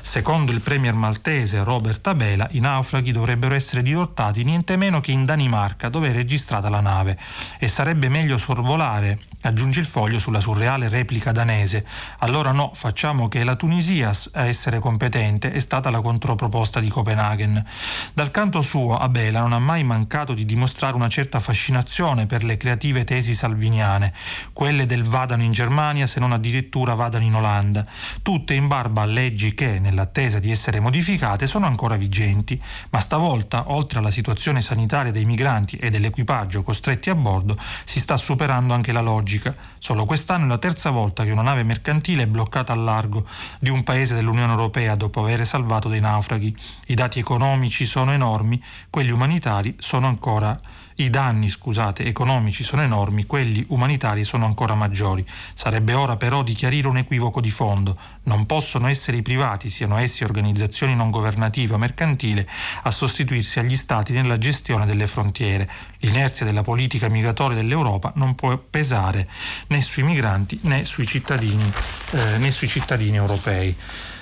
Secondo 0.00 0.50
il 0.50 0.60
premier 0.62 0.94
maltese 0.94 1.62
Robert 1.62 2.04
Abela, 2.08 2.48
i 2.50 2.58
naufraghi 2.58 3.12
dovrebbero 3.12 3.54
essere 3.54 3.82
dirottati 3.82 4.42
niente 4.42 4.76
meno 4.76 4.98
che 4.98 5.12
in 5.12 5.24
Danimarca, 5.24 5.88
dove 5.88 6.08
è 6.08 6.12
registrata 6.12 6.68
la 6.68 6.80
nave, 6.80 7.16
e 7.60 7.68
sarebbe 7.68 8.08
meglio 8.08 8.36
sorvolare 8.36 9.20
Aggiunge 9.46 9.78
il 9.78 9.86
foglio 9.86 10.18
sulla 10.18 10.40
surreale 10.40 10.88
replica 10.88 11.30
danese. 11.30 11.86
Allora 12.18 12.50
no, 12.50 12.72
facciamo 12.74 13.28
che 13.28 13.44
la 13.44 13.54
Tunisia 13.54 14.10
a 14.32 14.44
essere 14.44 14.80
competente 14.80 15.52
è 15.52 15.60
stata 15.60 15.88
la 15.88 16.00
controproposta 16.00 16.80
di 16.80 16.88
Copenaghen. 16.88 17.64
Dal 18.12 18.32
canto 18.32 18.60
suo, 18.60 18.98
Abela 18.98 19.38
non 19.38 19.52
ha 19.52 19.60
mai 19.60 19.84
mancato 19.84 20.34
di 20.34 20.44
dimostrare 20.44 20.95
una 20.96 21.08
certa 21.08 21.38
fascinazione 21.38 22.26
per 22.26 22.42
le 22.42 22.56
creative 22.56 23.04
tesi 23.04 23.34
salviniane, 23.34 24.12
quelle 24.52 24.86
del 24.86 25.04
vadano 25.04 25.42
in 25.42 25.52
Germania 25.52 26.06
se 26.06 26.20
non 26.20 26.32
addirittura 26.32 26.94
vadano 26.94 27.24
in 27.24 27.34
Olanda, 27.34 27.86
tutte 28.22 28.54
in 28.54 28.66
barba 28.66 29.02
a 29.02 29.04
leggi 29.04 29.54
che, 29.54 29.78
nell'attesa 29.78 30.38
di 30.38 30.50
essere 30.50 30.80
modificate, 30.80 31.46
sono 31.46 31.66
ancora 31.66 31.96
vigenti. 31.96 32.60
Ma 32.90 33.00
stavolta, 33.00 33.70
oltre 33.72 33.98
alla 33.98 34.10
situazione 34.10 34.60
sanitaria 34.60 35.12
dei 35.12 35.24
migranti 35.24 35.76
e 35.76 35.90
dell'equipaggio 35.90 36.62
costretti 36.62 37.10
a 37.10 37.14
bordo, 37.14 37.56
si 37.84 38.00
sta 38.00 38.16
superando 38.16 38.74
anche 38.74 38.92
la 38.92 39.00
logica. 39.00 39.54
Solo 39.78 40.04
quest'anno 40.04 40.44
è 40.44 40.48
la 40.48 40.58
terza 40.58 40.90
volta 40.90 41.24
che 41.24 41.30
una 41.30 41.42
nave 41.42 41.62
mercantile 41.62 42.24
è 42.24 42.26
bloccata 42.26 42.72
al 42.72 42.82
largo 42.82 43.26
di 43.58 43.70
un 43.70 43.82
paese 43.82 44.14
dell'Unione 44.14 44.52
Europea 44.52 44.94
dopo 44.94 45.20
aver 45.20 45.46
salvato 45.46 45.88
dei 45.88 46.00
naufraghi. 46.00 46.56
I 46.86 46.94
dati 46.94 47.18
economici 47.18 47.86
sono 47.86 48.12
enormi, 48.12 48.62
quelli 48.90 49.10
umanitari 49.10 49.76
sono 49.78 50.06
ancora 50.06 50.58
i 50.96 51.10
danni, 51.10 51.50
scusate, 51.50 52.04
economici 52.04 52.64
sono 52.64 52.80
enormi, 52.80 53.26
quelli 53.26 53.64
umanitari 53.68 54.24
sono 54.24 54.46
ancora 54.46 54.74
maggiori. 54.74 55.26
Sarebbe 55.52 55.92
ora 55.92 56.16
però 56.16 56.42
di 56.42 56.54
chiarire 56.54 56.88
un 56.88 56.96
equivoco 56.96 57.42
di 57.42 57.50
fondo. 57.50 57.94
Non 58.24 58.46
possono 58.46 58.88
essere 58.88 59.18
i 59.18 59.22
privati, 59.22 59.68
siano 59.68 59.98
essi 59.98 60.24
organizzazioni 60.24 60.94
non 60.96 61.10
governative 61.10 61.74
o 61.74 61.78
mercantili, 61.78 62.46
a 62.84 62.90
sostituirsi 62.90 63.58
agli 63.58 63.76
Stati 63.76 64.12
nella 64.12 64.38
gestione 64.38 64.86
delle 64.86 65.06
frontiere. 65.06 65.68
L'inerzia 65.98 66.46
della 66.46 66.62
politica 66.62 67.08
migratoria 67.08 67.56
dell'Europa 67.56 68.12
non 68.14 68.34
può 68.34 68.56
pesare 68.56 69.28
né 69.68 69.82
sui 69.82 70.02
migranti 70.02 70.58
né 70.62 70.84
sui 70.84 71.06
cittadini, 71.06 71.70
eh, 72.12 72.38
né 72.38 72.50
sui 72.50 72.68
cittadini 72.68 73.16
europei. 73.16 73.76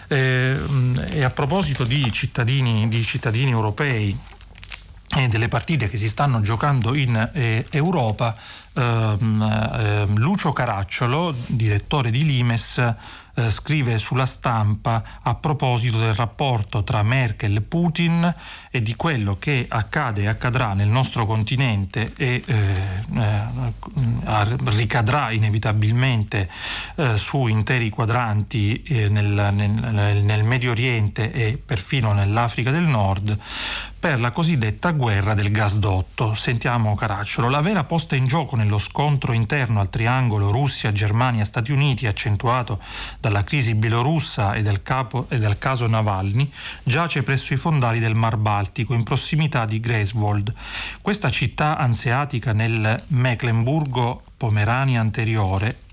Eh, 0.09 0.59
e 1.11 1.22
a 1.22 1.31
proposito 1.31 1.85
di 1.85 2.11
cittadini, 2.12 2.89
di 2.89 3.03
cittadini 3.03 3.53
europei 3.53 4.16
delle 5.29 5.49
partite 5.49 5.89
che 5.89 5.97
si 5.97 6.09
stanno 6.09 6.41
giocando 6.41 6.95
in 6.95 7.31
eh, 7.33 7.65
Europa, 7.71 8.35
ehm, 8.75 9.43
eh, 9.43 10.07
Lucio 10.17 10.53
Caracciolo, 10.53 11.35
direttore 11.47 12.11
di 12.11 12.25
Limes, 12.25 12.95
eh, 13.37 13.51
scrive 13.51 13.99
sulla 13.99 14.27
stampa 14.27 15.03
a 15.23 15.35
proposito 15.35 15.99
del 15.99 16.15
rapporto 16.15 16.85
tra 16.85 17.03
Merkel 17.03 17.57
e 17.57 17.61
Putin 17.62 18.35
e 18.71 18.81
di 18.81 18.95
quello 18.95 19.37
che 19.39 19.67
accade 19.69 20.23
e 20.23 20.29
accadrà 20.29 20.73
nel 20.75 20.87
nostro 20.87 21.27
continente 21.27 22.12
e 22.17 22.41
eh, 22.47 22.62
eh, 23.17 24.57
ricadrà 24.67 25.33
inevitabilmente 25.33 26.49
eh, 26.95 27.17
su 27.17 27.47
interi 27.47 27.91
quadranti 27.91 28.83
eh, 28.85 29.09
nel, 29.09 29.51
nel, 29.53 30.23
nel 30.23 30.45
Medio 30.45 30.71
Oriente 30.71 31.33
e 31.33 31.61
perfino 31.65 32.12
nell'Africa 32.12 32.71
del 32.71 32.85
Nord 32.85 33.37
per 34.05 34.20
la 34.20 34.32
cosiddetta 34.32 34.90
guerra 34.90 35.32
del 35.32 35.50
gasdotto. 35.50 36.34
Sentiamo 36.34 36.94
Caracciolo. 36.94 37.48
La 37.48 37.62
vera 37.62 37.84
posta 37.84 38.14
in 38.14 38.26
gioco 38.26 38.55
nello 38.55 38.76
scontro 38.76 39.32
interno 39.32 39.80
al 39.80 39.88
triangolo 39.88 40.50
Russia, 40.50 40.92
Germania, 40.92 41.46
Stati 41.46 41.72
Uniti, 41.72 42.07
accentuato 42.07 42.78
dalla 43.18 43.44
crisi 43.44 43.74
bielorussa 43.74 44.52
e 44.52 44.61
del, 44.61 44.82
capo, 44.82 45.24
e 45.30 45.38
del 45.38 45.57
caso 45.57 45.86
Navalny, 45.86 46.52
giace 46.82 47.22
presso 47.22 47.55
i 47.55 47.57
fondali 47.57 47.98
del 47.98 48.14
Mar 48.14 48.36
Baltico, 48.36 48.92
in 48.92 49.05
prossimità 49.05 49.64
di 49.64 49.80
Greifswald. 49.80 50.52
Questa 51.00 51.30
città 51.30 51.78
anseatica 51.78 52.52
nel 52.52 53.02
Mecklenburgo 53.07 54.20
Pomerania 54.36 55.00
anteriore 55.00 55.84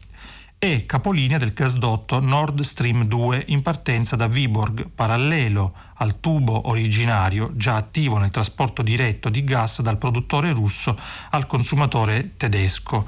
è 0.64 0.86
capolinea 0.86 1.39
del 1.39 1.53
gasdotto 1.53 2.20
Nord 2.20 2.62
Stream 2.62 3.05
2 3.05 3.45
in 3.47 3.64
partenza 3.64 4.16
da 4.16 4.28
Viborg, 4.28 4.89
parallelo 4.93 5.74
al 5.95 6.20
tubo 6.20 6.70
originario 6.70 7.49
già 7.55 7.78
attivo 7.78 8.20
nel 8.20 8.30
trasporto 8.30 8.84
diretto 8.84 9.30
di 9.30 9.43
gas 9.43 9.82
dal 9.82 9.97
produttore 9.97 10.53
russo 10.53 10.95
al 11.32 11.47
consumatore 11.47 12.34
tedesco. 12.38 13.07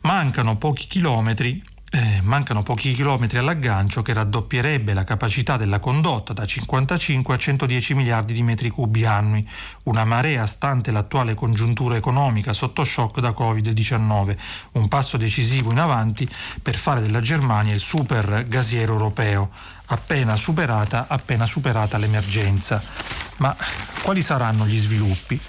Mancano 0.00 0.56
pochi 0.56 0.86
chilometri 0.86 1.62
eh, 1.90 2.20
mancano 2.22 2.62
pochi 2.62 2.92
chilometri 2.92 3.38
all'aggancio 3.38 4.02
che 4.02 4.12
raddoppierebbe 4.12 4.92
la 4.92 5.04
capacità 5.04 5.56
della 5.56 5.78
condotta 5.78 6.32
da 6.32 6.44
55 6.44 7.34
a 7.34 7.38
110 7.38 7.94
miliardi 7.94 8.32
di 8.34 8.42
metri 8.42 8.68
cubi 8.68 9.06
annui, 9.06 9.48
una 9.84 10.04
marea 10.04 10.44
stante 10.46 10.90
l'attuale 10.90 11.34
congiuntura 11.34 11.96
economica 11.96 12.52
sotto 12.52 12.84
shock 12.84 13.20
da 13.20 13.30
Covid-19, 13.30 14.36
un 14.72 14.88
passo 14.88 15.16
decisivo 15.16 15.70
in 15.70 15.78
avanti 15.78 16.28
per 16.60 16.76
fare 16.76 17.00
della 17.00 17.20
Germania 17.20 17.72
il 17.72 17.80
super 17.80 18.46
gasiero 18.46 18.92
europeo, 18.92 19.50
appena 19.86 20.36
superata, 20.36 21.06
appena 21.08 21.46
superata 21.46 21.96
l'emergenza. 21.96 22.82
Ma 23.38 23.54
quali 24.02 24.20
saranno 24.20 24.66
gli 24.66 24.78
sviluppi? 24.78 25.40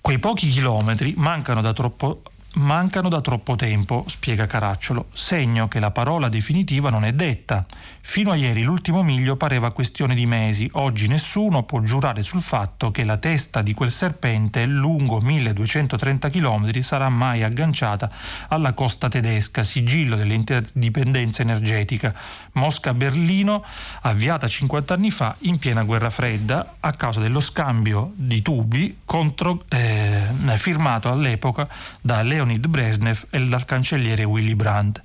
Quei 0.00 0.18
pochi 0.18 0.48
chilometri 0.48 1.12
mancano 1.18 1.60
da 1.60 1.72
troppo 1.74 2.22
Mancano 2.52 3.08
da 3.08 3.20
troppo 3.20 3.54
tempo, 3.54 4.04
spiega 4.08 4.46
Caracciolo, 4.46 5.06
segno 5.12 5.68
che 5.68 5.78
la 5.78 5.92
parola 5.92 6.28
definitiva 6.28 6.90
non 6.90 7.04
è 7.04 7.12
detta. 7.12 7.64
Fino 8.10 8.32
a 8.32 8.34
ieri 8.34 8.62
l'ultimo 8.62 9.04
miglio 9.04 9.36
pareva 9.36 9.70
questione 9.70 10.16
di 10.16 10.26
mesi, 10.26 10.68
oggi 10.72 11.06
nessuno 11.06 11.62
può 11.62 11.80
giurare 11.80 12.24
sul 12.24 12.40
fatto 12.40 12.90
che 12.90 13.04
la 13.04 13.18
testa 13.18 13.62
di 13.62 13.72
quel 13.72 13.92
serpente 13.92 14.66
lungo 14.66 15.20
1230 15.20 16.28
km 16.28 16.80
sarà 16.80 17.08
mai 17.08 17.44
agganciata 17.44 18.10
alla 18.48 18.72
costa 18.72 19.08
tedesca, 19.08 19.62
sigillo 19.62 20.16
dell'interdipendenza 20.16 21.42
energetica. 21.42 22.12
Mosca-Berlino, 22.54 23.64
avviata 24.00 24.48
50 24.48 24.92
anni 24.92 25.12
fa 25.12 25.36
in 25.42 25.60
piena 25.60 25.84
guerra 25.84 26.10
fredda 26.10 26.78
a 26.80 26.92
causa 26.94 27.20
dello 27.20 27.38
scambio 27.38 28.10
di 28.16 28.42
tubi 28.42 29.02
contro, 29.04 29.62
eh, 29.68 30.56
firmato 30.56 31.12
all'epoca 31.12 31.68
da 32.00 32.22
Leonid 32.22 32.66
Brezhnev 32.66 33.26
e 33.30 33.46
dal 33.46 33.64
cancelliere 33.64 34.24
Willy 34.24 34.56
Brandt. 34.56 35.00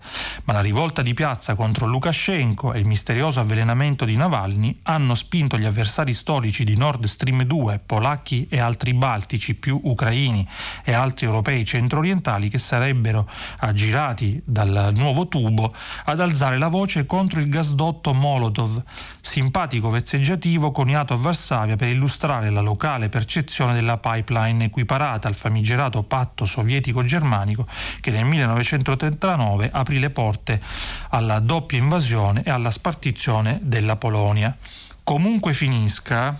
Ma 0.45 0.53
la 0.53 0.61
rivolta 0.61 1.03
di 1.03 1.13
piazza 1.13 1.53
contro 1.53 1.85
Lukashenko 1.85 2.73
e 2.73 2.79
il 2.79 2.93
misterioso 2.95 3.41
avvelenamento 3.41 4.05
di 4.05 4.15
Navalny 4.15 4.79
hanno 4.83 5.15
spinto 5.15 5.57
gli 5.57 5.65
avversari 5.65 6.13
storici 6.13 6.63
di 6.63 6.77
Nord 6.77 7.03
Stream 7.03 7.43
2, 7.43 7.81
polacchi 7.85 8.47
e 8.49 8.57
altri 8.57 8.93
baltici 8.93 9.53
più 9.53 9.77
ucraini 9.83 10.47
e 10.81 10.93
altri 10.93 11.25
europei 11.25 11.65
centro-orientali 11.65 12.47
che 12.47 12.57
sarebbero 12.57 13.29
aggirati 13.57 14.41
dal 14.45 14.91
nuovo 14.93 15.27
tubo 15.27 15.75
ad 16.05 16.21
alzare 16.21 16.57
la 16.57 16.69
voce 16.69 17.05
contro 17.05 17.41
il 17.41 17.49
gasdotto 17.49 18.13
Molotov. 18.13 18.81
Simpatico 19.25 19.89
vezzeggiativo 19.89 20.71
coniato 20.71 21.13
a 21.13 21.17
Varsavia 21.17 21.75
per 21.75 21.89
illustrare 21.89 22.51
la 22.51 22.61
locale 22.61 23.09
percezione 23.09 23.73
della 23.73 23.97
pipeline 23.97 24.65
equiparata 24.65 25.27
al 25.27 25.35
famigerato 25.35 26.03
patto 26.03 26.45
sovietico-germanico 26.45 27.67
che 28.01 28.11
nel 28.11 28.23
1939 28.25 29.71
aprì 29.73 29.97
le 29.99 30.11
porte 30.11 30.61
alla 31.09 31.39
doppia 31.39 31.79
invasione 31.79 32.43
e 32.43 32.51
alla 32.51 32.69
spartizione 32.69 33.59
della 33.63 33.95
Polonia. 33.95 34.55
Comunque 35.03 35.53
finisca, 35.53 36.39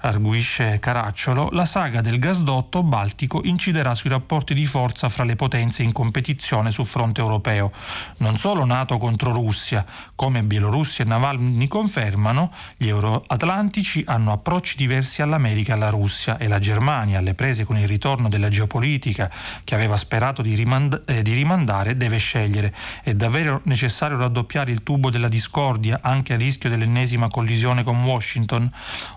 arguisce 0.00 0.78
Caracciolo, 0.78 1.50
la 1.52 1.64
saga 1.64 2.00
del 2.00 2.18
gasdotto 2.18 2.82
baltico 2.82 3.40
inciderà 3.44 3.94
sui 3.94 4.10
rapporti 4.10 4.54
di 4.54 4.66
forza 4.66 5.08
fra 5.08 5.24
le 5.24 5.36
potenze 5.36 5.82
in 5.82 5.92
competizione 5.92 6.70
sul 6.70 6.86
fronte 6.86 7.20
europeo. 7.20 7.70
Non 8.18 8.36
solo 8.36 8.64
NATO 8.64 8.98
contro 8.98 9.32
Russia, 9.32 9.84
come 10.14 10.42
Bielorussia 10.42 11.04
e 11.04 11.08
Navalny 11.08 11.66
confermano, 11.66 12.52
gli 12.76 12.88
euroatlantici 12.88 14.02
hanno 14.06 14.32
approcci 14.32 14.76
diversi 14.76 15.22
all'America 15.22 15.72
e 15.72 15.76
alla 15.76 15.90
Russia 15.90 16.38
e 16.38 16.48
la 16.48 16.58
Germania, 16.58 17.18
alle 17.18 17.34
prese 17.34 17.64
con 17.64 17.76
il 17.76 17.88
ritorno 17.88 18.28
della 18.28 18.48
geopolitica 18.48 19.30
che 19.64 19.74
aveva 19.74 19.96
sperato 19.96 20.40
di, 20.40 20.54
rimand- 20.54 21.02
eh, 21.06 21.22
di 21.22 21.34
rimandare, 21.34 21.96
deve 21.96 22.16
scegliere. 22.16 22.74
È 23.02 23.12
davvero 23.14 23.60
necessario 23.64 24.16
raddoppiare 24.16 24.70
il 24.70 24.82
tubo 24.82 25.10
della 25.10 25.28
discordia 25.28 25.98
anche 26.02 26.32
a 26.32 26.36
rischio 26.36 26.70
dell'ennesima 26.70 27.28
collisione 27.28 27.82
con 27.82 28.02
Washington? 28.02 28.70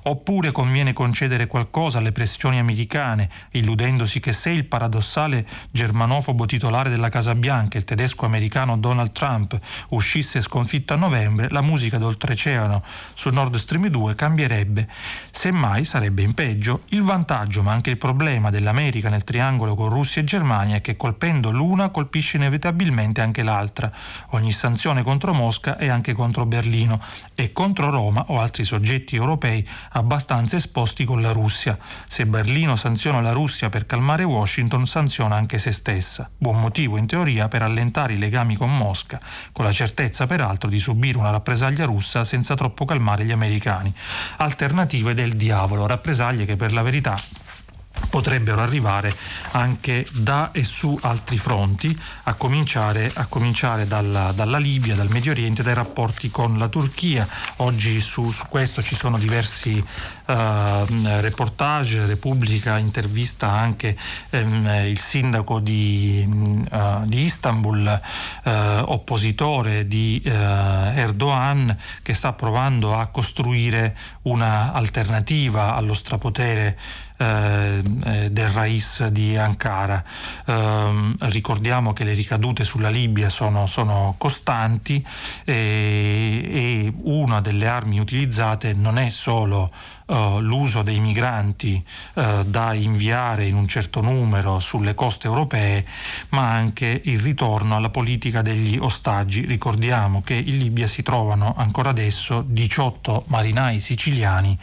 Oppure 0.04 0.52
con 0.52 0.72
conviene 0.74 0.94
concedere 0.98 1.46
qualcosa 1.46 2.00
alle 2.00 2.12
pressioni 2.12 2.58
americane, 2.58 3.30
illudendosi 3.52 4.20
che 4.20 4.34
se 4.34 4.50
il 4.50 4.66
paradossale 4.66 5.46
germanofobo 5.70 6.48
titolare 6.48 6.90
della 6.90 7.10
Casa 7.10 7.36
Bianca, 7.36 7.78
il 7.78 7.84
tedesco-americano 7.84 8.76
Donald 8.78 9.12
Trump, 9.12 9.56
uscisse 9.90 10.42
sconfitto 10.42 10.94
a 10.94 10.98
novembre, 10.98 11.50
la 11.52 11.62
musica 11.62 12.00
d'oltreoceano 12.00 12.82
su 13.14 13.30
Nord 13.30 13.54
Stream 13.58 13.86
2 13.86 14.16
cambierebbe. 14.16 14.88
Semmai 15.30 15.86
sarebbe 15.86 16.24
in 16.24 16.34
peggio. 16.34 16.86
Il 16.88 17.04
vantaggio, 17.04 17.62
ma 17.62 17.72
anche 17.72 17.92
il 17.92 17.98
problema 17.98 18.50
dell'America 18.50 19.10
nel 19.10 19.24
triangolo 19.24 19.76
con 19.76 19.90
Russia 19.90 20.24
e 20.24 20.26
Germania 20.26 20.78
è 20.78 20.82
che 20.82 20.96
colpendo 20.96 21.52
l'una 21.52 21.90
colpisce 21.90 22.38
inevitabilmente 22.38 23.22
anche 23.22 23.44
l'altra. 23.44 23.92
Ogni 24.30 24.52
sanzione 24.52 25.04
contro 25.04 25.36
Mosca 25.36 25.78
è 25.78 25.88
anche 25.88 26.14
contro 26.14 26.48
Berlino 26.48 27.00
e 27.36 27.52
contro 27.52 27.92
Roma 27.92 28.26
o 28.30 28.40
altri 28.40 28.66
soggetti 28.66 29.16
europei 29.16 29.64
abbastanza 29.92 30.62
esposti 30.64 31.04
con 31.04 31.22
la 31.22 31.34
Russia. 31.34 31.78
Se 32.08 32.26
Berlino 32.26 32.78
sanziona 32.78 33.20
la 33.20 33.34
Russia 33.34 33.70
per 33.70 33.86
calmare 33.86 34.24
Washington, 34.24 34.88
sanziona 34.88 35.36
anche 35.36 35.58
se 35.58 35.74
stessa. 35.74 36.30
Buon 36.38 36.60
motivo 36.60 36.96
in 36.96 37.06
teoria 37.06 37.50
per 37.50 37.62
allentare 37.62 38.14
i 38.14 38.18
legami 38.18 38.56
con 38.56 38.74
Mosca, 38.76 39.20
con 39.52 39.66
la 39.66 39.74
certezza 39.74 40.26
peraltro 40.26 40.70
di 40.70 40.80
subire 40.80 41.18
una 41.18 41.32
rappresaglia 41.32 41.86
russa 41.86 42.24
senza 42.24 42.56
troppo 42.56 42.86
calmare 42.86 43.26
gli 43.26 43.32
americani. 43.32 43.94
Alternative 44.38 45.14
del 45.14 45.36
diavolo, 45.36 45.86
rappresaglie 45.86 46.46
che 46.46 46.56
per 46.56 46.72
la 46.72 46.82
verità 46.82 47.16
potrebbero 48.10 48.62
arrivare 48.62 49.14
anche 49.52 50.06
da 50.12 50.52
e 50.52 50.64
su 50.64 50.98
altri 51.02 51.38
fronti, 51.38 51.98
a 52.24 52.34
cominciare, 52.34 53.12
a 53.16 53.26
cominciare 53.26 53.88
dalla, 53.88 54.32
dalla, 54.32 54.58
Libia, 54.58 54.96
dal 54.96 55.10
Medio 55.10 55.32
Oriente, 55.32 55.64
dai 55.64 55.74
rapporti 55.74 56.30
con 56.30 56.58
la 56.58 56.68
Turchia. 56.68 57.28
Oggi 57.58 58.00
su, 58.02 58.30
su 58.32 58.46
questo 58.50 58.82
ci 58.82 58.96
sono 58.96 59.18
diversi 59.18 59.72
uh, 59.74 60.34
reportage, 61.22 62.06
Repubblica 62.06 62.78
intervista 62.78 63.50
anche 63.50 63.98
um, 64.32 64.68
il 64.86 65.00
sindaco 65.00 65.60
di, 65.60 66.28
uh, 66.72 67.06
di 67.06 67.24
Istanbul, 67.24 68.02
uh, 68.44 68.50
oppositore 68.86 69.86
di 69.86 70.22
Erdogan, 70.24 71.76
che 72.02 72.14
sta 72.14 72.34
provando 72.34 72.98
a 72.98 73.08
costruire 73.08 73.96
un'alternativa 74.24 75.76
allo 75.76 75.94
strapotere 75.94 76.42
eh, 76.64 76.76
eh, 76.76 77.13
del 77.24 78.50
Rais 78.50 79.08
di 79.08 79.38
Ankara. 79.38 80.04
Eh, 80.46 81.14
ricordiamo 81.20 81.94
che 81.94 82.04
le 82.04 82.14
ricadute 82.14 82.64
sulla 82.64 82.90
Libia 82.90 83.30
sono, 83.30 83.66
sono 83.66 84.16
costanti 84.18 85.06
e, 85.44 85.54
e 85.54 86.94
una 87.04 87.42
delle 87.42 87.68
armi 87.68 88.00
utilizzate 88.00 88.74
non 88.74 88.98
è 88.98 89.10
solo 89.10 89.72
uh, 90.06 90.40
l'uso 90.40 90.82
dei 90.82 91.00
migranti 91.00 91.84
uh, 92.14 92.44
da 92.46 92.74
inviare 92.74 93.46
in 93.46 93.56
un 93.56 93.68
certo 93.68 94.02
numero 94.02 94.60
sulle 94.60 94.94
coste 94.96 95.28
europee, 95.28 95.86
ma 96.30 96.52
anche 96.52 97.02
il 97.06 97.20
ritorno 97.20 97.76
alla 97.76 97.90
politica 97.90 98.42
degli 98.42 98.78
ostaggi. 98.78 99.46
Ricordiamo 99.46 100.22
che 100.24 100.36
in 100.36 100.58
Libia 100.58 100.88
si 100.88 101.04
trovano 101.04 101.56
ancora 101.58 101.90
adesso 101.90 102.44
18 102.46 103.26
marinai 103.28 103.80
siciliani 103.80 104.58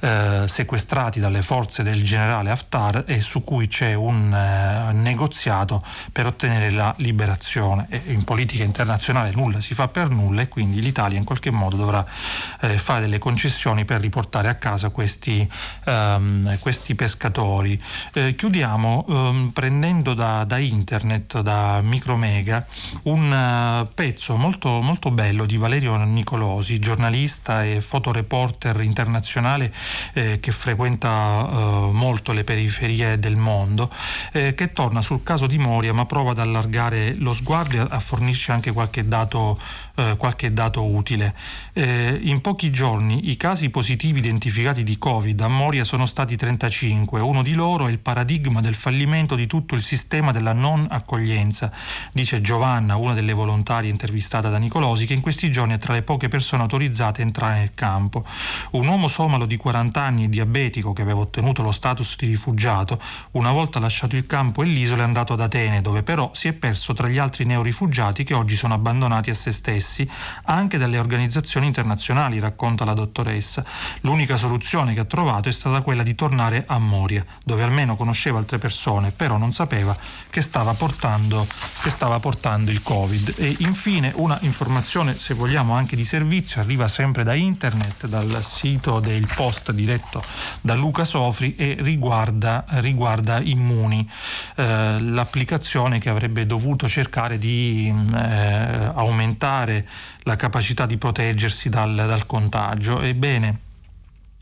uh, 0.00 0.46
sequestrati 0.46 1.20
dalle 1.20 1.42
forze 1.42 1.82
del 1.82 2.02
generale 2.02 2.50
Haftar 2.50 3.04
e 3.06 3.20
su 3.20 3.44
cui 3.44 3.68
c'è 3.68 3.94
un 3.94 4.90
negoziato 4.94 5.84
per 6.12 6.26
ottenere 6.26 6.70
la 6.70 6.94
liberazione. 6.98 7.86
E 7.88 8.02
in 8.06 8.24
politica 8.24 8.64
internazionale 8.64 9.32
nulla 9.32 9.60
si 9.60 9.74
fa 9.74 9.88
per 9.88 10.10
nulla 10.10 10.42
e 10.42 10.48
quindi 10.48 10.80
l'Italia 10.80 11.18
in 11.18 11.24
qualche 11.24 11.50
modo 11.50 11.76
dovrà 11.76 12.04
fare 12.04 13.00
delle 13.00 13.18
concessioni 13.18 13.84
per 13.84 14.00
riportare 14.00 14.48
a 14.48 14.54
casa 14.54 14.90
questi, 14.92 15.48
um, 15.86 16.58
questi 16.60 16.94
pescatori. 16.94 17.80
Eh, 18.14 18.34
chiudiamo 18.34 19.04
um, 19.08 19.50
prendendo 19.52 20.14
da, 20.14 20.44
da, 20.44 20.58
internet, 20.58 21.40
da 21.40 21.80
Micromega, 21.82 22.66
un 23.04 23.30
uh, 23.32 23.92
pezzo 23.94 24.36
molto, 24.36 24.80
molto 24.80 25.10
bello 25.10 25.44
di 25.44 25.56
Valerio 25.56 25.96
Nicolosi, 25.96 26.78
giornalista 26.78 27.64
e 27.64 27.80
fotoreporter 27.80 28.80
internazionale 28.82 29.72
eh, 30.12 30.38
che 30.38 30.52
frequenta 30.52 31.08
uh, 31.08 31.90
molto 31.90 32.32
le 32.32 32.44
periferie 32.44 33.18
del 33.18 33.36
mondo, 33.36 33.90
eh, 34.32 34.54
che 34.54 34.72
torna 34.72 35.02
sul 35.02 35.22
caso 35.22 35.46
di 35.46 35.58
Moria 35.58 35.92
ma 35.92 36.06
prova 36.06 36.32
ad 36.32 36.38
allargare 36.38 37.14
lo 37.14 37.32
sguardo 37.32 37.76
e 37.76 37.86
a 37.88 38.00
fornirci 38.00 38.50
anche 38.50 38.72
qualche 38.72 39.06
dato 39.06 39.58
eh, 39.94 40.16
qualche 40.16 40.52
dato 40.52 40.84
utile. 40.84 41.34
Eh, 41.72 42.18
in 42.22 42.40
pochi 42.40 42.70
giorni 42.70 43.30
i 43.30 43.36
casi 43.36 43.70
positivi 43.70 44.20
identificati 44.20 44.82
di 44.82 44.98
Covid 44.98 45.40
a 45.40 45.48
Moria 45.48 45.84
sono 45.84 46.06
stati 46.06 46.36
35, 46.36 47.20
uno 47.20 47.42
di 47.42 47.54
loro 47.54 47.86
è 47.86 47.90
il 47.90 47.98
paradigma 47.98 48.60
del 48.60 48.74
fallimento 48.74 49.34
di 49.34 49.46
tutto 49.46 49.74
il 49.74 49.82
sistema 49.82 50.32
della 50.32 50.52
non 50.52 50.86
accoglienza, 50.90 51.70
dice 52.12 52.40
Giovanna, 52.40 52.96
una 52.96 53.14
delle 53.14 53.32
volontarie 53.32 53.90
intervistata 53.90 54.48
da 54.48 54.58
Nicolosi, 54.58 55.06
che 55.06 55.14
in 55.14 55.20
questi 55.20 55.50
giorni 55.50 55.74
è 55.74 55.78
tra 55.78 55.92
le 55.92 56.02
poche 56.02 56.28
persone 56.28 56.62
autorizzate 56.62 57.22
a 57.22 57.24
entrare 57.24 57.58
nel 57.58 57.74
campo. 57.74 58.24
Un 58.70 58.86
uomo 58.86 59.08
somalo 59.08 59.46
di 59.46 59.56
40 59.56 60.00
anni 60.00 60.24
e 60.24 60.28
diabetico 60.28 60.92
che 60.92 61.02
aveva 61.02 61.20
ottenuto 61.20 61.62
lo 61.62 61.72
status 61.72 62.16
di 62.16 62.26
rifugiato, 62.26 63.00
una 63.32 63.52
volta 63.52 63.78
lasciato 63.78 64.16
il 64.16 64.26
campo 64.26 64.62
e 64.62 64.66
l'isola 64.66 65.02
è 65.02 65.04
andato 65.04 65.34
ad 65.34 65.40
Atene, 65.40 65.82
dove 65.82 66.02
però 66.02 66.30
si 66.32 66.48
è 66.48 66.52
perso 66.52 66.94
tra 66.94 67.08
gli 67.08 67.18
altri 67.18 67.44
neorifugiati 67.44 68.24
che 68.24 68.34
oggi 68.34 68.56
sono 68.56 68.74
abbandonati 68.74 69.30
a 69.30 69.34
se 69.34 69.52
stessi 69.52 69.81
stessi 69.82 70.08
anche 70.44 70.78
dalle 70.78 70.98
organizzazioni 70.98 71.66
internazionali, 71.66 72.38
racconta 72.38 72.84
la 72.84 72.94
dottoressa. 72.94 73.64
L'unica 74.00 74.36
soluzione 74.36 74.94
che 74.94 75.00
ha 75.00 75.04
trovato 75.04 75.48
è 75.48 75.52
stata 75.52 75.82
quella 75.82 76.04
di 76.04 76.14
tornare 76.14 76.64
a 76.66 76.78
Moria, 76.78 77.24
dove 77.44 77.64
almeno 77.64 77.96
conosceva 77.96 78.38
altre 78.38 78.58
persone, 78.58 79.10
però 79.10 79.36
non 79.36 79.52
sapeva 79.52 79.94
che 80.32 80.40
stava 80.40 80.72
portando, 80.72 81.46
che 81.82 81.90
stava 81.90 82.18
portando 82.18 82.70
il 82.70 82.80
Covid. 82.80 83.34
E 83.36 83.54
infine 83.58 84.10
una 84.16 84.38
informazione, 84.40 85.12
se 85.12 85.34
vogliamo, 85.34 85.74
anche 85.74 85.94
di 85.94 86.06
servizio, 86.06 86.62
arriva 86.62 86.88
sempre 86.88 87.22
da 87.22 87.34
internet, 87.34 88.06
dal 88.06 88.30
sito 88.42 88.98
del 88.98 89.28
post 89.36 89.72
diretto 89.72 90.24
da 90.62 90.74
Luca 90.74 91.04
Sofri 91.04 91.54
e 91.54 91.76
riguarda, 91.80 92.64
riguarda 92.80 93.40
Immuni, 93.40 94.10
eh, 94.54 95.00
l'applicazione 95.02 95.98
che 95.98 96.08
avrebbe 96.08 96.46
dovuto 96.46 96.88
cercare 96.88 97.36
di 97.36 97.92
eh, 98.14 98.90
aumentare 98.94 99.86
la 100.22 100.36
capacità 100.36 100.86
di 100.86 100.96
proteggersi 100.96 101.68
dal, 101.68 101.94
dal 101.94 102.24
contagio. 102.24 103.02
Ebbene, 103.02 103.58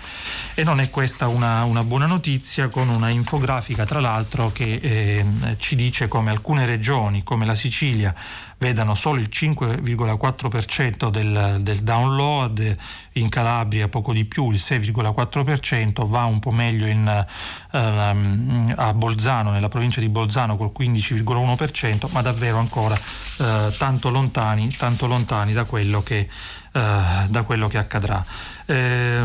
E 0.53 0.63
non 0.63 0.79
è 0.79 0.89
questa 0.89 1.27
una, 1.27 1.65
una 1.65 1.83
buona 1.83 2.05
notizia, 2.05 2.69
con 2.69 2.87
una 2.87 3.09
infografica 3.09 3.83
tra 3.83 3.99
l'altro 3.99 4.43
che 4.49 4.79
eh, 4.81 5.25
ci 5.57 5.75
dice 5.75 6.07
come 6.07 6.31
alcune 6.31 6.65
regioni, 6.65 7.23
come 7.23 7.45
la 7.45 7.55
Sicilia, 7.55 8.13
vedano 8.57 8.95
solo 8.95 9.19
il 9.19 9.29
5,4% 9.31 11.09
del, 11.09 11.57
del 11.61 11.79
download 11.79 12.75
in 13.13 13.29
Calabria 13.29 13.87
poco 13.87 14.13
di 14.13 14.25
più, 14.25 14.51
il 14.51 14.59
6,4%, 14.61 16.07
va 16.07 16.23
un 16.25 16.39
po' 16.39 16.51
meglio 16.51 16.85
in, 16.85 17.25
ehm, 17.71 18.73
a 18.75 18.93
Bolzano, 18.93 19.51
nella 19.51 19.69
provincia 19.69 19.99
di 19.99 20.09
Bolzano 20.09 20.57
col 20.57 20.71
15,1%, 20.77 22.11
ma 22.11 22.21
davvero 22.21 22.57
ancora 22.57 22.95
eh, 22.95 23.73
tanto 23.77 24.09
lontani, 24.09 24.69
tanto 24.69 25.07
lontani 25.07 25.53
da 25.53 25.63
quello 25.65 26.01
che, 26.01 26.17
eh, 26.17 26.27
da 26.71 27.43
quello 27.43 27.67
che 27.67 27.77
accadrà. 27.77 28.23
Eh, 28.67 29.23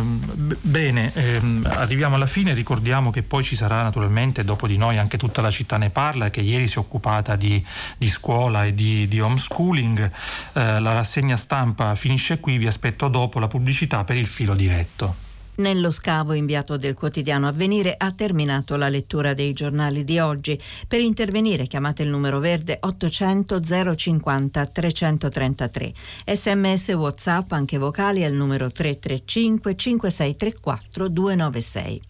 bene, 0.60 1.10
ehm, 1.14 1.66
arriviamo 1.76 2.16
alla 2.16 2.26
fine, 2.26 2.52
ricordiamo 2.52 3.10
che 3.10 3.22
poi 3.22 3.42
ci 3.42 3.56
sarà 3.56 3.82
naturalmente 3.82 4.44
dopo 4.44 4.66
di 4.66 4.76
noi 4.76 4.98
anche 4.98 5.16
tutta 5.16 5.40
la 5.40 5.50
città 5.50 5.78
ne 5.78 5.88
parla 5.88 6.28
che 6.28 6.42
ieri 6.42 6.68
si 6.68 6.76
è 6.76 6.78
occupata 6.78 7.36
di, 7.36 7.64
di 7.96 8.08
scuola 8.10 8.66
e 8.66 8.74
di, 8.74 9.08
di 9.08 9.18
homeschooling. 9.20 10.10
Eh, 10.54 10.80
la 10.80 10.92
rassegna 10.92 11.36
stampa 11.36 11.94
finisce 11.94 12.40
qui, 12.40 12.58
vi 12.58 12.66
aspetto 12.66 13.08
dopo 13.08 13.38
la 13.38 13.48
pubblicità 13.48 14.04
per 14.04 14.16
il 14.16 14.26
filo 14.26 14.54
diretto. 14.54 15.28
Nello 15.60 15.90
scavo 15.90 16.32
inviato 16.32 16.78
del 16.78 16.94
quotidiano 16.94 17.46
Avvenire 17.46 17.94
ha 17.96 18.12
terminato 18.12 18.76
la 18.76 18.88
lettura 18.88 19.34
dei 19.34 19.52
giornali 19.52 20.04
di 20.04 20.18
oggi. 20.18 20.58
Per 20.88 21.00
intervenire 21.00 21.66
chiamate 21.66 22.02
il 22.02 22.08
numero 22.08 22.38
verde 22.38 22.78
800 22.80 23.60
050 23.94 24.66
333. 24.66 25.92
Sms 26.24 26.88
WhatsApp 26.94 27.52
anche 27.52 27.76
vocali 27.76 28.24
al 28.24 28.32
numero 28.32 28.70
335 28.72 29.76
5634 29.76 31.08
296. 31.08 32.09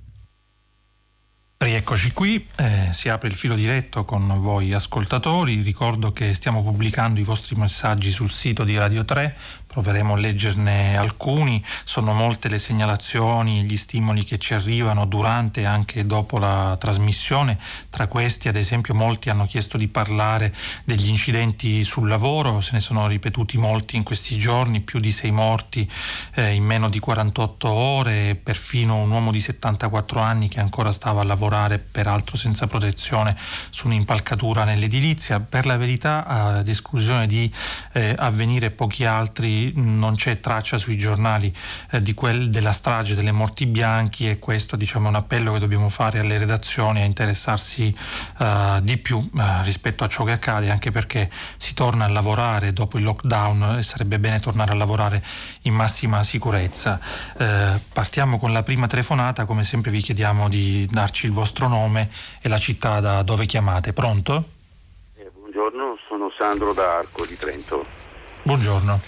Rieccoci 1.61 2.11
qui, 2.11 2.43
eh, 2.57 2.87
si 2.89 3.07
apre 3.07 3.27
il 3.27 3.35
filo 3.35 3.53
diretto 3.53 4.03
con 4.03 4.39
voi 4.39 4.73
ascoltatori, 4.73 5.61
ricordo 5.61 6.11
che 6.11 6.33
stiamo 6.33 6.63
pubblicando 6.63 7.19
i 7.19 7.23
vostri 7.23 7.55
messaggi 7.55 8.09
sul 8.09 8.31
sito 8.31 8.63
di 8.63 8.75
Radio 8.75 9.05
3 9.05 9.37
proveremo 9.71 10.15
a 10.15 10.17
leggerne 10.17 10.97
alcuni, 10.97 11.63
sono 11.85 12.11
molte 12.11 12.49
le 12.49 12.57
segnalazioni, 12.57 13.63
gli 13.63 13.77
stimoli 13.77 14.25
che 14.25 14.37
ci 14.37 14.53
arrivano 14.53 15.05
durante 15.05 15.61
e 15.61 15.65
anche 15.65 16.05
dopo 16.05 16.37
la 16.37 16.75
trasmissione, 16.77 17.57
tra 17.89 18.07
questi 18.07 18.49
ad 18.49 18.57
esempio 18.57 18.93
molti 18.93 19.29
hanno 19.29 19.45
chiesto 19.45 19.77
di 19.77 19.87
parlare 19.87 20.53
degli 20.83 21.07
incidenti 21.07 21.85
sul 21.85 22.09
lavoro, 22.09 22.59
se 22.59 22.71
ne 22.73 22.81
sono 22.81 23.07
ripetuti 23.07 23.57
molti 23.57 23.95
in 23.95 24.03
questi 24.03 24.37
giorni, 24.37 24.81
più 24.81 24.99
di 24.99 25.11
sei 25.11 25.31
morti 25.31 25.89
eh, 26.33 26.51
in 26.51 26.65
meno 26.65 26.89
di 26.89 26.99
48 26.99 27.69
ore, 27.69 28.35
perfino 28.35 28.97
un 28.97 29.09
uomo 29.09 29.31
di 29.31 29.39
74 29.39 30.19
anni 30.19 30.49
che 30.49 30.59
ancora 30.59 30.91
stava 30.91 31.21
a 31.21 31.23
lavorare, 31.23 31.79
peraltro 31.79 32.35
senza 32.35 32.67
protezione, 32.67 33.37
su 33.69 33.87
un'impalcatura 33.87 34.65
nell'edilizia, 34.65 35.39
per 35.39 35.65
la 35.65 35.77
verità 35.77 36.25
ad 36.25 36.67
esclusione 36.67 37.25
di 37.25 37.49
eh, 37.93 38.13
avvenire 38.17 38.69
pochi 38.71 39.05
altri 39.05 39.60
non 39.75 40.15
c'è 40.15 40.39
traccia 40.39 40.77
sui 40.77 40.97
giornali 40.97 41.53
eh, 41.91 42.13
quel, 42.13 42.49
della 42.49 42.71
strage 42.71 43.15
delle 43.15 43.31
morti 43.31 43.65
bianchi 43.65 44.29
e 44.29 44.39
questo 44.39 44.75
diciamo, 44.75 45.05
è 45.07 45.09
un 45.09 45.15
appello 45.15 45.53
che 45.53 45.59
dobbiamo 45.59 45.89
fare 45.89 46.19
alle 46.19 46.37
redazioni 46.37 47.01
a 47.01 47.05
interessarsi 47.05 47.95
uh, 48.37 48.79
di 48.81 48.97
più 48.97 49.17
uh, 49.17 49.41
rispetto 49.63 50.03
a 50.03 50.07
ciò 50.07 50.23
che 50.23 50.31
accade 50.31 50.69
anche 50.69 50.91
perché 50.91 51.29
si 51.57 51.73
torna 51.73 52.05
a 52.05 52.09
lavorare 52.09 52.73
dopo 52.73 52.97
il 52.97 53.03
lockdown 53.03 53.77
e 53.79 53.83
sarebbe 53.83 54.19
bene 54.19 54.39
tornare 54.39 54.71
a 54.71 54.75
lavorare 54.75 55.23
in 55.63 55.73
massima 55.73 56.23
sicurezza. 56.23 56.99
Uh, 57.33 57.79
partiamo 57.93 58.37
con 58.37 58.53
la 58.53 58.63
prima 58.63 58.87
telefonata, 58.87 59.45
come 59.45 59.63
sempre 59.63 59.91
vi 59.91 60.01
chiediamo 60.01 60.49
di 60.49 60.87
darci 60.89 61.25
il 61.25 61.31
vostro 61.31 61.67
nome 61.67 62.09
e 62.41 62.49
la 62.49 62.57
città 62.57 62.99
da 62.99 63.21
dove 63.23 63.45
chiamate. 63.45 63.93
Pronto? 63.93 64.43
Eh, 65.15 65.29
buongiorno, 65.33 65.97
sono 66.07 66.31
Sandro 66.37 66.73
da 66.73 66.97
Arco 66.99 67.25
di 67.25 67.37
Trento. 67.37 67.85
Buongiorno. 68.43 68.99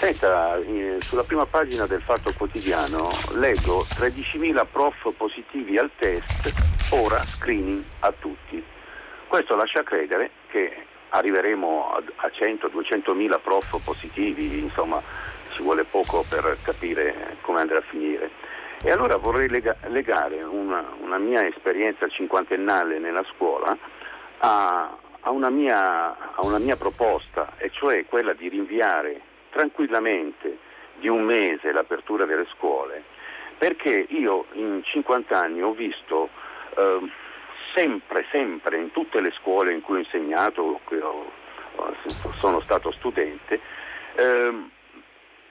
Senta, 0.00 0.56
eh, 0.56 0.96
sulla 0.98 1.24
prima 1.24 1.44
pagina 1.44 1.84
del 1.84 2.00
Fatto 2.00 2.32
Quotidiano 2.34 3.10
leggo 3.34 3.82
13.000 3.82 4.64
prof 4.72 5.14
positivi 5.14 5.76
al 5.76 5.90
test, 5.94 6.94
ora 6.94 7.18
screening 7.18 7.84
a 7.98 8.10
tutti. 8.18 8.64
Questo 9.28 9.54
lascia 9.56 9.82
credere 9.82 10.30
che 10.48 10.86
arriveremo 11.10 11.96
a 12.16 12.26
100-200.000 12.28 13.40
prof 13.42 13.84
positivi, 13.84 14.60
insomma 14.60 15.02
ci 15.50 15.60
vuole 15.60 15.84
poco 15.84 16.24
per 16.26 16.56
capire 16.62 17.36
come 17.42 17.60
andrà 17.60 17.76
a 17.76 17.84
finire. 17.86 18.30
E 18.82 18.90
allora 18.90 19.16
vorrei 19.16 19.50
lega- 19.50 19.76
legare 19.88 20.42
una, 20.42 20.82
una, 21.02 21.18
mia 21.18 21.46
esperienza 21.46 22.08
cinquantennale 22.08 22.98
nella 22.98 23.24
scuola 23.34 23.76
a, 24.38 24.96
a, 25.20 25.30
una 25.30 25.50
mia, 25.50 26.32
a 26.34 26.46
una 26.46 26.58
mia 26.58 26.76
proposta, 26.76 27.52
e 27.58 27.68
cioè 27.70 28.06
quella 28.06 28.32
di 28.32 28.48
rinviare 28.48 29.28
tranquillamente 29.50 30.58
di 30.96 31.08
un 31.08 31.22
mese 31.22 31.72
l'apertura 31.72 32.24
delle 32.24 32.46
scuole, 32.54 33.02
perché 33.58 34.06
io 34.08 34.46
in 34.52 34.82
50 34.84 35.38
anni 35.38 35.62
ho 35.62 35.72
visto 35.72 36.28
eh, 36.76 37.10
sempre, 37.74 38.26
sempre 38.30 38.78
in 38.78 38.90
tutte 38.90 39.20
le 39.20 39.32
scuole 39.32 39.72
in 39.72 39.80
cui 39.80 39.96
ho 39.96 39.98
insegnato, 39.98 40.80
sono 42.36 42.60
stato 42.60 42.92
studente, 42.92 43.60
eh, 44.14 44.52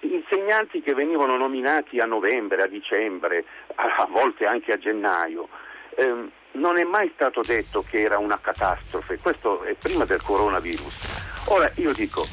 insegnanti 0.01 0.81
che 0.81 0.93
venivano 0.93 1.37
nominati 1.37 1.99
a 1.99 2.05
novembre, 2.05 2.63
a 2.63 2.67
dicembre, 2.67 3.45
a 3.75 4.07
volte 4.09 4.45
anche 4.45 4.71
a 4.71 4.77
gennaio. 4.77 5.47
Eh, 5.95 6.29
non 6.51 6.77
è 6.77 6.83
mai 6.83 7.11
stato 7.13 7.41
detto 7.41 7.83
che 7.87 8.01
era 8.01 8.17
una 8.17 8.39
catastrofe, 8.41 9.19
questo 9.21 9.63
è 9.63 9.75
prima 9.75 10.05
del 10.05 10.21
coronavirus. 10.21 11.47
Ora 11.49 11.71
io 11.75 11.93
dico, 11.93 12.23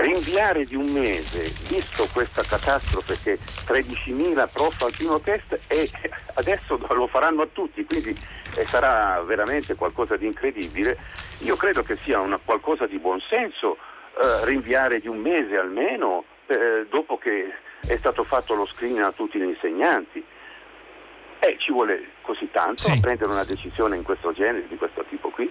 rinviare 0.00 0.64
di 0.64 0.74
un 0.74 0.90
mese, 0.92 1.42
visto 1.68 2.08
questa 2.12 2.42
catastrofe 2.42 3.16
che 3.22 3.38
13.000 3.38 4.50
prof 4.52 4.82
al 4.82 4.92
primo 4.96 5.20
test 5.20 5.58
e 5.68 5.88
adesso 6.34 6.78
lo 6.94 7.06
faranno 7.06 7.42
a 7.42 7.48
tutti, 7.52 7.84
quindi 7.84 8.16
eh, 8.56 8.64
sarà 8.64 9.20
veramente 9.22 9.74
qualcosa 9.74 10.16
di 10.16 10.26
incredibile, 10.26 10.98
io 11.40 11.56
credo 11.56 11.82
che 11.82 11.96
sia 11.96 12.20
una, 12.20 12.38
qualcosa 12.42 12.86
di 12.86 12.98
buonsenso 12.98 13.76
eh, 13.76 14.44
rinviare 14.44 15.00
di 15.00 15.08
un 15.08 15.18
mese 15.18 15.56
almeno 15.56 16.24
eh, 16.46 16.86
dopo 16.88 17.16
che 17.16 17.52
è 17.86 17.96
stato 17.96 18.24
fatto 18.24 18.54
lo 18.54 18.66
screening 18.66 19.04
a 19.04 19.12
tutti 19.12 19.38
gli 19.38 19.44
insegnanti. 19.44 20.24
E 21.42 21.56
ci 21.58 21.72
vuole 21.72 22.10
così 22.20 22.50
tanto 22.50 22.82
sì. 22.82 22.90
a 22.90 23.00
prendere 23.00 23.30
una 23.30 23.44
decisione 23.44 23.96
in 23.96 24.02
questo 24.02 24.32
genere, 24.32 24.68
di 24.68 24.76
questo 24.76 25.04
tipo 25.08 25.30
qui? 25.30 25.50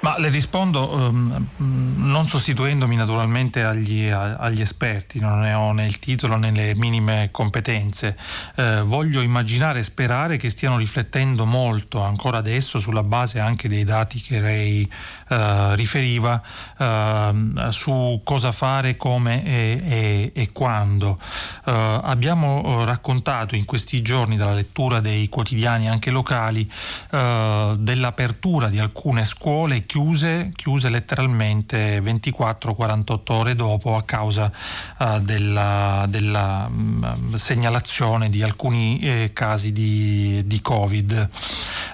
Ma 0.00 0.16
le 0.18 0.30
rispondo 0.30 0.96
um, 0.96 1.46
non 1.58 2.26
sostituendomi 2.26 2.96
naturalmente 2.96 3.62
agli, 3.62 4.08
agli, 4.08 4.62
esperti, 4.62 5.20
non 5.20 5.40
ne 5.40 5.52
ho 5.52 5.72
né 5.72 5.84
il 5.84 5.98
titolo 5.98 6.36
né 6.36 6.50
le 6.52 6.74
minime 6.74 7.28
competenze. 7.30 8.16
Eh, 8.54 8.80
voglio 8.80 9.20
immaginare 9.20 9.80
e 9.80 9.82
sperare 9.82 10.38
che 10.38 10.48
stiano 10.48 10.78
riflettendo 10.78 11.44
molto 11.44 12.02
ancora 12.02 12.38
adesso 12.38 12.78
sulla 12.78 13.02
base 13.02 13.40
anche 13.40 13.68
dei 13.68 13.84
dati 13.84 14.22
che 14.22 14.40
lei 14.40 14.90
eh, 15.30 15.76
riferiva 15.76 16.42
eh, 16.76 17.32
su 17.68 18.20
cosa 18.24 18.50
fare, 18.50 18.96
come 18.96 19.44
e, 19.44 19.80
e, 19.84 20.32
e 20.34 20.52
quando. 20.52 21.18
Eh, 21.64 22.00
abbiamo 22.02 22.84
raccontato 22.84 23.54
in 23.54 23.64
questi 23.64 24.02
giorni 24.02 24.36
dalla 24.36 24.54
lettura 24.54 24.98
dei 24.98 25.28
quotidiani 25.28 25.88
anche 25.88 26.10
locali 26.10 26.68
eh, 27.12 27.74
dell'apertura 27.78 28.68
di 28.68 28.80
alcune 28.80 29.24
scuole 29.24 29.86
chiuse, 29.86 30.50
chiuse 30.56 30.88
letteralmente 30.88 32.00
24-48 32.00 33.18
ore 33.26 33.54
dopo 33.54 33.94
a 33.94 34.02
causa 34.02 34.50
della, 35.20 36.06
della 36.08 36.68
um, 36.68 37.36
segnalazione 37.36 38.28
di 38.30 38.42
alcuni 38.42 38.98
eh, 38.98 39.30
casi 39.32 39.72
di, 39.72 40.42
di 40.44 40.60
Covid. 40.60 41.28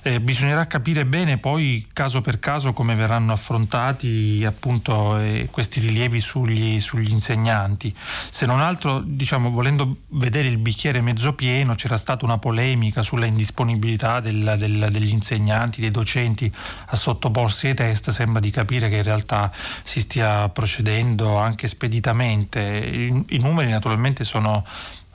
Eh, 0.03 0.21
bisognerà 0.21 0.67
capire 0.67 1.05
bene 1.05 1.39
poi 1.39 1.87
caso 1.93 2.21
per 2.21 2.39
caso 2.39 2.73
come 2.73 2.95
verranno 2.95 3.26
affrontati 3.33 4.45
appunto 4.47 5.19
eh, 5.19 5.49
questi 5.51 5.81
rilievi 5.81 6.21
sugli, 6.21 6.81
sugli, 6.81 7.11
insegnanti. 7.11 7.95
Se 8.31 8.47
non 8.47 8.61
altro, 8.61 9.03
diciamo, 9.05 9.51
volendo 9.51 10.03
vedere 10.09 10.49
il 10.49 10.59
bicchiere 10.59 11.01
mezzo 11.01 11.35
pieno, 11.35 11.75
c'era 11.75 11.97
stata 11.97 12.25
una 12.25 12.39
polemica 12.39 13.03
sulla 13.03 13.27
indisponibilità 13.27 14.21
del, 14.21 14.57
del, 14.59 14.89
degli 14.91 15.11
insegnanti, 15.11 15.81
dei 15.81 15.91
docenti 15.91 16.53
a 16.87 16.97
sottoporsi 16.97 17.69
ai 17.69 17.75
test 17.75 18.11
sembra 18.11 18.41
di 18.41 18.51
capire 18.51 18.89
che 18.89 18.97
in 18.97 19.03
realtà 19.03 19.51
si 19.83 20.01
stia 20.01 20.49
procedendo 20.49 21.37
anche 21.37 21.69
speditamente. 21.69 22.61
I, 22.61 23.25
i 23.29 23.39
numeri 23.39 23.71
naturalmente 23.71 24.25
sono 24.25 24.65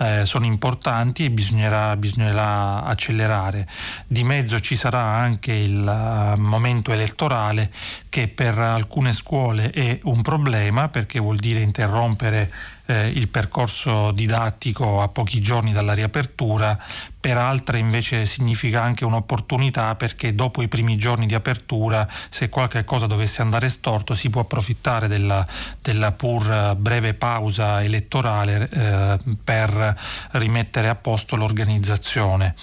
eh, 0.02 0.26
sono 0.26 0.46
importanti 0.46 1.26
e 1.26 1.30
bisognerà, 1.30 1.96
bisognerà, 1.96 2.84
accelerare. 2.84 3.68
Di 4.08 4.24
mezzo 4.24 4.60
ci 4.60 4.76
sarà 4.76 5.00
anche 5.00 5.54
il 5.54 5.78
uh, 5.78 6.40
momento 6.40 6.92
elettorale 6.92 7.72
che 8.10 8.28
per 8.28 8.58
alcune 8.58 9.14
scuole 9.14 9.70
è 9.70 10.00
un 10.04 10.22
problema 10.24 10.90
perché 10.90 11.20
vuol 11.20 11.38
dire 11.38 11.60
interrompere 11.60 12.52
eh, 12.92 13.08
il 13.08 13.30
percorso 13.30 14.12
didattico 14.12 15.02
a 15.02 15.08
pochi 15.08 15.42
giorni 15.42 15.72
dalla 15.72 15.94
riapertura, 15.94 16.78
per 17.20 17.38
altre 17.38 17.80
invece 17.80 18.26
significa 18.26 18.82
anche 18.82 19.06
un'opportunità 19.06 19.96
perché 19.96 20.36
dopo 20.36 20.62
i 20.62 20.68
primi 20.68 20.98
giorni 20.98 21.26
di 21.26 21.36
apertura 21.36 22.08
se 22.30 22.50
qualche 22.50 22.84
cosa 22.84 23.06
dovesse 23.06 23.42
andare 23.42 23.70
storto 23.70 24.14
si 24.14 24.30
può 24.30 24.42
approfittare 24.42 25.08
della, 25.08 25.46
della 25.82 26.12
pur 26.12 26.76
breve 26.76 27.14
pausa 27.14 27.82
elettorale 27.84 28.70
eh, 28.70 29.18
per 29.44 29.96
rimettere 30.32 30.90
a 30.90 30.96
posto 30.96 31.36
l'organizzazione. 31.36 32.56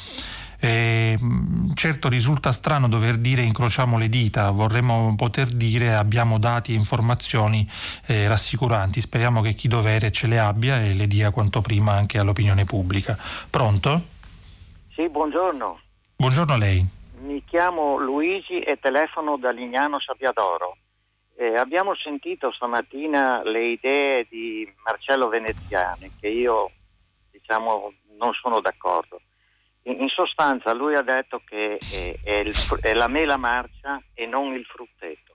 Eh, 0.60 1.16
certo 1.74 2.08
risulta 2.08 2.50
strano 2.50 2.88
dover 2.88 3.16
dire 3.16 3.42
incrociamo 3.42 3.96
le 3.96 4.08
dita, 4.08 4.50
vorremmo 4.50 5.14
poter 5.16 5.46
dire 5.48 5.94
abbiamo 5.94 6.38
dati 6.38 6.72
e 6.72 6.76
informazioni 6.76 7.68
eh, 8.06 8.26
rassicuranti, 8.26 9.00
speriamo 9.00 9.40
che 9.40 9.54
chi 9.54 9.68
dovere 9.68 10.10
ce 10.10 10.26
le 10.26 10.38
abbia 10.38 10.82
e 10.82 10.94
le 10.94 11.06
dia 11.06 11.30
quanto 11.30 11.60
prima 11.60 11.92
anche 11.92 12.18
all'opinione 12.18 12.64
pubblica. 12.64 13.16
Pronto? 13.48 14.02
Sì, 14.94 15.08
buongiorno. 15.08 15.80
Buongiorno 16.16 16.52
a 16.54 16.56
lei. 16.56 16.84
Mi 17.20 17.44
chiamo 17.44 17.96
Luigi 17.96 18.58
e 18.60 18.78
telefono 18.80 19.36
da 19.36 19.50
Lignano 19.50 20.00
Sabbiadoro. 20.00 20.76
Eh, 21.36 21.54
abbiamo 21.54 21.94
sentito 21.94 22.50
stamattina 22.50 23.42
le 23.44 23.68
idee 23.68 24.26
di 24.28 24.68
Marcello 24.84 25.28
Veneziani 25.28 26.10
che 26.18 26.26
io 26.26 26.68
diciamo 27.30 27.92
non 28.18 28.32
sono 28.32 28.60
d'accordo. 28.60 29.20
In 29.88 30.08
sostanza 30.08 30.74
lui 30.74 30.94
ha 30.94 31.02
detto 31.02 31.40
che 31.46 31.78
è, 32.22 32.30
il, 32.30 32.54
è, 32.82 32.92
la 32.92 33.08
mela 33.08 33.38
marcia 33.38 34.02
e 34.12 34.26
non 34.26 34.52
il 34.52 34.64
frutteto. 34.66 35.34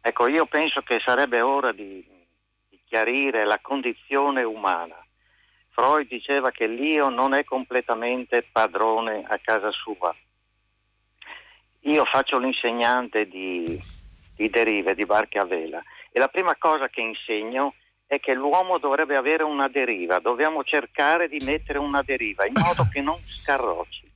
Ecco, 0.00 0.26
io 0.26 0.46
penso 0.46 0.82
che 0.82 1.00
sarebbe 1.04 1.40
ora 1.40 1.70
di, 1.70 2.04
di 2.68 2.80
chiarire 2.84 3.44
la 3.44 3.60
condizione 3.60 4.42
umana. 4.42 4.96
Freud 5.70 6.08
diceva 6.08 6.50
che 6.50 6.66
l'io 6.66 7.08
non 7.08 7.34
è 7.34 7.44
completamente 7.44 8.42
padrone 8.50 9.24
a 9.28 9.38
casa 9.38 9.70
sua. 9.70 10.12
Io 11.82 12.04
faccio 12.04 12.38
l'insegnante 12.38 13.28
di, 13.28 13.64
di 14.34 14.50
derive, 14.50 14.94
di 14.94 15.06
barche 15.06 15.38
a 15.38 15.44
vela 15.44 15.80
e 16.10 16.18
la 16.18 16.28
prima 16.28 16.56
cosa 16.56 16.88
che 16.88 17.00
insegno 17.00 17.74
è 18.14 18.20
che 18.20 18.34
l'uomo 18.34 18.78
dovrebbe 18.78 19.16
avere 19.16 19.42
una 19.42 19.68
deriva, 19.68 20.18
dobbiamo 20.18 20.62
cercare 20.64 21.28
di 21.28 21.40
mettere 21.44 21.78
una 21.78 22.02
deriva 22.02 22.46
in 22.46 22.54
modo 22.54 22.86
che 22.90 23.00
non 23.00 23.18
scarrocci. 23.18 24.10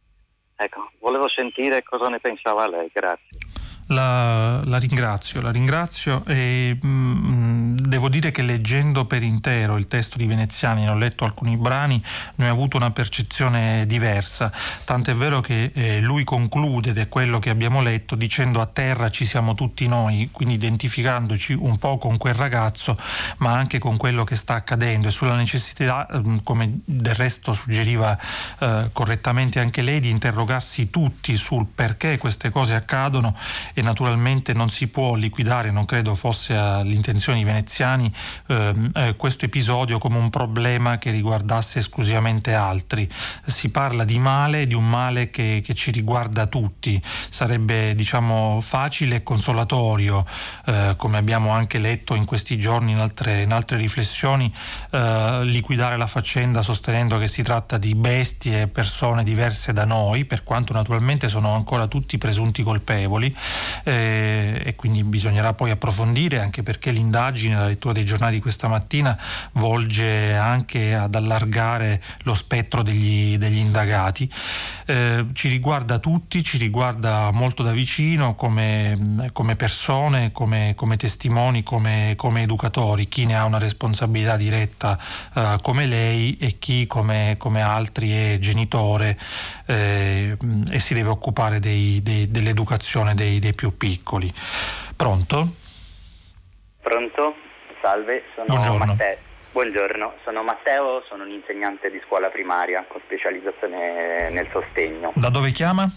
Ecco, 0.56 0.90
volevo 0.98 1.28
sentire 1.28 1.82
cosa 1.82 2.08
ne 2.08 2.18
pensava 2.18 2.68
lei, 2.68 2.90
grazie. 2.92 3.47
La, 3.90 4.60
la, 4.64 4.76
ringrazio, 4.76 5.40
la 5.40 5.50
ringrazio 5.50 6.22
e 6.26 6.76
mh, 6.78 6.88
mm, 6.88 7.76
devo 7.76 8.10
dire 8.10 8.30
che 8.30 8.42
leggendo 8.42 9.06
per 9.06 9.22
intero 9.22 9.78
il 9.78 9.88
testo 9.88 10.18
di 10.18 10.26
Veneziani, 10.26 10.84
ne 10.84 10.90
ho 10.90 10.96
letto 10.96 11.24
alcuni 11.24 11.56
brani, 11.56 12.02
ne 12.34 12.48
ho 12.48 12.52
avuto 12.52 12.76
una 12.76 12.90
percezione 12.90 13.86
diversa, 13.86 14.52
tant'è 14.84 15.14
vero 15.14 15.40
che 15.40 15.70
eh, 15.72 16.00
lui 16.00 16.24
conclude, 16.24 16.90
ed 16.90 16.98
è 16.98 17.08
quello 17.08 17.38
che 17.38 17.48
abbiamo 17.48 17.80
letto, 17.80 18.14
dicendo 18.14 18.60
a 18.60 18.66
terra 18.66 19.08
ci 19.08 19.24
siamo 19.24 19.54
tutti 19.54 19.88
noi, 19.88 20.28
quindi 20.32 20.54
identificandoci 20.54 21.54
un 21.54 21.78
po' 21.78 21.96
con 21.96 22.18
quel 22.18 22.34
ragazzo, 22.34 22.96
ma 23.38 23.52
anche 23.54 23.78
con 23.78 23.96
quello 23.96 24.24
che 24.24 24.36
sta 24.36 24.54
accadendo. 24.54 25.08
E 25.08 25.10
sulla 25.10 25.36
necessità, 25.36 26.06
eh, 26.06 26.40
come 26.42 26.80
del 26.84 27.14
resto 27.14 27.54
suggeriva 27.54 28.18
eh, 28.58 28.90
correttamente 28.92 29.60
anche 29.60 29.80
lei, 29.80 30.00
di 30.00 30.10
interrogarsi 30.10 30.90
tutti 30.90 31.34
sul 31.36 31.66
perché 31.74 32.18
queste 32.18 32.50
cose 32.50 32.74
accadono 32.74 33.34
e 33.78 33.82
naturalmente 33.82 34.52
non 34.54 34.70
si 34.70 34.88
può 34.88 35.14
liquidare, 35.14 35.70
non 35.70 35.84
credo 35.84 36.16
fosse 36.16 36.56
all'intenzione 36.56 37.38
di 37.38 37.44
veneziani, 37.44 38.12
ehm, 38.48 38.90
eh, 38.92 39.14
questo 39.16 39.44
episodio 39.44 39.98
come 39.98 40.18
un 40.18 40.30
problema 40.30 40.98
che 40.98 41.12
riguardasse 41.12 41.78
esclusivamente 41.78 42.54
altri. 42.54 43.08
Si 43.46 43.70
parla 43.70 44.02
di 44.02 44.18
male, 44.18 44.66
di 44.66 44.74
un 44.74 44.88
male 44.88 45.30
che, 45.30 45.62
che 45.64 45.74
ci 45.74 45.92
riguarda 45.92 46.46
tutti. 46.46 47.00
Sarebbe 47.28 47.94
diciamo 47.94 48.60
facile 48.60 49.16
e 49.16 49.22
consolatorio, 49.22 50.24
eh, 50.66 50.94
come 50.96 51.18
abbiamo 51.18 51.50
anche 51.50 51.78
letto 51.78 52.16
in 52.16 52.24
questi 52.24 52.58
giorni 52.58 52.90
in 52.92 52.98
altre, 52.98 53.42
in 53.42 53.52
altre 53.52 53.76
riflessioni, 53.76 54.52
eh, 54.90 55.40
liquidare 55.44 55.96
la 55.96 56.08
faccenda 56.08 56.62
sostenendo 56.62 57.16
che 57.18 57.28
si 57.28 57.44
tratta 57.44 57.78
di 57.78 57.94
bestie, 57.94 58.66
persone 58.66 59.22
diverse 59.22 59.72
da 59.72 59.84
noi, 59.84 60.24
per 60.24 60.42
quanto 60.42 60.72
naturalmente 60.72 61.28
sono 61.28 61.54
ancora 61.54 61.86
tutti 61.86 62.18
presunti 62.18 62.64
colpevoli 62.64 63.32
eh, 63.84 64.62
e 64.64 64.74
quindi 64.74 65.02
bisognerà 65.04 65.52
poi 65.52 65.70
approfondire 65.70 66.40
anche 66.40 66.62
perché 66.62 66.90
l'indagine, 66.90 67.56
la 67.56 67.66
lettura 67.66 67.94
dei 67.94 68.04
giornali 68.04 68.36
di 68.36 68.40
questa 68.40 68.68
mattina 68.68 69.18
volge 69.52 70.34
anche 70.34 70.94
ad 70.94 71.14
allargare 71.14 72.02
lo 72.22 72.34
spettro 72.34 72.82
degli, 72.82 73.38
degli 73.38 73.58
indagati. 73.58 74.30
Eh, 74.86 75.26
ci 75.32 75.48
riguarda 75.48 75.98
tutti, 75.98 76.42
ci 76.42 76.58
riguarda 76.58 77.30
molto 77.30 77.62
da 77.62 77.72
vicino 77.72 78.34
come, 78.34 79.28
come 79.32 79.56
persone, 79.56 80.32
come, 80.32 80.72
come 80.74 80.96
testimoni, 80.96 81.62
come, 81.62 82.14
come, 82.16 82.42
educatori, 82.42 83.08
chi 83.08 83.26
ne 83.26 83.36
ha 83.36 83.44
una 83.44 83.58
responsabilità 83.58 84.36
diretta 84.36 84.98
eh, 85.34 85.58
come 85.62 85.86
lei 85.86 86.36
e 86.38 86.58
chi 86.58 86.86
come, 86.86 87.36
altri 87.60 88.12
è 88.12 88.38
genitore 88.38 89.18
eh, 89.66 90.36
e 90.70 90.78
si 90.78 90.94
deve 90.94 91.08
occupare 91.08 91.58
dei, 91.58 92.00
dei, 92.02 92.30
dell'educazione 92.30 93.14
dei, 93.14 93.38
dei 93.38 93.52
più 93.58 93.76
piccoli. 93.76 94.32
Pronto? 94.96 95.48
Pronto? 96.80 97.34
Salve, 97.82 98.22
sono 98.36 98.46
Buongiorno. 98.46 98.84
Matteo. 98.84 99.16
Buongiorno, 99.50 100.14
sono 100.22 100.44
Matteo, 100.44 101.02
sono 101.08 101.24
un 101.24 101.30
insegnante 101.30 101.90
di 101.90 102.00
scuola 102.06 102.28
primaria 102.28 102.84
con 102.86 103.00
specializzazione 103.04 104.30
nel 104.30 104.48
sostegno. 104.52 105.10
Da 105.16 105.28
dove 105.28 105.50
chiama? 105.50 105.90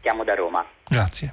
Chiamo 0.00 0.24
da 0.24 0.34
Roma. 0.34 0.66
Grazie. 0.88 1.32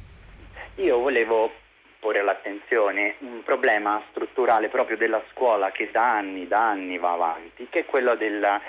Io 0.75 0.99
volevo 0.99 1.51
porre 1.99 2.19
all'attenzione 2.19 3.15
un 3.19 3.41
problema 3.43 4.03
strutturale 4.11 4.69
proprio 4.69 4.97
della 4.97 5.23
scuola 5.31 5.71
che 5.71 5.89
da 5.91 6.17
anni, 6.17 6.47
da 6.47 6.69
anni 6.69 6.99
va 6.99 7.13
avanti, 7.13 7.67
che 7.71 7.79
è 7.79 7.85
quello 7.85 8.15
della 8.15 8.61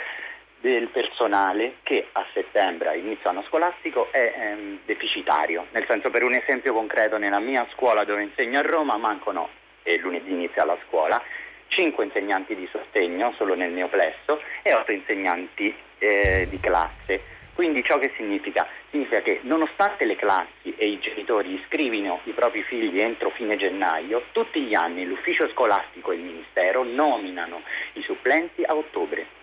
del 0.63 0.87
personale 0.89 1.79
che 1.83 2.07
a 2.13 2.25
settembre, 2.33 2.89
a 2.89 2.95
inizio 2.95 3.29
anno 3.29 3.43
scolastico, 3.49 4.09
è 4.13 4.33
ehm, 4.35 4.79
deficitario. 4.87 5.67
Nel 5.73 5.85
senso, 5.89 6.09
per 6.09 6.23
un 6.23 6.35
esempio 6.35 6.73
concreto, 6.73 7.19
nella 7.19 7.41
mia 7.41 7.67
scuola 7.73 8.05
dove 8.05 8.23
insegno 8.23 8.61
a 8.61 8.63
Roma 8.63 8.97
mancano, 8.97 9.49
e 9.83 9.99
lunedì 9.99 10.31
inizia 10.31 10.65
la 10.65 10.79
scuola, 10.87 11.21
5 11.67 12.05
insegnanti 12.05 12.55
di 12.55 12.69
sostegno 12.71 13.35
solo 13.37 13.57
nel 13.57 13.73
mio 13.73 13.89
plesso 13.89 14.41
e 14.63 14.73
8 14.73 14.93
insegnanti 14.93 15.75
eh, 15.99 16.47
di 16.49 16.61
classe. 16.61 17.21
Quindi 17.55 17.83
ciò 17.83 17.99
che 17.99 18.13
significa? 18.17 18.67
Significa 18.91 19.21
che 19.21 19.41
nonostante 19.43 20.05
le 20.05 20.15
classi 20.15 20.73
e 20.77 20.87
i 20.87 21.01
genitori 21.01 21.55
iscrivino 21.55 22.21
i 22.25 22.31
propri 22.31 22.63
figli 22.63 23.01
entro 23.01 23.31
fine 23.31 23.57
gennaio, 23.57 24.27
tutti 24.31 24.61
gli 24.61 24.75
anni 24.75 25.05
l'ufficio 25.05 25.49
scolastico 25.49 26.13
e 26.13 26.17
il 26.17 26.23
Ministero 26.23 26.85
nominano 26.85 27.63
i 27.95 28.03
supplenti 28.03 28.63
a 28.63 28.77
ottobre 28.77 29.41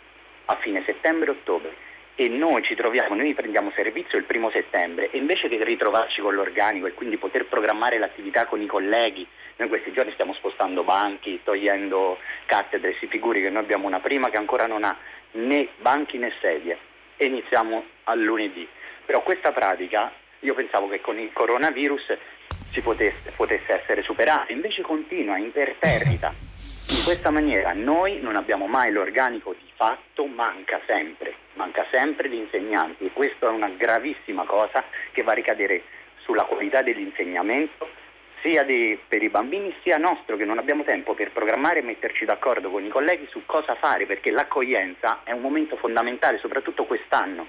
a 0.50 0.56
fine 0.56 0.84
settembre-ottobre 0.86 1.88
e 2.16 2.28
noi 2.28 2.64
ci 2.64 2.76
troviamo, 2.76 3.16
noi 3.16 3.34
prendiamo 3.34 3.72
servizio 3.74 4.18
il 4.18 4.26
primo 4.26 4.50
settembre 4.50 5.10
e 5.10 5.18
invece 5.18 5.48
di 5.48 5.64
ritrovarci 5.64 6.20
con 6.20 6.36
l'organico 6.36 6.88
e 6.88 6.94
quindi 6.94 7.18
poter 7.18 7.46
programmare 7.46 7.98
l'attività 7.98 8.46
con 8.46 8.62
i 8.62 8.66
colleghi, 8.66 9.26
noi 9.56 9.70
questi 9.70 9.94
giorni 9.94 10.12
stiamo 10.14 10.34
spostando 10.34 10.84
banchi, 10.84 11.40
togliendo 11.44 12.18
cattedre, 12.46 12.96
si 13.00 13.08
figuri 13.08 13.42
che 13.42 13.50
noi 13.50 13.64
abbiamo 13.64 13.88
una 13.88 14.02
prima 14.02 14.30
che 14.30 14.38
ancora 14.38 14.68
non 14.68 14.84
ha 14.84 14.98
né 15.32 15.70
banchi 15.78 16.18
né 16.18 16.34
sedie 16.42 16.78
e 17.16 17.26
iniziamo 17.26 17.84
a 18.06 18.16
lunedì. 18.16 18.68
Però 19.06 19.22
questa 19.22 19.52
pratica 19.52 20.12
io 20.40 20.54
pensavo 20.54 20.90
che 20.90 21.00
con 21.00 21.18
il 21.20 21.32
coronavirus 21.32 22.18
si 22.72 22.82
potesse, 22.82 23.32
potesse 23.36 23.82
essere 23.82 24.02
superata, 24.02 24.52
invece 24.52 24.82
continua 24.82 25.38
imperterrita. 25.38 26.49
In 26.92 27.04
questa 27.04 27.30
maniera 27.30 27.72
noi 27.74 28.20
non 28.20 28.36
abbiamo 28.36 28.66
mai 28.66 28.92
l'organico 28.92 29.54
di 29.54 29.72
fatto, 29.76 30.26
manca 30.26 30.82
sempre, 30.88 31.36
manca 31.54 31.86
sempre 31.92 32.28
di 32.30 32.38
insegnanti 32.38 33.06
e 33.06 33.12
questa 33.14 33.46
è 33.46 33.50
una 33.50 33.70
gravissima 33.70 34.44
cosa 34.46 34.84
che 35.12 35.22
va 35.22 35.34
a 35.34 35.36
ricadere 35.36 35.84
sulla 36.24 36.46
qualità 36.46 36.82
dell'insegnamento 36.82 37.88
sia 38.42 38.64
di, 38.64 38.98
per 39.08 39.22
i 39.22 39.30
bambini 39.30 39.72
sia 39.84 39.98
nostro 39.98 40.36
che 40.36 40.46
non 40.46 40.58
abbiamo 40.58 40.84
tempo 40.84 41.14
per 41.14 41.32
programmare 41.32 41.80
e 41.80 41.84
metterci 41.84 42.26
d'accordo 42.26 42.72
con 42.72 42.84
i 42.84 42.90
colleghi 42.90 43.28
su 43.30 43.46
cosa 43.46 43.76
fare 43.76 44.08
perché 44.08 44.32
l'accoglienza 44.32 45.20
è 45.24 45.32
un 45.32 45.42
momento 45.42 45.76
fondamentale 45.76 46.40
soprattutto 46.40 46.86
quest'anno 46.86 47.48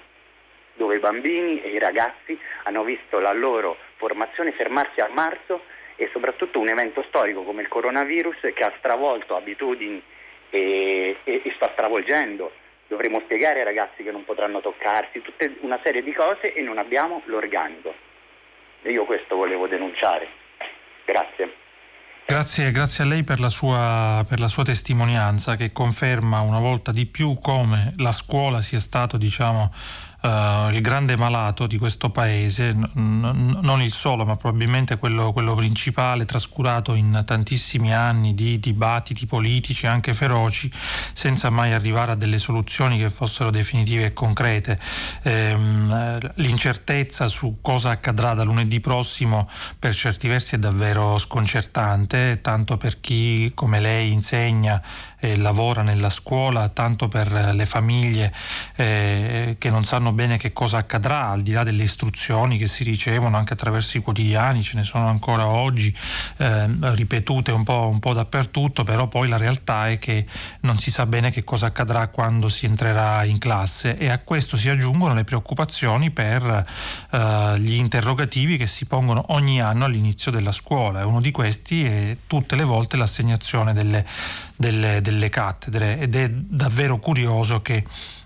dove 0.75 0.97
i 0.97 0.99
bambini 0.99 1.61
e 1.63 1.69
i 1.69 1.79
ragazzi 1.79 2.37
hanno 2.63 2.83
visto 2.83 3.19
la 3.19 3.33
loro 3.33 3.77
formazione 3.95 4.51
fermarsi 4.51 4.99
a 4.99 5.09
marzo 5.11 5.63
e 6.01 6.09
soprattutto 6.11 6.59
un 6.59 6.67
evento 6.67 7.03
storico 7.07 7.43
come 7.43 7.61
il 7.61 7.67
coronavirus 7.67 8.39
che 8.55 8.63
ha 8.63 8.73
stravolto 8.79 9.35
abitudini 9.35 10.01
e, 10.49 11.17
e, 11.23 11.41
e 11.43 11.53
sta 11.55 11.69
stravolgendo 11.73 12.51
dovremo 12.87 13.21
spiegare 13.21 13.59
ai 13.59 13.65
ragazzi 13.65 14.03
che 14.03 14.11
non 14.11 14.25
potranno 14.25 14.59
toccarsi, 14.59 15.21
tutta 15.21 15.45
una 15.61 15.79
serie 15.83 16.03
di 16.03 16.11
cose 16.11 16.53
e 16.53 16.61
non 16.61 16.77
abbiamo 16.77 17.21
l'organico. 17.25 17.93
E 18.81 18.91
io 18.91 19.05
questo 19.05 19.35
volevo 19.37 19.67
denunciare. 19.67 20.27
Grazie. 21.05 21.53
Grazie, 22.25 22.71
grazie, 22.71 23.03
a 23.03 23.07
lei 23.07 23.23
per 23.23 23.39
la, 23.39 23.49
sua, 23.49 24.25
per 24.27 24.39
la, 24.39 24.47
sua, 24.47 24.63
testimonianza 24.63 25.55
che 25.55 25.71
conferma 25.71 26.39
una 26.41 26.59
volta 26.59 26.91
di 26.91 27.05
più 27.05 27.37
come 27.41 27.93
la 27.97 28.11
scuola 28.11 28.61
sia 28.61 28.79
stato 28.79 29.17
diciamo, 29.17 29.71
uh, 30.21 30.71
il 30.71 30.81
grande 30.81 31.15
malato 31.15 31.67
di 31.67 31.77
questo 31.77 32.09
paese, 32.09 32.73
n- 32.73 32.89
n- 32.93 33.59
non 33.61 33.81
il 33.81 33.91
solo, 33.91 34.25
ma 34.25 34.35
probabilmente 34.35 34.97
quello, 34.97 35.31
quello, 35.31 35.55
principale, 35.55 36.25
trascurato 36.25 36.93
in 36.93 37.23
tantissimi 37.25 37.93
anni 37.93 38.33
di 38.33 38.59
dibattiti 38.59 39.25
politici 39.25 39.87
anche 39.87 40.13
feroci, 40.13 40.71
senza 41.13 41.49
mai 41.49 41.73
arrivare 41.73 42.13
a 42.13 42.15
delle 42.15 42.37
soluzioni 42.37 42.97
che 42.97 43.09
fossero 43.09 43.49
definitive 43.49 44.05
e 44.05 44.13
concrete. 44.13 44.79
Ehm, 45.23 46.19
l'incertezza 46.35 47.27
su 47.27 47.57
cosa 47.61 47.89
accadrà 47.89 48.33
da 48.33 48.43
lunedì 48.43 48.79
prossimo 48.79 49.49
per 49.77 49.93
certi 49.93 50.27
versi 50.27 50.55
è 50.55 50.59
davvero 50.59 51.17
sconcertante, 51.17 52.39
tanto 52.41 52.77
per 52.77 52.99
chi 52.99 53.51
come 53.53 53.79
lei 53.79 54.11
insegna 54.11 54.81
e 55.23 55.37
lavora 55.37 55.83
nella 55.83 56.09
scuola, 56.09 56.67
tanto 56.69 57.07
per 57.07 57.31
le 57.31 57.65
famiglie 57.65 58.33
eh, 58.75 59.55
che 59.59 59.69
non 59.69 59.85
sanno 59.85 60.11
bene 60.13 60.37
che 60.37 60.51
cosa 60.51 60.77
accadrà, 60.77 61.29
al 61.29 61.41
di 61.41 61.51
là 61.51 61.63
delle 61.63 61.83
istruzioni 61.83 62.57
che 62.57 62.65
si 62.65 62.83
ricevono 62.83 63.37
anche 63.37 63.53
attraverso 63.53 63.97
i 63.97 64.01
quotidiani, 64.01 64.63
ce 64.63 64.77
ne 64.77 64.83
sono 64.83 65.07
ancora 65.07 65.45
oggi 65.45 65.95
eh, 66.37 66.67
ripetute 66.95 67.51
un 67.51 67.63
po', 67.63 67.87
un 67.87 67.99
po', 67.99 68.13
dappertutto, 68.13 68.83
però 68.83 69.07
poi 69.07 69.27
la 69.27 69.37
realtà 69.37 69.89
è 69.89 69.99
che 69.99 70.25
non 70.61 70.79
si 70.79 70.89
sa 70.89 71.05
bene 71.05 71.29
che 71.29 71.43
cosa 71.43 71.67
accadrà 71.67 72.07
quando 72.07 72.49
si 72.49 72.65
entrerà 72.65 73.23
in 73.23 73.37
classe. 73.37 73.97
E 73.97 74.09
a 74.09 74.17
questo 74.17 74.57
si 74.57 74.69
aggiungono 74.69 75.13
le 75.13 75.23
preoccupazioni 75.23 76.09
per 76.09 76.65
eh, 77.11 77.59
gli 77.59 77.75
interrogativi 77.75 78.57
che 78.57 78.65
si 78.65 78.85
pongono 78.85 79.25
ogni 79.27 79.61
anno 79.61 79.85
all'inizio 79.85 80.31
della 80.31 80.51
scuola. 80.51 81.05
Uno 81.05 81.21
di 81.21 81.29
questi 81.29 81.85
è 81.85 82.17
tutte 82.25 82.55
le 82.55 82.63
volte 82.63 82.97
l'assegnazione 82.97 83.73
delle 83.73 84.03
delle, 84.61 85.01
delle 85.01 85.27
cattedre 85.29 85.99
ed 85.99 86.15
è 86.15 86.29
davvero 86.29 86.99
curioso 86.99 87.61
che 87.61 87.83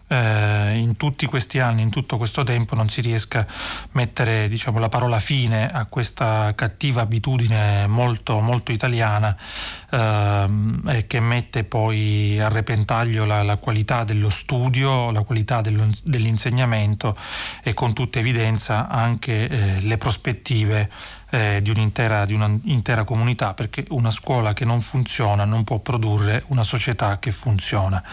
eh, 0.07 0.77
in 0.77 0.97
tutti 0.97 1.25
questi 1.25 1.59
anni, 1.59 1.81
in 1.81 1.89
tutto 1.89 2.17
questo 2.17 2.43
tempo 2.43 2.75
non 2.75 2.89
si 2.89 3.01
riesca 3.01 3.39
a 3.39 3.47
mettere 3.93 4.47
diciamo, 4.47 4.77
la 4.77 4.89
parola 4.89 5.19
fine 5.19 5.71
a 5.71 5.85
questa 5.87 6.53
cattiva 6.55 7.01
abitudine 7.01 7.87
molto, 7.87 8.39
molto 8.39 8.71
italiana 8.71 9.35
eh, 9.89 11.05
che 11.07 11.19
mette 11.19 11.63
poi 11.63 12.39
a 12.39 12.49
repentaglio 12.49 13.25
la, 13.25 13.41
la, 13.41 13.57
qualità 13.57 14.03
dello 14.03 14.29
studio, 14.29 15.09
la 15.11 15.21
qualità 15.21 15.61
dello, 15.61 15.89
dell'insegnamento 16.03 17.17
e 17.63 17.73
con 17.73 17.93
tutta 17.93 18.19
evidenza 18.19 18.87
anche 18.87 19.47
eh, 19.47 19.79
le 19.81 19.97
prospettive 19.97 20.89
eh, 21.29 21.59
di, 21.61 21.69
un'intera, 21.69 22.25
di 22.25 22.33
un'intera 22.33 23.03
comunità, 23.03 23.53
perché 23.53 23.85
una 23.89 24.11
scuola 24.11 24.53
che 24.53 24.65
non 24.65 24.81
funziona 24.81 25.45
non 25.45 25.63
può 25.63 25.79
produrre 25.79 26.43
una 26.47 26.63
società 26.63 27.19
che 27.19 27.31
funziona. 27.31 28.03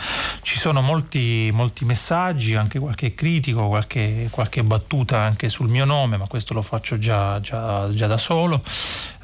Ci 0.41 0.59
sono 0.59 0.81
molti, 0.81 1.51
molti 1.53 1.85
messaggi, 1.85 2.55
anche 2.55 2.79
qualche 2.79 3.15
critico, 3.15 3.69
qualche, 3.69 4.29
qualche, 4.31 4.63
battuta 4.63 5.21
anche 5.21 5.49
sul 5.49 5.69
mio 5.69 5.85
nome, 5.85 6.17
ma 6.17 6.27
questo 6.27 6.55
lo 6.55 6.63
faccio 6.63 6.99
già, 6.99 7.41
già, 7.41 7.89
già 7.93 8.07
da 8.07 8.19
solo. 8.19 8.63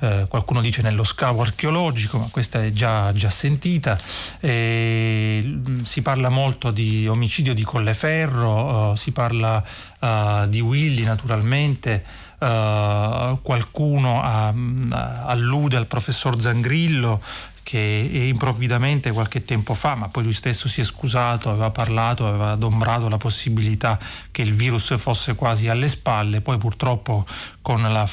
Eh, 0.01 0.27
qualcuno 0.29 0.61
dice 0.61 0.83
nello 0.83 1.05
scavo 1.05 1.43
archeologico, 1.43 2.19
ma 2.19 2.29
questa 2.31 2.63
è 2.63 2.71
già, 2.71 3.13
già 3.13 3.31
sentita. 3.31 3.99
E, 4.41 5.41
mm, 5.45 5.83
si 5.83 6.03
parla 6.03 6.29
molto 6.29 6.71
di 6.71 7.09
omicidio 7.09 7.55
di 7.55 7.63
Colleferro, 7.63 8.91
uh, 8.91 8.97
si 8.97 9.13
parla 9.13 9.63
uh, 10.01 10.47
di 10.47 10.61
Willy 10.61 11.05
naturalmente. 11.05 12.27
Uh, 12.39 13.43
qualcuno 13.43 14.23
a, 14.23 14.55
a, 14.91 15.25
allude 15.27 15.77
al 15.77 15.87
professor 15.87 16.41
Zangrillo 16.41 17.21
che 17.69 17.79
improvvidamente 17.79 19.13
qualche 19.13 19.45
tempo 19.45 19.75
fa, 19.75 19.95
ma 19.95 20.09
poi 20.09 20.23
lui 20.23 20.33
stesso 20.33 20.69
si 20.69 20.81
è 20.81 20.85
scusato, 20.85 21.51
aveva 21.51 21.69
parlato, 21.69 22.27
aveva 22.27 22.53
adombrato 22.53 23.11
la 23.11 23.19
possibilità 23.19 23.99
che 24.39 24.45
il 24.45 24.55
virus 24.55 24.97
fosse 24.99 25.35
quasi 25.35 25.69
alle 25.69 25.89
spalle, 25.89 26.41
poi 26.41 26.59
purtroppo 26.59 27.27
con 27.61 27.83
la 27.83 28.09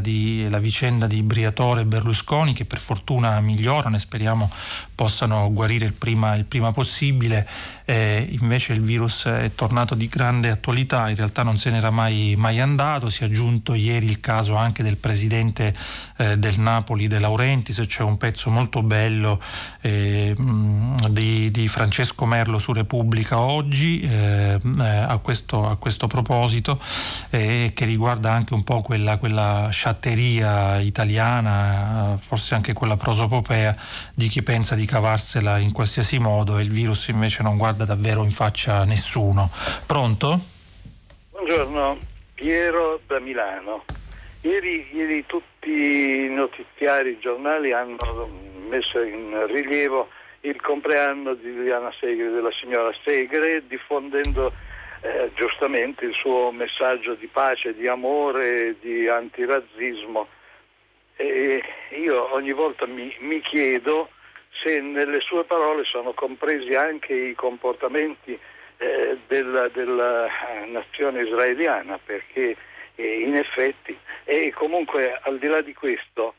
di, 0.00 0.48
la 0.48 0.58
vicenda 0.58 1.06
di 1.06 1.22
Briatore 1.22 1.82
e 1.82 1.84
Berlusconi 1.84 2.54
che 2.54 2.64
per 2.64 2.78
fortuna 2.78 3.38
migliorano 3.40 3.94
e 3.94 4.00
speriamo 4.00 4.50
possano 4.98 5.52
guarire 5.52 5.84
il 5.84 5.92
prima, 5.92 6.34
il 6.34 6.46
prima 6.46 6.72
possibile, 6.72 7.46
eh, 7.84 8.26
invece 8.40 8.72
il 8.72 8.80
virus 8.80 9.26
è 9.26 9.52
tornato 9.54 9.94
di 9.94 10.08
grande 10.08 10.50
attualità, 10.50 11.08
in 11.08 11.14
realtà 11.14 11.44
non 11.44 11.56
se 11.56 11.70
n'era 11.70 11.90
mai, 11.90 12.34
mai 12.36 12.58
andato, 12.58 13.08
si 13.08 13.22
è 13.22 13.26
aggiunto 13.26 13.74
ieri 13.74 14.06
il 14.06 14.18
caso 14.18 14.56
anche 14.56 14.82
del 14.82 14.96
presidente 14.96 15.72
eh, 16.16 16.36
del 16.36 16.58
Napoli, 16.58 17.06
De 17.06 17.20
Laurentiis, 17.20 17.84
c'è 17.86 18.02
un 18.02 18.16
pezzo 18.16 18.50
molto 18.50 18.82
bello 18.82 19.40
eh, 19.82 20.34
di, 21.10 21.52
di, 21.52 21.68
Francesco 21.68 22.26
Merlo 22.26 22.58
su 22.58 22.72
Repubblica 22.72 23.38
oggi 23.38 24.00
eh, 24.00 24.58
eh, 24.60 24.84
a 24.84 25.16
questo, 25.18 25.57
a, 25.66 25.76
questo, 25.76 26.06
proposito 26.06 26.78
eh, 27.30 27.72
che 27.74 27.84
riguarda 27.84 28.32
anche 28.32 28.54
un 28.54 28.64
po' 28.64 28.80
quella, 28.80 29.16
quella 29.18 29.68
sciatteria 29.70 30.78
italiana, 30.78 32.16
forse 32.18 32.54
anche 32.54 32.72
quella 32.72 32.96
prosopopea 32.96 33.74
di 34.14 34.28
chi 34.28 34.42
pensa 34.42 34.74
di 34.74 34.86
cavarsela 34.86 35.58
in 35.58 35.72
qualsiasi 35.72 36.18
modo 36.18 36.58
e 36.58 36.62
il 36.62 36.70
virus 36.70 37.08
invece 37.08 37.42
non 37.42 37.56
guarda 37.56 37.84
davvero 37.84 38.24
in 38.24 38.32
faccia 38.32 38.84
nessuno. 38.84 39.50
Pronto? 39.86 40.40
Buongiorno, 41.30 41.98
Piero 42.34 43.00
da 43.06 43.18
Milano. 43.20 43.84
Ieri, 44.42 44.86
ieri 44.92 45.24
tutti 45.26 45.70
i 45.70 46.28
notiziari, 46.28 47.10
i 47.10 47.18
giornali 47.18 47.72
hanno 47.72 48.28
messo 48.68 49.02
in 49.02 49.46
rilievo 49.46 50.08
il 50.42 50.60
compleanno 50.60 51.34
di 51.34 51.52
Liliana 51.52 51.92
Segre, 51.98 52.30
della 52.30 52.52
signora 52.60 52.92
Segre, 53.04 53.64
diffondendo 53.66 54.52
eh, 55.00 55.30
giustamente 55.34 56.04
il 56.04 56.14
suo 56.14 56.50
messaggio 56.50 57.14
di 57.14 57.26
pace, 57.26 57.74
di 57.74 57.86
amore, 57.86 58.76
di 58.80 59.08
antirazzismo. 59.08 60.26
E 61.16 61.62
io 61.90 62.32
ogni 62.34 62.52
volta 62.52 62.86
mi, 62.86 63.14
mi 63.20 63.40
chiedo 63.40 64.10
se 64.62 64.80
nelle 64.80 65.20
sue 65.20 65.44
parole 65.44 65.84
sono 65.84 66.12
compresi 66.12 66.74
anche 66.74 67.14
i 67.14 67.34
comportamenti 67.34 68.38
eh, 68.78 69.18
della, 69.26 69.68
della, 69.68 70.26
eh, 70.26 70.66
nazione 70.66 71.22
israeliana, 71.22 71.98
perché 72.04 72.56
eh, 72.94 73.20
in 73.20 73.34
effetti, 73.34 73.96
e 74.24 74.52
comunque 74.52 75.18
al 75.22 75.38
di 75.38 75.46
là 75.46 75.60
di 75.60 75.74
questo, 75.74 76.34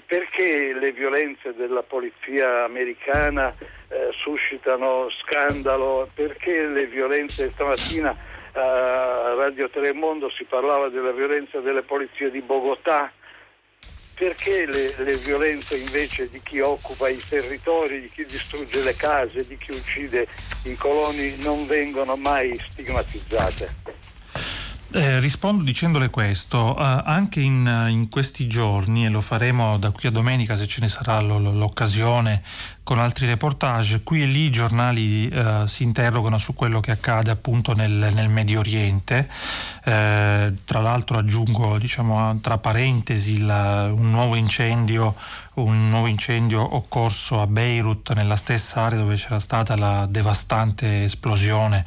perché 0.00 0.72
le 0.72 0.92
violenze 0.92 1.54
della 1.54 1.82
polizia 1.82 2.64
americana 2.64 3.54
eh, 3.88 4.10
suscitano 4.22 5.08
scandalo? 5.10 6.08
Perché 6.14 6.66
le 6.66 6.86
violenze 6.86 7.50
stamattina 7.50 8.16
a 8.54 9.34
Radio 9.34 9.68
Telemondo 9.70 10.30
si 10.30 10.44
parlava 10.44 10.88
della 10.88 11.12
violenza 11.12 11.60
delle 11.60 11.82
polizie 11.82 12.30
di 12.30 12.40
Bogotà? 12.40 13.10
Perché 14.18 14.66
le, 14.66 14.94
le, 14.98 15.16
violenze 15.24 15.76
invece 15.76 16.30
di 16.30 16.40
chi 16.42 16.60
occupa 16.60 17.08
i 17.08 17.16
territori, 17.16 18.00
di 18.00 18.08
chi 18.08 18.22
distrugge 18.22 18.84
le 18.84 18.94
case, 18.94 19.46
di 19.46 19.56
chi 19.56 19.70
uccide 19.72 20.26
i 20.64 20.74
coloni 20.74 21.42
non 21.42 21.66
vengono 21.66 22.16
mai 22.16 22.54
stigmatizzate? 22.54 24.11
Eh, 24.94 25.20
rispondo 25.20 25.62
dicendole 25.62 26.10
questo, 26.10 26.76
eh, 26.76 27.02
anche 27.06 27.40
in, 27.40 27.86
in, 27.88 28.10
questi 28.10 28.46
giorni, 28.46 29.06
e 29.06 29.08
lo 29.08 29.22
faremo 29.22 29.78
da 29.78 29.90
qui 29.90 30.08
a 30.08 30.10
domenica 30.10 30.54
se 30.54 30.66
ce 30.66 30.82
ne 30.82 30.88
sarà 30.88 31.18
l'occasione 31.18 32.42
con 32.82 32.98
altri 32.98 33.26
reportage, 33.26 34.02
qui 34.02 34.22
e 34.22 34.26
lì 34.26 34.40
i 34.40 34.50
giornali 34.50 35.28
eh, 35.28 35.62
si 35.66 35.84
interrogano 35.84 36.36
su 36.36 36.54
quello 36.54 36.80
che 36.80 36.90
accade 36.90 37.30
appunto 37.30 37.74
nel, 37.74 38.10
nel 38.12 38.28
Medio 38.28 38.58
Oriente, 38.58 39.30
eh, 39.84 40.52
tra 40.64 40.80
l'altro 40.80 41.16
aggiungo 41.16 41.78
diciamo, 41.78 42.38
tra 42.40 42.58
parentesi 42.58 43.40
la, 43.40 43.90
un 43.90 44.10
nuovo 44.10 44.34
incendio 44.34 45.14
un 45.54 45.90
nuovo 45.90 46.06
incendio 46.06 46.76
occorso 46.76 47.42
a 47.42 47.46
Beirut, 47.46 48.14
nella 48.14 48.36
stessa 48.36 48.82
area 48.82 48.98
dove 48.98 49.16
c'era 49.16 49.38
stata 49.38 49.76
la 49.76 50.06
devastante 50.08 51.04
esplosione 51.04 51.84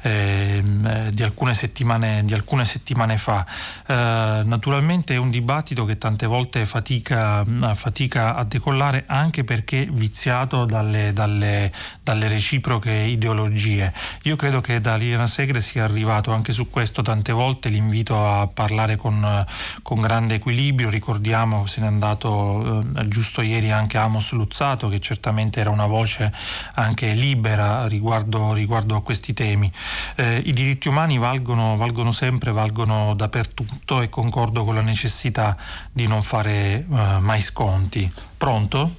ehm, 0.00 0.86
eh, 0.86 1.10
di, 1.12 1.22
alcune 1.22 1.52
di, 1.52 2.32
alcune 2.32 2.64
settimane, 2.64 3.18
fa. 3.18 3.44
Eh, 3.86 4.42
naturalmente 4.44 5.14
è 5.14 5.18
un 5.18 5.30
dibattito 5.30 5.84
che 5.84 5.98
tante 5.98 6.26
volte 6.26 6.64
fatica, 6.64 7.44
fatica 7.74 8.34
a 8.34 8.44
decollare 8.44 9.04
anche 9.06 9.44
perché 9.44 9.86
viziato 9.90 10.64
dalle, 10.64 11.12
dalle, 11.12 11.70
dalle, 12.02 12.28
reciproche 12.28 12.92
ideologie. 12.92 13.92
Io 14.22 14.36
credo 14.36 14.60
che 14.62 14.80
da 14.80 14.96
Liliana 14.96 15.26
Segre 15.26 15.60
sia 15.60 15.84
arrivato 15.84 16.32
anche 16.32 16.52
su 16.52 16.70
questo 16.70 17.02
tante 17.02 17.32
volte 17.32 17.68
l'invito 17.68 18.26
a 18.26 18.46
parlare 18.46 18.96
con, 18.96 19.44
con 19.82 20.00
grande 20.00 20.36
equilibrio, 20.36 20.88
ricordiamo 20.88 21.66
se 21.66 21.80
n'è 21.82 21.86
andato 21.86 22.80
eh, 22.80 23.01
giusto 23.08 23.42
ieri 23.42 23.70
anche 23.70 23.98
Amos 23.98 24.32
Luzzato 24.32 24.88
che 24.88 25.00
certamente 25.00 25.60
era 25.60 25.70
una 25.70 25.86
voce 25.86 26.32
anche 26.74 27.12
libera 27.12 27.86
riguardo, 27.86 28.52
riguardo 28.52 28.96
a 28.96 29.02
questi 29.02 29.32
temi. 29.32 29.70
Eh, 30.16 30.42
I 30.44 30.52
diritti 30.52 30.88
umani 30.88 31.18
valgono, 31.18 31.76
valgono, 31.76 32.12
sempre, 32.12 32.52
valgono 32.52 33.14
dappertutto 33.14 34.00
e 34.00 34.08
concordo 34.08 34.64
con 34.64 34.74
la 34.74 34.82
necessità 34.82 35.54
di 35.92 36.06
non 36.06 36.22
fare 36.22 36.86
eh, 36.90 37.18
mai 37.20 37.40
sconti. 37.40 38.10
Pronto? 38.36 38.90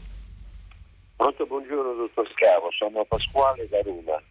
Pronto, 1.15 1.45
buongiorno 1.45 1.93
dottor 1.93 2.29
Scavo, 2.33 2.69
sono 2.71 3.05
Pasquale 3.05 3.67
da 3.69 3.79
Roma. 3.81 4.21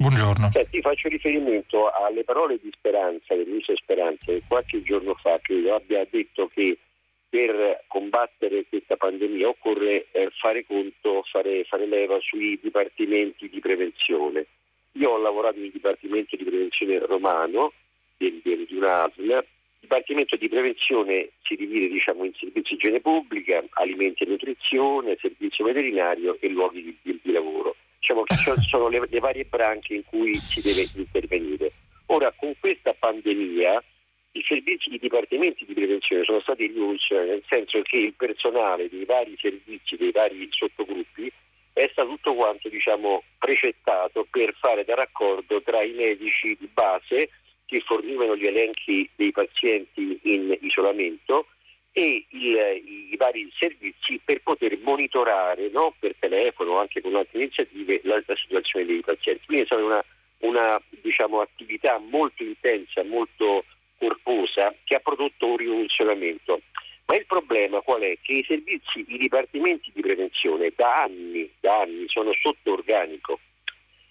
Buongiorno. 0.00 0.50
Senti, 0.52 0.80
faccio 0.80 1.08
riferimento 1.08 1.90
alle 1.90 2.22
parole 2.22 2.60
di 2.62 2.70
Speranza, 2.72 3.34
del 3.34 3.46
ministro 3.46 3.74
Speranza, 3.74 4.26
che 4.26 4.42
qualche 4.46 4.80
giorno 4.84 5.14
fa 5.20 5.40
credo 5.42 5.74
abbia 5.74 6.06
detto 6.08 6.48
che 6.54 6.78
per 7.28 7.84
combattere 7.88 8.64
questa 8.68 8.96
pandemia 8.96 9.48
occorre 9.48 10.06
eh, 10.12 10.30
fare 10.40 10.64
conto, 10.64 11.22
fare, 11.30 11.64
fare, 11.64 11.86
leva 11.86 12.18
sui 12.20 12.58
dipartimenti 12.60 13.48
di 13.48 13.60
prevenzione. 13.60 14.46
Io 14.92 15.10
ho 15.10 15.18
lavorato 15.18 15.58
nel 15.58 15.70
dipartimento 15.70 16.36
di 16.36 16.44
prevenzione 16.44 16.98
romano 16.98 17.72
di, 18.16 18.40
di, 18.42 18.66
di 18.66 18.76
un'ASL. 18.76 19.20
Il 19.20 19.44
dipartimento 19.80 20.36
di 20.36 20.48
prevenzione 20.48 21.30
si 21.42 21.54
divide 21.54 21.88
diciamo, 21.88 22.24
in 22.24 22.32
servizi 22.34 22.70
di 22.70 22.74
igiene 22.74 23.00
pubblica, 23.00 23.62
alimenti 23.72 24.24
e 24.24 24.26
nutrizione, 24.26 25.16
servizio 25.20 25.64
veterinario 25.64 26.36
e 26.40 26.48
luoghi 26.48 26.82
di, 26.82 26.96
di, 27.02 27.20
di 27.22 27.32
lavoro. 27.32 27.76
Diciamo 28.00 28.22
che 28.24 28.36
ci 28.36 28.68
sono 28.68 28.88
le, 28.88 29.06
le 29.08 29.20
varie 29.20 29.44
branche 29.44 29.94
in 29.94 30.04
cui 30.04 30.34
si 30.40 30.62
deve 30.62 30.88
intervenire. 30.94 31.72
Ora, 32.06 32.32
con 32.36 32.54
questa 32.58 32.94
pandemia 32.98 33.82
servizi, 34.48 34.94
i 34.94 34.98
dipartimenti 34.98 35.66
di 35.66 35.74
prevenzione 35.74 36.24
sono 36.24 36.40
stati 36.40 36.66
rivoluzionati, 36.66 37.28
nel 37.28 37.44
senso 37.48 37.82
che 37.82 37.98
il 37.98 38.14
personale 38.14 38.88
dei 38.88 39.04
vari 39.04 39.36
servizi, 39.38 39.96
dei 39.96 40.10
vari 40.10 40.48
sottogruppi, 40.50 41.30
è 41.74 41.88
stato 41.92 42.08
tutto 42.08 42.34
quanto 42.34 42.68
diciamo, 42.68 43.22
precettato 43.38 44.26
per 44.28 44.54
fare 44.58 44.84
da 44.84 44.94
raccordo 44.94 45.62
tra 45.62 45.82
i 45.82 45.92
medici 45.92 46.56
di 46.58 46.68
base 46.72 47.30
che 47.66 47.80
fornivano 47.84 48.34
gli 48.34 48.46
elenchi 48.46 49.08
dei 49.14 49.30
pazienti 49.30 50.18
in 50.22 50.56
isolamento 50.62 51.46
e 51.92 52.24
il, 52.30 52.56
i 53.10 53.16
vari 53.16 53.50
servizi 53.58 54.20
per 54.24 54.40
poter 54.42 54.78
monitorare 54.78 55.68
no, 55.70 55.94
per 55.98 56.14
telefono 56.18 56.72
o 56.72 56.78
anche 56.78 57.00
con 57.00 57.14
altre 57.14 57.40
iniziative 57.42 58.00
la, 58.04 58.22
la, 58.24 58.36
situazione 58.36 58.86
dei 58.86 59.00
pazienti. 59.00 59.44
Quindi 59.46 59.64
è 59.64 59.66
stata 59.66 59.84
una, 59.84 60.04
una 60.38 60.82
diciamo, 61.02 61.40
attività 61.40 61.98
molto 61.98 62.42
intensa, 62.42 63.04
molto 63.04 63.64
corposa 63.98 64.74
che 64.84 64.94
ha 64.94 65.00
prodotto 65.00 65.46
un 65.46 65.56
rivoluzionamento. 65.56 66.60
Ma 67.06 67.16
il 67.16 67.26
problema 67.26 67.80
qual 67.80 68.02
è? 68.02 68.18
Che 68.20 68.32
i 68.32 68.44
servizi, 68.46 69.04
i 69.06 69.18
dipartimenti 69.18 69.90
di 69.94 70.02
prevenzione 70.02 70.72
da 70.76 71.02
anni, 71.02 71.50
da 71.60 71.80
anni 71.80 72.04
sono 72.08 72.32
sotto 72.34 72.72
organico 72.72 73.40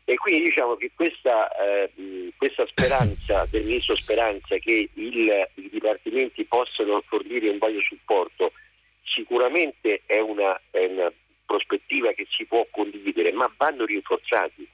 e 0.09 0.15
quindi 0.15 0.45
diciamo 0.45 0.77
che 0.77 0.91
questa, 0.95 1.49
eh, 1.57 2.31
questa 2.37 2.65
speranza 2.67 3.45
del 3.51 3.65
ministro 3.65 3.93
Speranza 3.97 4.55
che 4.55 4.89
il, 4.93 5.47
i 5.55 5.69
dipartimenti 5.69 6.45
possano 6.45 7.03
fornire 7.05 7.49
un 7.49 7.57
vario 7.57 7.81
supporto 7.81 8.53
sicuramente 9.03 10.03
è 10.05 10.19
una, 10.19 10.57
è 10.71 10.85
una, 10.85 11.11
prospettiva 11.45 12.11
che 12.11 12.27
si 12.29 12.43
può 12.43 12.67
condividere, 12.69 13.31
ma 13.31 13.49
vanno 13.55 13.85
rinforzati. 13.85 14.67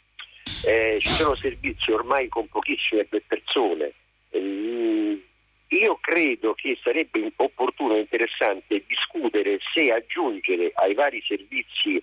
Eh, 0.65 0.97
ci 0.99 1.09
sono 1.09 1.35
servizi 1.35 1.91
ormai 1.91 2.27
con 2.29 2.47
pochissime 2.47 3.05
persone, 3.05 3.93
io 4.39 5.97
credo 5.99 6.53
che 6.53 6.77
sarebbe 6.81 7.31
opportuno 7.35 7.95
e 7.95 7.99
interessante 7.99 8.83
discutere 8.87 9.57
se 9.73 9.91
aggiungere 9.91 10.71
ai 10.75 10.93
vari 10.93 11.21
servizi 11.25 12.01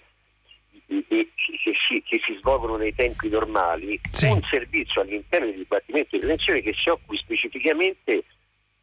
che 1.06 1.30
si, 1.86 2.02
che 2.02 2.20
si 2.24 2.36
svolgono 2.40 2.76
nei 2.76 2.94
tempi 2.94 3.28
normali 3.28 3.98
sì. 4.10 4.26
un 4.26 4.40
servizio 4.50 5.02
all'interno 5.02 5.46
del 5.46 5.56
Dipartimento 5.56 6.08
di 6.12 6.18
Prevenzione 6.18 6.60
che 6.62 6.74
si 6.74 6.88
occupi 6.88 7.16
specificamente 7.16 8.24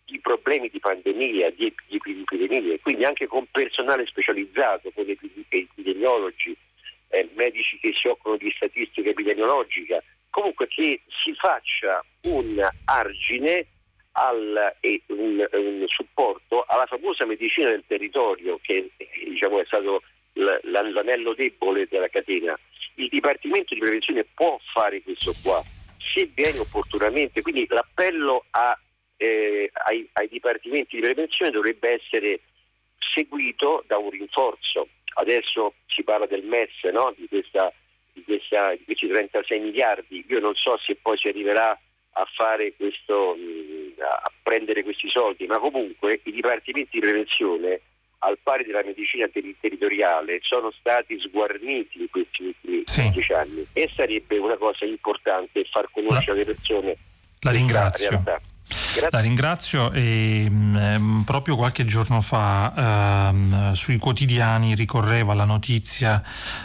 di 0.05 0.19
problemi 0.21 0.69
di 0.69 0.79
pandemia, 0.79 1.51
di, 1.51 1.73
di 1.87 1.99
epidemie, 2.31 2.79
quindi 2.79 3.03
anche 3.03 3.27
con 3.27 3.45
personale 3.51 4.05
specializzato, 4.05 4.89
con 4.91 5.05
epidemiologi, 5.49 6.55
eh, 7.09 7.29
medici 7.35 7.77
che 7.79 7.91
si 7.93 8.07
occupano 8.07 8.37
di 8.37 8.49
statistica 8.55 9.09
epidemiologica, 9.09 10.01
comunque 10.37 10.67
che 10.67 11.01
si 11.23 11.33
faccia 11.33 12.05
un 12.25 12.63
argine 12.85 13.65
al, 14.11 14.75
e 14.81 15.01
un, 15.07 15.43
un, 15.51 15.83
supporto 15.87 16.63
alla 16.67 16.85
famosa 16.85 17.25
medicina 17.25 17.71
del 17.71 17.83
territorio 17.87 18.59
che 18.61 18.91
diciamo, 19.25 19.59
è 19.59 19.65
stato 19.65 20.03
l'anello 20.33 21.33
debole 21.33 21.87
della 21.89 22.07
catena. 22.09 22.57
Il 22.95 23.09
Dipartimento 23.09 23.73
di 23.73 23.79
Prevenzione 23.79 24.25
può 24.35 24.59
fare 24.73 25.01
questo 25.01 25.33
qua 25.43 25.59
se 26.13 26.29
viene 26.35 26.59
opportunamente, 26.59 27.41
quindi 27.41 27.65
l'appello 27.67 28.45
a, 28.51 28.79
eh, 29.17 29.71
ai, 29.87 30.07
ai 30.13 30.27
dipartimenti 30.27 30.97
di 30.97 31.01
prevenzione 31.01 31.49
dovrebbe 31.49 31.93
essere 31.93 32.41
seguito 33.15 33.83
da 33.87 33.97
un 33.97 34.11
rinforzo. 34.11 34.87
Adesso 35.15 35.73
si 35.87 36.03
parla 36.03 36.27
del 36.27 36.43
MES, 36.43 36.83
no? 36.93 37.11
di 37.17 37.27
questa 37.27 37.73
di, 38.17 38.23
questa, 38.23 38.71
di, 38.75 38.83
questi 38.83 39.07
36 39.07 39.59
miliardi. 39.59 40.25
Io 40.27 40.39
non 40.39 40.53
so 40.55 40.77
se 40.77 40.97
poi 41.01 41.17
si 41.17 41.27
arriverà 41.27 41.77
a 42.19 42.27
fare 42.35 42.73
questo, 42.75 43.35
a 44.01 44.31
prendere 44.41 44.83
questi 44.83 45.07
soldi, 45.09 45.45
ma 45.45 45.59
comunque 45.59 46.19
i 46.23 46.31
dipartimenti 46.31 46.99
di 46.99 46.99
prevenzione 46.99 47.81
al 48.19 48.39
pari 48.41 48.63
della 48.65 48.81
medicina 48.83 49.27
ter- 49.27 49.55
territoriale 49.59 50.39
sono 50.41 50.71
stati 50.71 51.19
sguarniti 51.19 52.01
in 52.01 52.09
questi 52.09 52.45
ultimi 52.45 52.81
sì. 52.85 53.07
dieci 53.11 53.31
anni 53.33 53.63
e 53.73 53.91
sarebbe 53.95 54.39
una 54.39 54.57
cosa 54.57 54.85
importante 54.85 55.63
far 55.65 55.87
conoscere 55.91 56.31
alle 56.31 56.45
persone 56.45 56.97
la 57.41 57.51
ringrazio. 57.51 58.09
realtà. 58.09 58.41
La 58.99 59.19
ringrazio 59.19 59.91
e 59.91 60.49
mh, 60.49 60.97
mm, 60.97 61.21
proprio 61.21 61.55
qualche 61.55 61.85
giorno 61.85 62.19
fa 62.19 63.31
uh, 63.31 63.73
sui 63.75 63.97
quotidiani 63.97 64.73
ricorreva 64.73 65.35
la 65.35 65.43
notizia, 65.43 66.21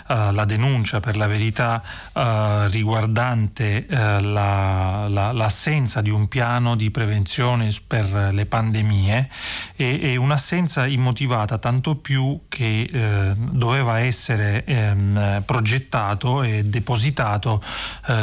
uh, 0.09 0.33
la 0.33 0.45
denuncia 0.47 1.01
per 1.01 1.19
la 1.19 1.27
verità 1.27 1.83
uh, 2.15 2.71
riguardante 2.71 3.87
la, 3.89 5.09
la, 5.09 5.33
l'assenza 5.33 6.01
di 6.01 6.09
un 6.09 6.27
piano 6.29 6.75
di 6.75 6.91
prevenzione 6.91 7.71
per 7.87 8.31
le 8.33 8.47
pandemie 8.47 9.29
e, 9.77 10.01
e 10.03 10.17
un'assenza 10.17 10.87
immotivata 10.87 11.59
tanto 11.59 11.97
più 11.97 12.43
che 12.49 13.35
doveva 13.37 14.01
essere 14.01 14.65
ehm, 14.65 15.43
progettato 15.45 16.43
e 16.43 16.65
depositato 16.65 17.63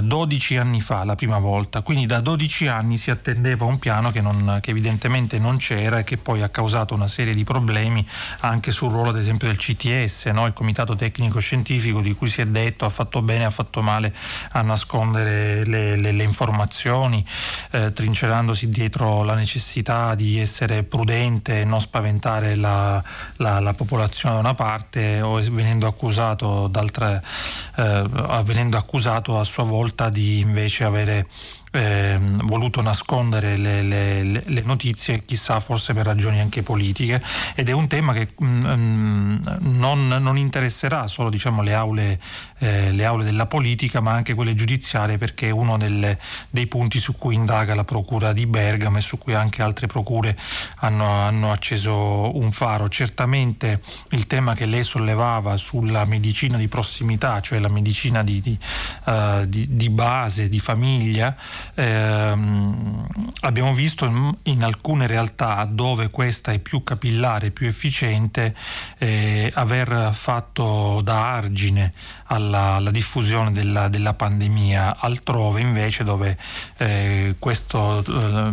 12 0.01 0.57
anni 0.57 0.81
fa 0.81 1.03
la 1.03 1.15
prima 1.15 1.37
volta, 1.37 1.81
quindi 1.81 2.05
da 2.05 2.19
12 2.19 2.67
anni 2.67 2.97
si 2.97 3.11
attendeva 3.11 3.65
un 3.65 3.77
piano 3.79 3.98
che, 4.11 4.21
non, 4.21 4.59
che, 4.61 4.71
evidentemente 4.71 5.37
non 5.37 5.57
c'era 5.57 5.99
e 5.99 6.03
che 6.03 6.17
poi 6.17 6.41
ha 6.41 6.49
causato 6.49 6.93
una 6.93 7.07
serie 7.07 7.33
di 7.33 7.43
problemi 7.43 8.05
anche 8.39 8.71
sul 8.71 8.91
ruolo 8.91 9.09
ad 9.09 9.17
esempio 9.17 9.47
del 9.47 9.57
CTS, 9.57 10.25
no? 10.27 10.45
il 10.45 10.53
Comitato 10.53 10.95
Tecnico 10.95 11.39
Scientifico 11.39 11.99
di 12.01 12.13
cui 12.13 12.29
si 12.29 12.41
è 12.41 12.45
detto 12.45 12.85
ha 12.85 12.89
fatto 12.89 13.21
bene, 13.21 13.45
ha 13.45 13.49
fatto 13.49 13.81
male 13.81 14.13
a 14.51 14.61
nascondere 14.61 15.65
le, 15.65 15.95
le, 15.95 16.11
le 16.11 16.23
informazioni, 16.23 17.23
eh, 17.71 17.91
trincerandosi 17.93 18.69
dietro 18.69 19.23
la 19.23 19.35
necessità 19.35 20.15
di 20.15 20.39
essere 20.39 20.83
prudente 20.83 21.59
e 21.59 21.65
non 21.65 21.81
spaventare 21.81 22.55
la, 22.55 23.03
la, 23.37 23.59
la 23.59 23.73
popolazione 23.73 24.35
da 24.35 24.39
una 24.39 24.55
parte 24.55 25.21
o 25.21 25.41
venendo 25.51 25.87
accusato, 25.87 26.71
eh, 26.71 28.03
venendo 28.43 28.77
accusato 28.77 29.39
a 29.39 29.43
sua 29.43 29.63
volta 29.63 30.09
di 30.09 30.39
invece 30.39 30.83
avere 30.83 31.27
eh, 31.71 32.17
voluto 32.19 32.81
nascondere 32.81 33.57
le, 33.57 33.81
le, 33.81 34.23
le, 34.23 34.61
notizie, 34.63 35.23
chissà 35.25 35.59
forse 35.59 35.93
per 35.93 36.05
ragioni 36.05 36.39
anche 36.39 36.63
politiche, 36.63 37.21
ed 37.55 37.69
è 37.69 37.71
un 37.71 37.87
tema 37.87 38.13
che 38.13 38.29
mh, 38.37 38.45
mm, 38.45 39.37
non, 39.59 40.07
non, 40.07 40.37
interesserà 40.37 41.07
solo 41.07 41.29
diciamo, 41.29 41.61
le, 41.61 41.73
aule, 41.73 42.19
eh, 42.59 42.91
le, 42.91 43.05
aule, 43.05 43.23
della 43.23 43.45
politica, 43.45 43.99
ma 43.99 44.11
anche 44.11 44.33
quelle 44.33 44.53
giudiziarie, 44.53 45.17
perché 45.17 45.47
è 45.47 45.51
uno 45.51 45.77
delle, 45.77 46.17
dei 46.49 46.67
punti 46.67 46.99
su 46.99 47.17
cui 47.17 47.35
indaga 47.35 47.75
la 47.75 47.83
Procura 47.83 48.33
di 48.33 48.45
Bergamo 48.45 48.97
e 48.97 49.01
su 49.01 49.17
cui 49.17 49.33
anche 49.33 49.61
altre 49.61 49.87
procure 49.87 50.37
hanno, 50.77 51.09
hanno 51.09 51.51
acceso 51.51 52.37
un 52.37 52.51
faro. 52.51 52.89
Certamente 52.89 53.81
il 54.09 54.27
tema 54.27 54.53
che 54.53 54.65
lei 54.65 54.83
sollevava 54.83 55.57
sulla 55.57 56.05
medicina 56.05 56.57
di 56.57 56.67
prossimità, 56.67 57.41
cioè 57.41 57.59
la 57.59 57.67
medicina 57.69 58.23
di, 58.23 58.39
di, 58.39 58.57
uh, 59.05 59.45
di, 59.45 59.65
di 59.75 59.89
base, 59.89 60.49
di 60.49 60.59
famiglia, 60.59 61.35
ehm, 61.75 63.07
abbiamo 63.41 63.73
visto 63.73 64.05
in, 64.05 64.35
in, 64.43 64.63
alcune 64.63 65.07
realtà 65.07 65.65
dove 65.69 66.09
questa 66.09 66.51
è 66.51 66.59
più 66.59 66.83
capillare, 66.83 67.51
più 67.51 67.67
efficiente, 67.67 68.53
eh, 68.97 69.51
aver 69.53 70.11
fatto 70.13 71.01
da 71.01 71.33
argine 71.33 71.93
alla, 72.31 72.73
alla 72.73 72.91
diffusione 72.91 73.51
della, 73.51 73.87
della, 73.87 74.13
pandemia, 74.13 74.97
altrove 74.99 75.61
invece 75.61 76.03
dove 76.03 76.37
eh, 76.77 77.35
questo, 77.39 78.03
eh, 78.05 78.51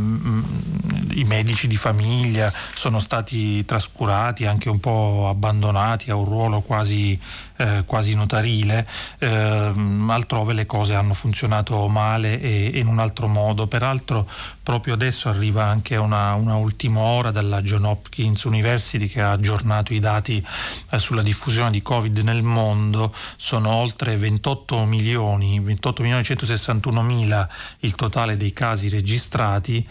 i 1.14 1.24
medici 1.24 1.66
di 1.66 1.76
famiglia 1.76 2.52
sono 2.74 2.98
stati 2.98 3.64
trascurati, 3.64 4.46
anche 4.46 4.68
un 4.68 4.80
po' 4.80 5.28
abbandonati 5.28 6.10
a 6.10 6.16
un 6.16 6.24
ruolo 6.24 6.60
quasi, 6.60 7.18
eh, 7.56 7.82
quasi 7.86 8.14
notarile, 8.14 8.86
ehm, 9.18 10.08
altrove 10.10 10.52
le 10.52 10.66
cose 10.66 10.94
hanno 10.94 11.14
funzionato 11.14 11.86
male 11.88 12.40
e, 12.40 12.70
e, 12.74 12.78
in 12.78 12.86
un 12.86 12.98
altro 12.98 13.28
modo. 13.28 13.66
Peraltro 13.66 14.28
proprio 14.62 14.94
adesso 14.94 15.28
arriva 15.28 15.64
anche 15.64 15.96
una, 15.96 16.34
una 16.34 16.56
ultima 16.56 17.00
ora 17.00 17.30
dalla 17.30 17.62
John 17.62 17.84
Hopkins 17.84 18.42
University 18.44 19.06
che 19.06 19.20
ha 19.20 19.32
aggiornato 19.32 19.94
i 19.94 20.00
dati 20.00 20.44
eh, 20.90 20.98
sulla 20.98 21.22
diffusione 21.22 21.70
di 21.70 21.82
Covid 21.82 22.18
nel 22.18 22.42
mondo. 22.42 23.14
Sono 23.36 23.70
oltre 23.70 24.16
28 24.16 24.84
milioni, 24.84 25.60
28 25.60 26.02
milioni 26.02 26.24
161 26.24 27.02
mila 27.02 27.48
il 27.80 27.94
totale 27.94 28.36
dei 28.36 28.52
casi 28.52 28.88
registrati 28.88 29.86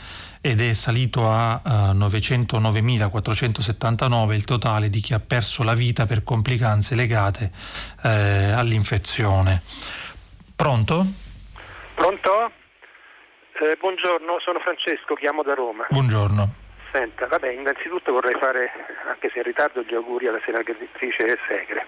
ed 0.46 0.62
è 0.62 0.74
salito 0.74 1.28
a 1.28 1.60
uh, 1.66 1.68
eh, 1.68 1.93
909.479 1.98 4.34
il 4.34 4.43
totale 4.43 4.91
di 4.91 5.00
chi 5.00 5.16
ha 5.16 5.20
perso 5.20 5.64
la 5.64 5.74
vita 5.74 6.06
per 6.06 6.24
complicanze 6.24 6.93
legate 6.93 7.50
eh, 8.04 8.52
all'infezione. 8.52 9.64
Pronto? 10.56 11.04
Pronto? 11.96 12.52
Eh, 13.54 13.76
buongiorno, 13.80 14.38
sono 14.39 14.60
Francesco, 14.60 15.16
chiamo 15.16 15.41
da 15.41 15.56
Roma. 15.56 15.88
Buongiorno. 15.89 16.54
Senta, 16.91 17.26
vabbè, 17.26 17.50
innanzitutto 17.50 18.12
vorrei 18.12 18.38
fare, 18.39 18.70
anche 19.10 19.32
se 19.34 19.39
in 19.39 19.46
ritardo, 19.46 19.82
gli 19.82 19.96
auguri 19.96 20.28
alla 20.28 20.41
senatrice 20.46 21.39
Segre. 21.48 21.88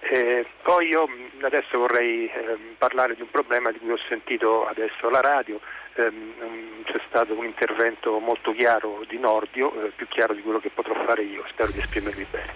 Eh, 0.00 0.44
poi 0.62 0.88
io 0.88 1.06
adesso 1.42 1.78
vorrei 1.78 2.26
eh, 2.26 2.58
parlare 2.76 3.14
di 3.14 3.22
un 3.22 3.30
problema 3.30 3.70
di 3.70 3.78
cui 3.78 3.92
ho 3.92 3.98
sentito 4.08 4.66
adesso 4.66 5.06
alla 5.06 5.20
radio, 5.20 5.60
eh, 5.98 6.12
c'è 6.84 7.00
stato 7.08 7.34
un 7.34 7.44
intervento 7.44 8.18
molto 8.18 8.52
chiaro 8.52 9.04
di 9.08 9.18
Nordio, 9.18 9.86
eh, 9.86 9.92
più 9.94 10.06
chiaro 10.08 10.34
di 10.34 10.42
quello 10.42 10.60
che 10.60 10.70
potrò 10.70 10.94
fare 11.04 11.22
io, 11.22 11.44
spero 11.48 11.72
di 11.72 11.80
esprimermi 11.80 12.26
bene. 12.30 12.52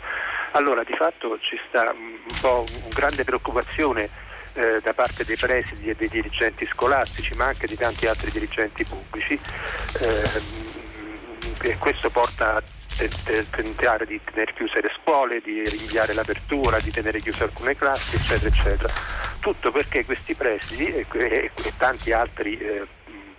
Allora, 0.53 0.85
di 0.85 0.95
fatto 0.95 1.39
ci 1.41 1.59
sta 1.69 1.93
un 1.93 2.19
po' 2.41 2.65
una 2.69 2.95
grande 2.95 3.25
preoccupazione 3.25 4.09
eh, 4.55 4.81
da 4.83 4.93
parte 4.93 5.25
dei 5.25 5.37
presidi 5.37 5.89
e 5.89 5.95
dei 5.95 6.09
dirigenti 6.09 6.67
scolastici, 6.67 7.35
ma 7.37 7.47
anche 7.47 7.67
di 7.67 7.77
tanti 7.77 8.07
altri 8.07 8.31
dirigenti 8.31 8.85
pubblici 8.85 9.33
ehm, 9.33 10.43
e 11.63 11.79
questo 11.79 12.11
porta 12.11 12.57
a 12.57 12.63
tentare 13.51 14.05
di 14.05 14.21
tenere 14.23 14.53
chiuse 14.53 14.83
le 14.83 14.93
scuole, 15.01 15.41
di 15.41 15.65
rinviare 15.65 16.13
l'apertura, 16.13 16.79
di 16.81 16.91
tenere 16.91 17.21
chiuse 17.21 17.45
alcune 17.45 17.75
classi, 17.75 18.17
eccetera, 18.17 18.49
eccetera. 18.49 18.93
Tutto 19.41 19.73
perché 19.73 20.05
questi 20.05 20.35
presidi 20.35 20.87
e, 20.87 21.07
e, 21.11 21.51
e 21.55 21.73
tanti 21.79 22.13
altri 22.13 22.59
eh, 22.59 22.87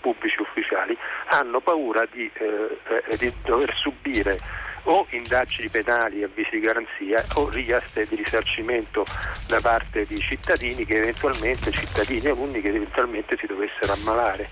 pubblici 0.04 0.42
ufficiali 0.42 0.98
hanno 1.28 1.62
paura 1.62 2.06
di, 2.12 2.30
eh, 2.34 3.18
di, 3.18 3.34
dover 3.46 3.74
subire 3.74 4.38
o 4.84 5.06
indagini 5.12 5.70
penali 5.72 6.22
a 6.22 6.26
avvisi 6.26 6.60
di 6.60 6.60
garanzia 6.60 7.24
o 7.36 7.50
richieste 7.50 8.06
di 8.06 8.16
risarcimento 8.16 9.06
da 9.48 9.62
parte 9.62 10.06
di 10.06 10.20
cittadini 10.20 10.84
che 10.84 10.98
eventualmente, 10.98 11.72
cittadini 11.72 12.26
e 12.26 12.32
alunni 12.32 12.60
che 12.60 12.68
eventualmente 12.68 13.38
si 13.38 13.48
dovessero 13.48 13.94
ammalare. 13.94 14.50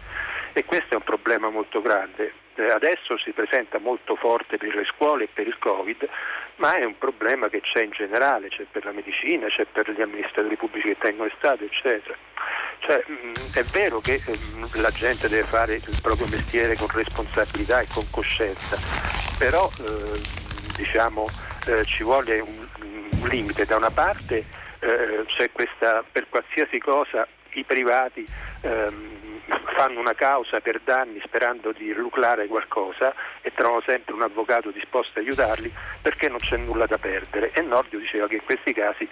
E 0.54 0.64
questo 0.64 0.94
è 0.94 0.96
un 0.96 1.04
problema 1.04 1.50
molto 1.50 1.82
grande 1.82 2.40
eh, 2.56 2.68
adesso 2.68 3.18
si 3.18 3.32
presenta 3.32 3.80
molto 3.80 4.16
forte 4.16 4.58
per 4.58 4.76
le 4.76 4.86
scuole 4.86 5.24
e 5.24 5.30
per 5.34 5.48
il 5.48 5.58
Covid, 5.58 6.08
ma 6.58 6.76
è 6.76 6.86
un 6.86 6.98
problema 6.98 7.50
che 7.50 7.62
c'è 7.62 7.84
in 7.84 7.92
generale, 7.92 8.50
c'è 8.50 8.66
per 8.70 8.86
la 8.86 8.92
medicina, 8.92 9.48
c'è 9.48 9.66
per 9.66 9.92
gli 9.92 10.02
amministratori 10.02 10.56
pubblici 10.58 10.88
che 10.88 10.98
tengono 11.00 11.32
Stato, 11.38 11.64
eccetera. 11.64 12.16
Cioè, 12.82 13.04
mm, 13.10 13.34
è 13.54 13.64
vero 13.64 14.02
che 14.02 14.20
mh, 14.26 14.82
la 14.82 14.90
gente 14.90 15.30
deve 15.30 15.48
fare 15.48 15.76
il 15.76 16.00
proprio 16.02 16.28
mestiere 16.28 16.76
con 16.76 16.88
responsabilità 16.92 17.80
e 17.80 17.88
con 17.94 18.04
coscienza, 18.10 18.76
però 19.38 19.70
eh, 19.88 20.20
diciamo, 20.76 21.28
eh, 21.68 21.86
ci 21.86 22.04
vuole 22.04 22.40
un, 22.40 22.68
un, 22.82 23.28
limite. 23.28 23.66
Da 23.66 23.76
una 23.76 23.92
parte 23.92 24.44
eh, 24.80 25.24
c'è 25.28 25.52
questa, 25.52 26.04
per 26.12 26.28
qualsiasi 26.28 26.80
cosa 26.80 27.28
i 27.54 27.64
privati 27.64 28.26
ehm, 28.62 29.20
fanno 29.76 30.00
una 30.00 30.14
causa 30.14 30.60
per 30.60 30.80
danni 30.84 31.22
sperando 31.24 31.72
di 31.72 31.94
lucrare 31.94 32.48
qualcosa 32.48 33.14
e 33.42 33.52
trovano 33.54 33.84
sempre 33.86 34.14
un 34.14 34.22
avvocato 34.22 34.72
disposto 34.72 35.20
a 35.20 35.22
aiutarli 35.22 35.72
perché 36.02 36.30
non 36.30 36.38
c'è 36.38 36.58
nulla 36.58 36.88
da 36.88 36.98
perdere. 36.98 37.52
E 37.52 37.62
Nordio 37.62 38.00
diceva 38.00 38.28
che 38.28 38.36
in 38.36 38.44
questi 38.44 38.74
casi 38.74 39.08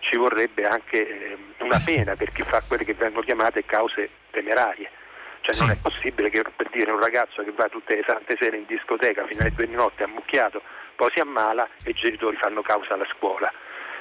ci 0.00 0.16
vorrebbe 0.16 0.66
anche 0.66 1.06
eh, 1.06 1.36
una 1.58 1.80
pena 1.84 2.16
per 2.16 2.32
chi 2.32 2.42
fa 2.42 2.62
quelle 2.66 2.84
che 2.84 2.94
vengono 2.94 3.24
chiamate 3.24 3.64
cause 3.64 4.10
temerarie. 4.30 4.90
Cioè 5.40 5.58
non 5.60 5.70
è 5.70 5.78
possibile 5.80 6.28
che 6.28 6.42
per 6.54 6.68
dire 6.70 6.92
un 6.92 7.00
ragazzo 7.00 7.42
che 7.42 7.52
va 7.52 7.68
tutte 7.68 7.96
le 7.96 8.04
sante 8.06 8.36
sere 8.38 8.58
in 8.58 8.66
discoteca 8.66 9.26
fino 9.26 9.40
alle 9.40 9.52
due 9.52 9.66
di 9.66 9.74
notte 9.74 10.02
ammucchiato, 10.02 10.60
poi 10.96 11.10
si 11.14 11.20
ammala 11.20 11.66
e 11.84 11.90
i 11.90 11.94
genitori 11.94 12.36
fanno 12.36 12.60
causa 12.60 12.94
alla 12.94 13.06
scuola 13.16 13.50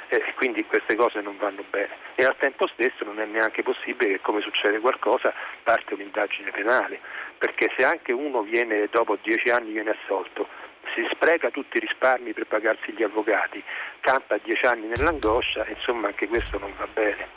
e 0.10 0.34
quindi 0.36 0.66
queste 0.66 0.96
cose 0.96 1.22
non 1.22 1.38
vanno 1.38 1.64
bene. 1.70 1.96
E 2.16 2.26
al 2.26 2.36
tempo 2.38 2.68
stesso 2.68 3.06
non 3.06 3.20
è 3.20 3.26
neanche 3.26 3.64
possibile 3.64 4.14
che 4.14 4.22
come 4.22 4.42
succede 4.42 4.80
qualcosa 4.80 5.34
parte 5.64 5.94
un'indagine 5.94 6.50
penale, 6.52 7.00
perché 7.38 7.72
se 7.78 7.86
anche 7.86 8.12
uno 8.12 8.42
viene 8.42 8.88
dopo 8.92 9.18
dieci 9.22 9.50
anni 9.50 9.72
viene 9.72 9.92
assolto, 9.92 10.48
si 10.94 11.08
spreca 11.12 11.50
tutti 11.50 11.78
i 11.78 11.80
risparmi 11.80 12.34
per 12.34 12.48
pagarsi 12.48 12.92
gli 12.94 13.04
avvocati, 13.04 13.64
campa 14.00 14.38
dieci 14.44 14.66
anni 14.66 14.88
nell'angoscia, 14.88 15.66
insomma 15.68 16.08
anche 16.08 16.28
questo 16.28 16.58
non 16.60 16.74
va 16.78 16.88
bene. 16.92 17.28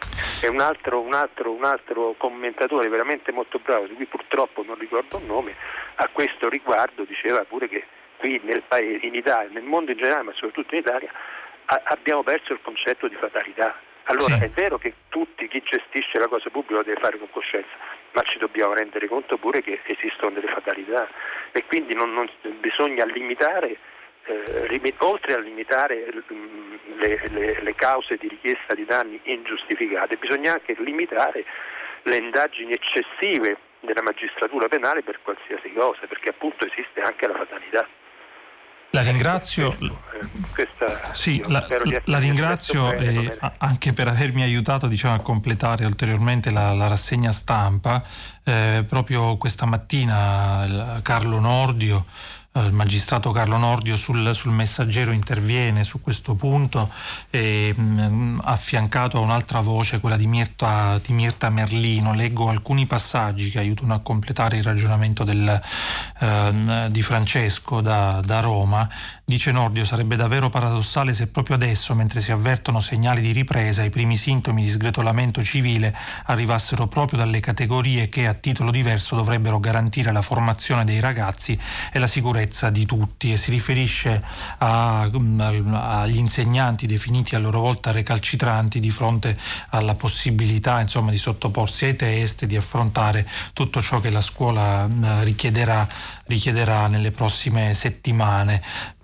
E 0.40 0.48
un 0.48 0.61
altro, 0.61 1.00
un, 1.00 1.14
altro, 1.14 1.53
un 1.53 1.64
altro, 1.64 2.14
commentatore 2.16 2.88
veramente 2.88 3.32
molto 3.32 3.59
bravo, 3.59 3.86
di 3.86 3.94
cui 3.94 4.07
purtroppo 4.07 4.62
non 4.64 4.78
ricordo 4.78 5.18
il 5.18 5.24
nome, 5.24 5.55
a 5.96 6.09
questo 6.09 6.48
riguardo 6.48 7.05
diceva 7.05 7.44
pure 7.44 7.68
che 7.68 7.84
qui 8.16 8.40
nel 8.44 8.62
paese, 8.66 9.07
in 9.07 9.14
Italia, 9.14 9.50
nel 9.53 9.64
mondo 9.64 9.90
in 9.90 9.98
generale, 9.98 10.22
ma 10.22 10.32
soprattutto 10.32 10.74
in 10.74 10.80
Italia, 10.80 11.11
abbiamo 11.66 12.22
perso 12.22 12.53
il 12.53 12.61
concetto 12.62 13.09
di 13.09 13.16
fatalità. 13.16 13.74
Allora 14.05 14.36
sì. 14.36 14.44
è 14.44 14.48
vero 14.48 14.78
che 14.78 14.94
tutti, 15.09 15.46
chi 15.48 15.62
gestisce 15.62 16.18
la 16.18 16.28
cosa 16.28 16.50
pubblica 16.50 16.80
lo 16.80 16.82
deve 16.82 17.00
fare 17.00 17.18
con 17.18 17.30
coscienza, 17.30 17.70
ma 18.12 18.22
ci 18.22 18.38
dobbiamo 18.38 18.74
rendere 18.74 19.07
conto 19.07 19.36
pure 19.38 19.62
che 19.62 19.80
esistono 19.84 20.32
delle 20.32 20.50
fatalità 20.53 21.09
e 21.53 21.64
quindi 21.66 21.94
non, 21.94 22.12
non, 22.12 22.28
bisogna 22.59 23.05
limitare, 23.05 23.76
eh, 24.24 24.94
oltre 24.98 25.34
a 25.34 25.38
limitare 25.38 26.12
mm, 26.32 26.74
le, 26.98 27.22
le, 27.30 27.62
le 27.62 27.74
cause 27.74 28.16
di 28.16 28.28
richiesta 28.28 28.74
di 28.74 28.84
danni 28.84 29.20
ingiustificate, 29.22 30.16
bisogna 30.16 30.53
anche 30.53 30.74
limitare 30.78 31.44
le 32.03 32.16
indagini 32.16 32.72
eccessive 32.72 33.57
della 33.80 34.03
magistratura 34.03 34.68
penale 34.68 35.03
per 35.03 35.20
qualsiasi 35.22 35.72
cosa, 35.72 36.07
perché 36.09 36.30
appunto 36.30 36.66
esiste 36.66 37.00
anche 37.00 37.26
la 37.26 37.34
fatalità. 37.34 37.86
La 38.95 39.01
ringrazio, 39.01 39.74
sì, 41.12 41.43
la, 41.47 41.66
la 42.05 42.18
ringrazio 42.18 42.93
eh, 42.93 43.38
anche 43.59 43.95
per 43.95 44.09
avermi 44.09 44.43
aiutato 44.43 44.86
diciamo, 44.86 45.14
a 45.14 45.20
completare 45.20 45.86
ulteriormente 45.86 46.51
la, 46.51 46.74
la 46.74 46.88
rassegna 46.88 47.32
stampa. 47.32 48.03
Eh, 48.45 48.84
proprio 48.86 49.38
questa 49.38 49.64
mattina 49.64 51.01
Carlo 51.03 51.40
Nordio 51.40 52.05
il 52.55 52.72
magistrato 52.72 53.30
Carlo 53.30 53.57
Nordio 53.57 53.96
sul, 53.96 54.34
sul, 54.34 54.53
messaggero 54.53 55.12
interviene 55.12 55.84
su 55.84 56.03
questo 56.03 56.34
punto, 56.34 56.90
e, 57.30 57.72
mh, 57.74 57.82
mm, 57.82 58.38
affiancato 58.42 59.16
a 59.16 59.20
un'altra 59.20 59.61
voce, 59.61 60.00
quella 60.00 60.18
di 60.18 60.26
Mirta, 60.26 61.00
di 61.03 61.14
Mirta, 61.14 61.48
Merlino. 61.48 62.12
Leggo 62.12 62.50
alcuni 62.50 62.84
passaggi 62.84 63.50
che 63.50 63.59
aiutano 63.59 63.94
a 63.94 64.00
completare 64.00 64.59
il 64.59 64.64
ragionamento 64.64 65.24
del, 65.24 65.61
eh, 66.20 66.88
di 66.90 67.03
Francesco 67.03 67.80
da, 67.80 68.20
da 68.22 68.40
Roma. 68.40 68.86
Dice 69.24 69.50
Nordio, 69.50 69.86
sarebbe 69.86 70.16
davvero 70.16 70.50
paradossale 70.50 71.14
se 71.14 71.28
proprio 71.28 71.57
adesso, 71.57 71.94
mentre 71.94 72.20
si 72.20 72.32
avvertono 72.32 72.80
segnali 72.80 73.22
di 73.22 73.32
ripresa, 73.32 73.82
i 73.82 73.88
primi 73.88 74.18
sintomi 74.18 74.61
di 74.61 74.68
sgretolamento 74.68 75.42
civile 75.42 75.96
arrivassero 76.26 76.86
proprio 76.86 77.20
dalle 77.20 77.40
categorie 77.40 78.11
che 78.11 78.26
a 78.26 78.34
titolo 78.34 78.70
diverso 78.70 79.16
dovrebbero 79.16 79.59
garantire 79.59 80.12
la 80.12 80.20
formazione 80.20 80.84
dei 80.84 81.00
ragazzi 81.00 81.59
e 81.90 81.98
la 81.98 82.07
sicurezza 82.07 82.40
di 82.70 82.86
tutti 82.86 83.32
e 83.32 83.36
si 83.36 83.51
riferisce 83.51 84.22
a, 84.59 85.03
agli 85.03 86.16
insegnanti 86.16 86.86
definiti 86.86 87.34
a 87.34 87.38
loro 87.38 87.61
volta 87.61 87.90
recalcitranti 87.93 88.80
di 88.80 88.90
fronte 88.90 89.36
alla 89.70 89.95
possibilità 89.95 90.80
insomma, 90.80 91.11
di 91.11 91.18
sottoporsi 91.18 91.84
ai 91.86 91.97
test 91.97 92.45
di 92.45 92.57
affrontare 92.57 93.26
tutto 93.53 93.80
ciò 93.80 94.01
che 94.01 94.11
la 94.11 94.20
scuola 94.20 94.88
richiederà, 95.22 95.86
richiederà 96.26 96.86
nelle 96.86 97.11
prossime 97.11 97.74
settimane 97.74 98.62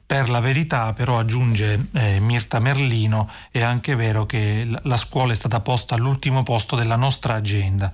Per 0.08 0.30
la 0.30 0.40
verità 0.40 0.94
però 0.94 1.18
aggiunge 1.18 1.88
eh, 1.92 2.18
Mirta 2.18 2.60
Merlino 2.60 3.30
è 3.50 3.60
anche 3.60 3.94
vero 3.94 4.24
che 4.24 4.66
la 4.84 4.96
scuola 4.96 5.32
è 5.32 5.36
stata 5.36 5.60
posta 5.60 5.96
all'ultimo 5.96 6.42
posto 6.42 6.76
della 6.76 6.96
nostra 6.96 7.34
agenda. 7.34 7.92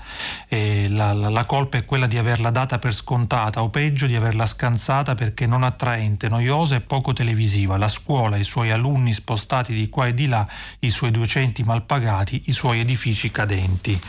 La, 0.49 1.12
la, 1.12 1.29
la, 1.29 1.45
colpa 1.45 1.79
è 1.79 1.85
quella 1.85 2.07
di 2.07 2.17
averla 2.17 2.51
data 2.51 2.79
per 2.79 2.95
scontata 2.95 3.65
o 3.65 3.69
peggio 3.69 4.07
di 4.07 4.15
averla 4.15 4.47
scansata 4.47 5.17
perché 5.17 5.47
non 5.47 5.65
attraente, 5.65 6.29
noiosa 6.29 6.77
e 6.77 6.83
poco 6.83 7.12
televisiva. 7.12 7.77
La 7.77 7.89
scuola, 7.89 8.37
i 8.37 8.45
suoi 8.45 8.71
alunni 8.71 9.12
spostati 9.12 9.75
di 9.75 9.89
qua 9.89 10.07
e 10.07 10.15
di 10.15 10.29
là, 10.29 10.47
i 10.81 10.91
suoi 10.91 11.11
docenti 11.11 11.65
malpagati, 11.65 12.45
i 12.47 12.53
suoi 12.53 12.79
edifici 12.79 13.33
cadenti. 13.33 14.01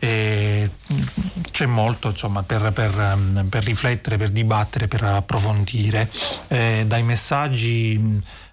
E 0.00 0.68
c'è 1.52 1.66
molto 1.66 2.08
insomma, 2.08 2.42
per, 2.42 2.72
per, 2.72 3.18
per, 3.48 3.62
riflettere, 3.62 4.16
per 4.16 4.30
dibattere, 4.30 4.88
per 4.88 5.04
approfondire. 5.04 6.10
Eh, 6.48 6.82
dai 6.88 7.04
messaggi 7.04 7.34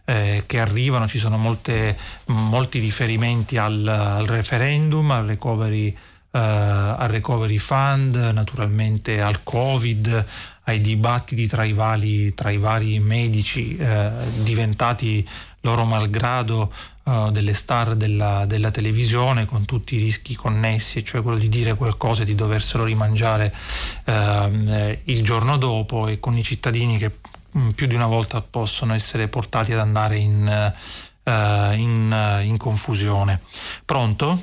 eh, 0.05 0.43
che 0.45 0.59
arrivano 0.59 1.07
ci 1.07 1.17
sono 1.17 1.37
molte, 1.37 1.97
molti 2.25 2.79
riferimenti 2.79 3.57
al, 3.57 3.87
al 3.87 4.25
referendum, 4.25 5.11
al 5.11 5.25
recovery, 5.25 5.87
eh, 5.87 6.39
al 6.39 7.07
recovery 7.07 7.57
Fund, 7.57 8.15
naturalmente 8.15 9.21
al 9.21 9.43
Covid, 9.43 10.25
ai 10.65 10.81
dibattiti 10.81 11.47
tra 11.47 11.63
i 11.63 11.73
vari, 11.73 12.33
tra 12.33 12.49
i 12.49 12.57
vari 12.57 12.99
medici 12.99 13.75
eh, 13.75 14.11
diventati 14.41 15.27
loro 15.63 15.85
malgrado 15.85 16.71
uh, 17.03 17.31
delle 17.31 17.53
star 17.53 17.95
della, 17.95 18.45
della, 18.45 18.71
televisione 18.71 19.45
con 19.45 19.65
tutti 19.65 19.95
i 19.95 19.99
rischi 19.99 20.35
connessi, 20.35 21.05
cioè 21.05 21.21
quello 21.21 21.37
di 21.37 21.49
dire 21.49 21.75
qualcosa 21.75 22.23
e 22.23 22.25
di 22.25 22.35
doverselo 22.35 22.83
rimangiare 22.83 23.53
uh, 24.05 24.97
il 25.05 25.23
giorno 25.23 25.57
dopo 25.57 26.07
e 26.07 26.19
con 26.19 26.37
i 26.37 26.43
cittadini 26.43 26.97
che 26.97 27.11
più 27.75 27.87
di 27.87 27.95
una 27.95 28.07
volta 28.07 28.41
possono 28.41 28.93
essere 28.93 29.27
portati 29.27 29.71
ad 29.73 29.79
andare 29.79 30.17
in, 30.17 30.73
uh, 31.25 31.73
in, 31.73 32.41
in 32.43 32.57
confusione. 32.57 33.41
Pronto? 33.85 34.37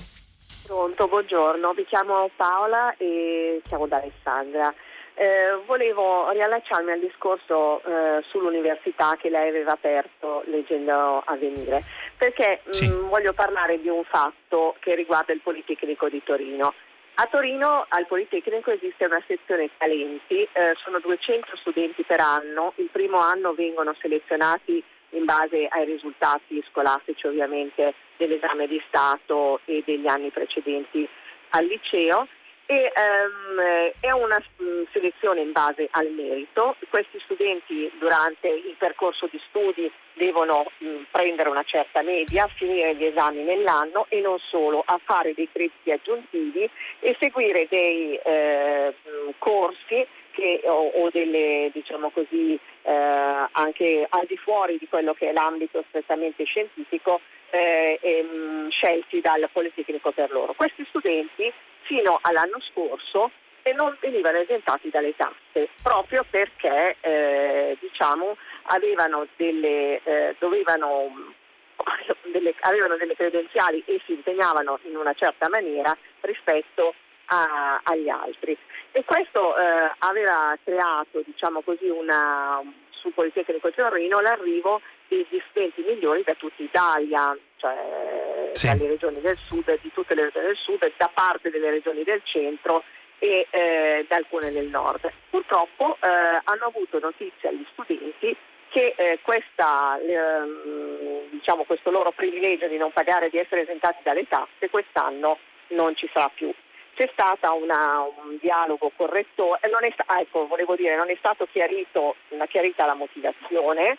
Pronto, 0.67 1.09
buongiorno, 1.09 1.73
mi 1.77 1.85
chiamo 1.85 2.31
Paola 2.37 2.95
e 2.97 3.61
siamo 3.67 3.89
da 3.89 3.97
Alessandra. 3.97 4.73
Eh, 5.15 5.61
volevo 5.67 6.31
riallacciarmi 6.31 6.93
al 6.93 7.01
discorso 7.01 7.83
eh, 7.83 8.23
sull'università 8.31 9.17
che 9.21 9.29
lei 9.29 9.49
aveva 9.49 9.73
aperto 9.73 10.45
leggendo 10.47 11.23
Avvenire, 11.27 11.79
perché 12.17 12.63
sì. 12.71 12.87
mh, 12.87 12.93
mm, 12.93 13.09
voglio 13.09 13.33
parlare 13.33 13.81
di 13.81 13.89
un 13.89 14.05
fatto 14.05 14.77
che 14.79 14.95
riguarda 14.95 15.33
il 15.33 15.41
Politecnico 15.41 16.09
di 16.09 16.23
Torino. 16.23 16.73
A 17.15 17.27
Torino 17.27 17.85
al 17.89 18.07
Politecnico 18.07 18.71
esiste 18.71 19.05
una 19.05 19.23
sezione 19.27 19.69
talenti, 19.77 20.49
eh, 20.53 20.75
sono 20.83 21.01
200 21.01 21.57
studenti 21.57 22.03
per 22.03 22.21
anno, 22.21 22.73
il 22.77 22.89
primo 22.91 23.19
anno 23.19 23.53
vengono 23.53 23.95
selezionati 24.01 24.83
in 25.11 25.25
base 25.25 25.67
ai 25.69 25.85
risultati 25.85 26.65
scolastici 26.71 27.27
ovviamente 27.27 27.95
dell'esame 28.17 28.67
di 28.67 28.81
Stato 28.87 29.61
e 29.65 29.83
degli 29.85 30.07
anni 30.07 30.31
precedenti 30.31 31.07
al 31.51 31.67
liceo 31.67 32.27
e 32.71 32.93
um, 32.95 33.61
è 33.99 34.13
una 34.13 34.41
mm, 34.63 34.85
selezione 34.93 35.41
in 35.41 35.51
base 35.51 35.89
al 35.91 36.09
merito. 36.13 36.77
Questi 36.89 37.19
studenti 37.25 37.91
durante 37.99 38.47
il 38.47 38.77
percorso 38.79 39.27
di 39.29 39.41
studi 39.49 39.91
devono 40.13 40.71
mm, 40.85 41.03
prendere 41.11 41.49
una 41.49 41.65
certa 41.65 42.03
media, 42.03 42.47
finire 42.55 42.95
gli 42.95 43.07
esami 43.07 43.43
nell'anno 43.43 44.07
e 44.09 44.21
non 44.21 44.39
solo, 44.39 44.85
a 44.87 45.01
fare 45.03 45.35
dei 45.35 45.49
crediti 45.51 45.91
aggiuntivi 45.91 46.71
e 47.01 47.17
seguire 47.19 47.67
dei 47.69 48.15
eh, 48.15 48.95
mm, 48.95 49.31
corsi 49.39 50.07
che, 50.31 50.61
o, 50.67 50.93
o, 50.95 51.11
delle, 51.11 51.71
diciamo 51.73 52.11
così, 52.11 52.57
eh, 52.83 53.49
anche 53.51 54.07
al 54.09 54.27
di 54.27 54.37
fuori 54.37 54.79
di 54.79 54.87
quello 54.89 55.13
che 55.13 55.31
è 55.31 55.33
l'ambito 55.33 55.83
strettamente 55.89 56.45
scientifico 56.45 57.21
eh, 57.51 57.99
ehm, 58.01 58.71
scelti 58.71 59.21
dal 59.21 59.49
Politecnico 59.53 60.13
per 60.13 60.31
loro. 60.31 60.53
Questi 60.53 60.87
studenti 60.89 61.53
fino 61.91 62.21
all'anno 62.23 62.61
scorso 62.71 63.33
e 63.63 63.73
non 63.73 63.97
venivano 64.01 64.39
esentati 64.39 64.91
dalle 64.91 65.15
tasse 65.17 65.71
proprio 65.83 66.25
perché 66.31 66.97
eh, 67.01 67.77
diciamo, 67.81 68.37
avevano 68.67 69.27
delle, 69.35 70.01
eh, 70.05 70.37
dovevano, 70.39 71.35
delle, 72.31 72.55
avevano 72.61 72.97
delle 72.97 73.17
credenziali 73.17 73.83
e 73.87 74.01
si 74.07 74.13
impegnavano 74.13 74.79
in 74.85 74.97
una 74.97 75.13
certa 75.15 75.49
maniera 75.49 75.95
rispetto 76.21 76.95
a, 77.27 77.81
agli 77.83 78.09
altri. 78.09 78.57
E 78.93 79.05
questo 79.05 79.57
eh, 79.57 79.93
aveva 79.99 80.57
creato 80.63 81.23
diciamo 81.25 81.61
così, 81.63 81.89
una, 81.89 82.63
sul 82.91 83.13
Politecnico 83.13 83.73
Torino 83.73 84.21
l'arrivo 84.21 84.81
degli 85.09 85.43
studenti 85.51 85.83
migliori 85.83 86.23
da 86.23 86.35
tutta 86.35 86.63
Italia, 86.63 87.37
cioè 87.61 88.51
sì. 88.53 88.67
dalle 88.67 88.89
regioni 88.89 89.21
del 89.21 89.37
sud, 89.37 89.79
di 89.81 89.93
tutte 89.93 90.15
le 90.15 90.25
regioni 90.25 90.47
del 90.47 90.57
sud, 90.57 90.91
da 90.97 91.11
parte 91.13 91.51
delle 91.51 91.71
regioni 91.71 92.03
del 92.03 92.23
centro 92.25 92.83
e 93.19 93.47
eh, 93.51 94.07
da 94.09 94.17
alcune 94.17 94.51
del 94.51 94.67
nord. 94.67 95.11
Purtroppo 95.29 95.97
eh, 96.01 96.09
hanno 96.09 96.65
avuto 96.65 96.99
notizia 96.99 97.53
gli 97.53 97.65
studenti 97.73 98.35
che 98.71 98.95
eh, 98.97 99.19
questa, 99.23 99.99
ehm, 100.01 101.29
diciamo, 101.31 101.65
questo 101.65 101.91
loro 101.91 102.13
privilegio 102.13 102.69
di 102.69 102.79
non 102.79 102.93
pagare, 102.93 103.29
di 103.29 103.39
essere 103.39 103.63
esentati 103.63 103.99
dalle 104.03 104.27
tasse, 104.29 104.71
quest'anno 104.71 105.39
non 105.69 105.95
ci 105.97 106.09
sarà 106.13 106.31
più. 106.33 106.53
C'è 106.95 107.09
stato 107.13 107.55
un 107.55 108.37
dialogo 108.41 108.93
corretto, 108.95 109.59
non 109.63 109.85
è, 109.85 109.95
ecco, 110.21 110.47
volevo 110.47 110.77
dire, 110.77 110.97
non 110.97 111.11
è 111.11 111.17
stato 111.19 111.47
chiarito, 111.51 112.17
chiarita 112.49 112.85
la 112.85 112.95
motivazione, 112.95 113.97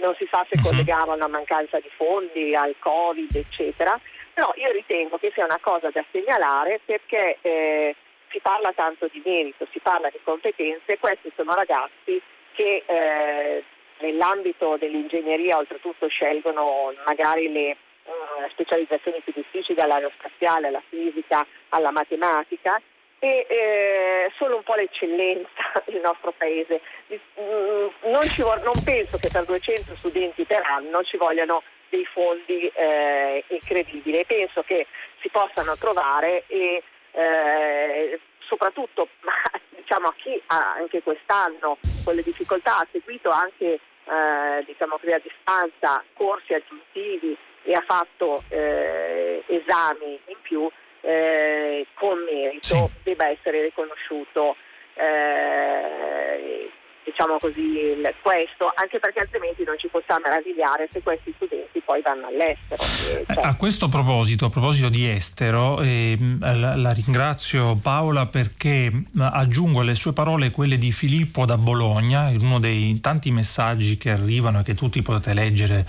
non 0.00 0.14
si 0.16 0.26
sa 0.30 0.44
se 0.48 0.58
mhm. 0.58 0.64
collegava 0.64 1.14
una 1.14 1.28
mancanza 1.28 1.78
di 1.78 1.90
fondi, 1.94 2.54
al 2.54 2.74
Covid, 2.78 3.34
eccetera, 3.34 3.98
però 4.32 4.52
io 4.56 4.70
ritengo 4.72 5.18
che 5.18 5.30
sia 5.34 5.44
una 5.44 5.58
cosa 5.60 5.90
da 5.90 6.04
segnalare 6.10 6.80
perché 6.84 7.38
eh, 7.40 7.94
si 8.30 8.40
parla 8.40 8.72
tanto 8.72 9.08
di 9.10 9.22
merito, 9.24 9.66
si 9.70 9.80
parla 9.80 10.08
di 10.10 10.18
competenze, 10.22 10.98
questi 10.98 11.30
sono 11.34 11.54
ragazzi 11.54 12.20
che 12.52 12.82
eh, 12.86 13.64
nell'ambito 14.00 14.76
dell'ingegneria 14.78 15.58
oltretutto 15.58 16.08
scelgono 16.08 16.92
magari 17.04 17.50
le 17.52 17.76
uh, 18.04 18.48
specializzazioni 18.50 19.20
più 19.20 19.32
difficili 19.34 19.78
dall'aerospaziale 19.78 20.68
alla 20.68 20.82
fisica 20.88 21.46
alla 21.68 21.90
matematica 21.90 22.80
e 23.20 23.46
eh, 23.48 24.32
solo 24.36 24.56
un 24.56 24.62
po' 24.62 24.74
l'eccellenza 24.74 25.50
del 25.86 26.00
nostro 26.00 26.32
paese. 26.36 26.80
Mm, 27.12 27.86
non, 28.10 28.20
vor- 28.38 28.62
non, 28.62 28.74
penso 28.82 29.18
che 29.18 29.28
per 29.30 29.44
200 29.44 29.94
studenti 29.94 30.44
per 30.44 30.62
anno 30.64 31.04
ci 31.04 31.16
vogliano 31.16 31.62
dei 31.90 32.04
fondi 32.06 32.66
eh, 32.74 33.44
incredibili, 33.48 34.24
penso 34.24 34.62
che 34.62 34.86
si 35.20 35.28
possano 35.28 35.76
trovare 35.76 36.44
e 36.46 36.82
eh, 37.12 38.20
soprattutto 38.38 39.08
diciamo, 39.76 40.08
a 40.08 40.14
chi 40.16 40.40
anche 40.46 41.02
quest'anno 41.02 41.78
con 42.04 42.14
le 42.14 42.22
difficoltà 42.22 42.78
ha 42.78 42.86
seguito 42.90 43.30
anche 43.30 43.80
eh, 44.04 44.64
diciamo, 44.64 44.94
a 44.94 45.20
distanza 45.22 46.02
corsi 46.14 46.54
aggiuntivi 46.54 47.36
e 47.64 47.74
ha 47.74 47.82
fatto 47.86 48.42
eh, 48.48 49.42
esami 49.46 50.18
in 50.26 50.36
più, 50.40 50.68
eh, 51.02 51.86
con 51.94 52.18
merito 52.24 52.90
sì. 52.92 53.00
debba 53.02 53.28
essere 53.28 53.62
riconosciuto 53.62 54.56
eh, 54.94 56.70
diciamo 57.04 57.38
così, 57.38 57.96
questo, 58.22 58.70
anche 58.74 58.98
perché 58.98 59.20
altrimenti 59.20 59.64
non 59.64 59.76
ci 59.78 59.88
possiamo 59.88 60.22
meravigliare 60.24 60.88
se 60.90 61.02
questi 61.02 61.32
studenti 61.36 61.80
poi 61.84 62.00
vanno 62.02 62.28
all'estero. 62.28 62.82
Eh, 62.82 63.34
cioè. 63.34 63.44
A 63.44 63.56
questo 63.56 63.88
proposito, 63.88 64.46
a 64.46 64.50
proposito 64.50 64.88
di 64.88 65.08
estero, 65.08 65.80
eh, 65.80 66.16
la, 66.40 66.76
la, 66.76 66.92
ringrazio 66.92 67.76
Paola 67.82 68.26
perché 68.26 68.90
aggiungo 69.18 69.80
alle 69.80 69.94
sue 69.94 70.12
parole 70.12 70.50
quelle 70.50 70.78
di 70.78 70.92
Filippo 70.92 71.44
da 71.44 71.56
Bologna, 71.56 72.28
in 72.28 72.42
uno 72.42 72.60
dei 72.60 72.98
tanti 73.00 73.30
messaggi 73.30 73.96
che 73.96 74.10
arrivano 74.10 74.60
e 74.60 74.62
che 74.62 74.74
tutti 74.74 75.02
potete 75.02 75.34
leggere 75.34 75.86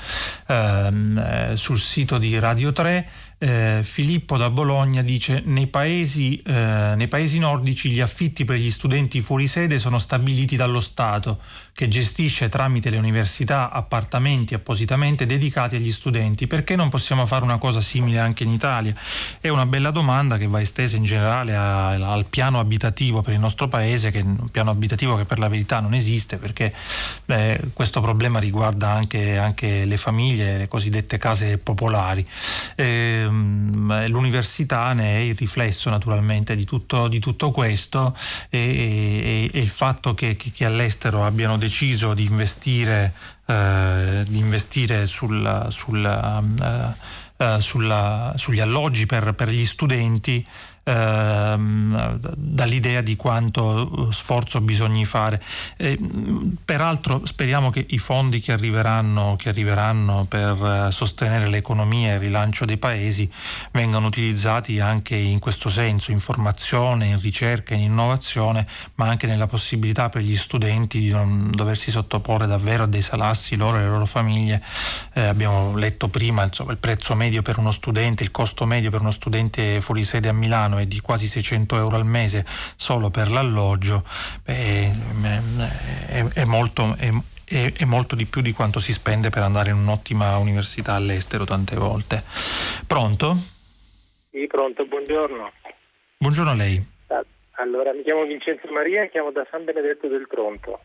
ehm, 0.48 1.18
eh, 1.18 1.56
sul 1.56 1.78
sito 1.78 2.18
di 2.18 2.38
Radio 2.40 2.72
3 2.72 3.30
eh, 3.44 3.80
Filippo 3.82 4.38
da 4.38 4.52
Bologna 4.52 5.02
dice 5.02 5.42
nei 5.44 5.66
paesi, 5.66 6.40
eh, 6.46 6.94
nei 6.96 7.08
paesi 7.08 7.40
nordici 7.40 7.90
gli 7.90 8.00
affitti 8.00 8.46
per 8.46 8.58
gli 8.58 8.70
studenti 8.70 9.20
fuori 9.22 9.48
sede 9.48 9.80
sono 9.80 9.98
stabiliti 9.98 10.56
dallo 10.56 10.80
Stato 10.80 11.42
che 11.74 11.88
gestisce 11.88 12.50
tramite 12.50 12.90
le 12.90 12.98
università 12.98 13.72
appartamenti 13.72 14.54
appositamente 14.54 15.26
dedicati 15.26 15.76
agli 15.76 15.92
studenti. 15.92 16.48
Perché 16.48 16.76
non 16.76 16.90
possiamo 16.90 17.26
fare 17.26 17.44
una 17.44 17.58
cosa 17.58 17.82
simile 17.82 18.20
anche 18.20 18.44
in 18.44 18.50
Italia? 18.50 18.94
È 19.40 19.50
una 19.50 19.66
bella 19.66 19.92
domanda 19.92 20.38
che 20.38 20.48
va 20.48 20.62
estesa 20.62 20.96
in 20.96 21.04
generale 21.04 21.56
a, 21.56 21.90
al 21.90 22.26
piano 22.26 22.60
abitativo 22.60 23.22
per 23.22 23.34
il 23.34 23.40
nostro 23.40 23.68
paese, 23.68 24.12
che 24.12 24.20
è 24.20 24.24
un 24.24 24.50
piano 24.50 24.70
abitativo 24.70 25.16
che 25.16 25.26
per 25.26 25.40
la 25.40 25.48
verità 25.48 25.80
non 25.80 25.94
esiste 25.94 26.38
perché 26.38 26.74
beh, 27.26 27.60
questo 27.74 28.02
problema 28.02 28.40
riguarda 28.40 28.92
anche, 28.92 29.38
anche, 29.38 29.86
le 29.86 29.98
famiglie, 29.98 30.58
le 30.58 30.68
cosiddette 30.68 31.18
case 31.18 31.58
popolari. 31.58 32.26
Eh, 32.76 33.12
ehm, 33.22 34.08
l'università 34.08 34.94
ne 34.94 35.16
è 35.16 35.20
il 35.20 35.36
riflesso 35.36 35.90
naturalmente 35.90 36.56
di 36.56 36.66
tutto, 36.66 37.08
di 37.08 37.20
tutto 37.20 37.52
questo 37.52 38.16
e, 38.50 38.60
e, 38.60 39.50
e, 39.52 39.60
il 39.60 39.70
fatto 39.70 40.14
che, 40.14 40.36
che, 40.36 40.66
all'estero 40.66 41.26
abbiano 41.26 41.58
deciso 41.62 42.16
di 42.16 42.26
investire, 42.26 43.14
eh, 43.46 44.24
di 44.28 44.40
investire 44.40 45.06
sul, 45.06 45.68
sul, 45.70 46.04
eh, 46.04 47.46
eh 47.46 47.62
sulla, 47.62 48.34
sugli 48.36 48.60
alloggi 48.60 49.06
per, 49.06 49.34
per 49.34 49.50
gli 49.50 49.66
studenti 49.66 50.46
dall'idea 50.84 53.02
di 53.02 53.16
quanto 53.16 54.10
eh, 54.10 54.12
sforzo 54.12 54.62
bisogni 54.62 55.06
fare. 55.06 55.42
E, 55.78 55.98
peraltro 56.66 57.26
speriamo 57.26 57.70
che 57.70 57.86
i 57.90 58.00
fondi 58.00 58.40
che 58.40 58.52
arriveranno, 58.52 59.36
che 59.38 59.50
arriveranno 59.50 60.26
per 60.28 60.88
eh, 60.88 60.92
sostenere 60.92 61.48
l'economia 61.48 62.12
e 62.12 62.14
il 62.16 62.20
rilancio 62.20 62.66
dei 62.66 62.78
paesi 62.78 63.32
vengano 63.72 64.08
utilizzati 64.08 64.80
anche 64.80 65.16
in 65.16 65.40
questo 65.40 65.70
senso, 65.70 66.12
in 66.12 66.20
formazione, 66.20 67.08
in 67.08 67.20
ricerca, 67.20 67.76
in 67.76 67.82
innovazione, 67.82 68.66
ma 68.96 69.08
anche 69.08 69.28
nella 69.28 69.48
possibilità 69.48 70.10
per 70.10 70.24
gli 70.24 70.36
studenti 70.36 71.00
di 71.00 71.12
non 71.12 71.52
doversi 71.52 71.92
sottoporre 71.92 72.48
davvero 72.48 72.84
a 72.84 72.88
dei 72.88 73.02
salassi 73.02 73.56
loro 73.56 73.78
e 73.78 73.82
le 73.82 73.88
loro 73.88 74.06
famiglie. 74.06 74.62
Eh, 75.14 75.22
abbiamo 75.22 75.78
letto 75.78 76.08
prima 76.08 76.44
insomma, 76.44 76.72
il 76.72 76.78
prezzo 76.78 77.16
medio 77.16 77.42
per 77.42 77.60
uno 77.60 77.72
studente, 77.72 78.24
il 78.24 78.32
costo 78.32 78.66
medio 78.66 78.90
per 78.90 79.02
uno 79.02 79.12
studente 79.12 79.80
fuori 79.82 80.04
sede 80.04 80.30
a 80.30 80.34
Milano 80.34 80.71
Milano 80.72 80.78
è 80.80 80.86
di 80.86 81.00
quasi 81.02 81.28
600 81.28 81.76
euro 81.76 81.96
al 81.98 82.06
mese 82.06 82.44
solo 82.48 83.10
per 83.10 83.30
l'alloggio, 83.30 84.04
beh, 84.46 84.92
è, 86.10 86.24
è, 86.40 86.46
molto, 86.46 86.96
è, 86.98 87.10
è, 87.78 87.86
molto 87.86 88.16
di 88.16 88.26
più 88.26 88.42
di 88.42 88.54
quanto 88.54 88.80
si 88.80 88.94
spende 88.94 89.30
per 89.30 89.44
andare 89.44 89.72
in 89.72 89.78
un'ottima 89.78 90.38
università 90.38 90.94
all'estero 90.94 91.44
tante 91.46 91.76
volte. 91.76 92.24
Pronto? 92.88 93.36
Sì, 94.32 94.48
pronto, 94.48 94.86
buongiorno. 94.86 95.52
Buongiorno 96.18 96.52
a 96.52 96.56
lei. 96.56 96.84
Allora, 97.56 97.94
mi 97.94 98.02
chiamo 98.02 98.24
Vincenzo 98.24 98.72
Maria, 98.72 99.06
chiamo 99.08 99.32
da 99.32 99.46
San 99.52 99.66
Benedetto 99.66 100.08
del 100.08 100.26
Tronto 100.28 100.80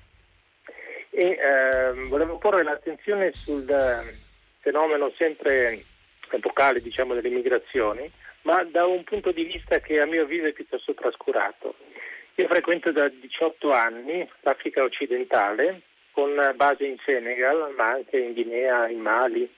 e 1.09 1.29
eh, 1.29 2.09
volevo 2.09 2.37
porre 2.37 2.63
l'attenzione 2.63 3.33
sul 3.33 3.67
eh, 3.67 4.15
fenomeno 4.61 5.11
sempre 5.17 5.83
epocale 6.31 6.83
diciamo, 6.83 7.15
delle 7.15 7.31
migrazioni 7.31 8.11
ma 8.47 8.63
da 8.63 8.87
un 8.87 9.03
punto 9.03 9.33
di 9.33 9.43
vista 9.43 9.81
che 9.81 10.01
a 10.01 10.07
mio 10.07 10.23
avviso 10.23 10.47
è 10.47 10.53
piuttosto 10.53 10.95
trascurato. 10.95 11.75
Io 12.37 12.47
frequento 12.47 12.93
da 12.93 13.09
18 13.09 13.73
anni 13.73 14.27
l'Africa 14.43 14.85
occidentale 14.85 15.83
con 16.13 16.33
base 16.55 16.87
in 16.87 16.97
Senegal, 17.05 17.75
ma 17.77 17.87
anche 17.87 18.19
in 18.19 18.35
Guinea, 18.35 18.89
in 18.89 19.01
Mali, 19.01 19.51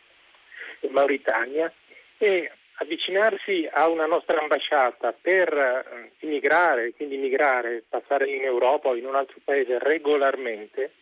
in 0.81 0.91
Mauritania 0.91 1.71
e 2.17 2.51
avvicinarsi 2.81 3.69
a 3.71 3.89
una 3.89 4.07
nostra 4.07 4.41
ambasciata 4.41 5.13
per 5.13 5.53
eh, 5.53 6.13
immigrare, 6.21 6.93
quindi 6.95 7.17
migrare, 7.19 7.85
passare 7.87 8.31
in 8.31 8.43
Europa 8.43 8.89
o 8.89 8.97
in 8.97 9.05
un 9.05 9.17
altro 9.17 9.37
paese 9.45 9.79
regolarmente 9.79 10.93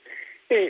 è 0.46 0.68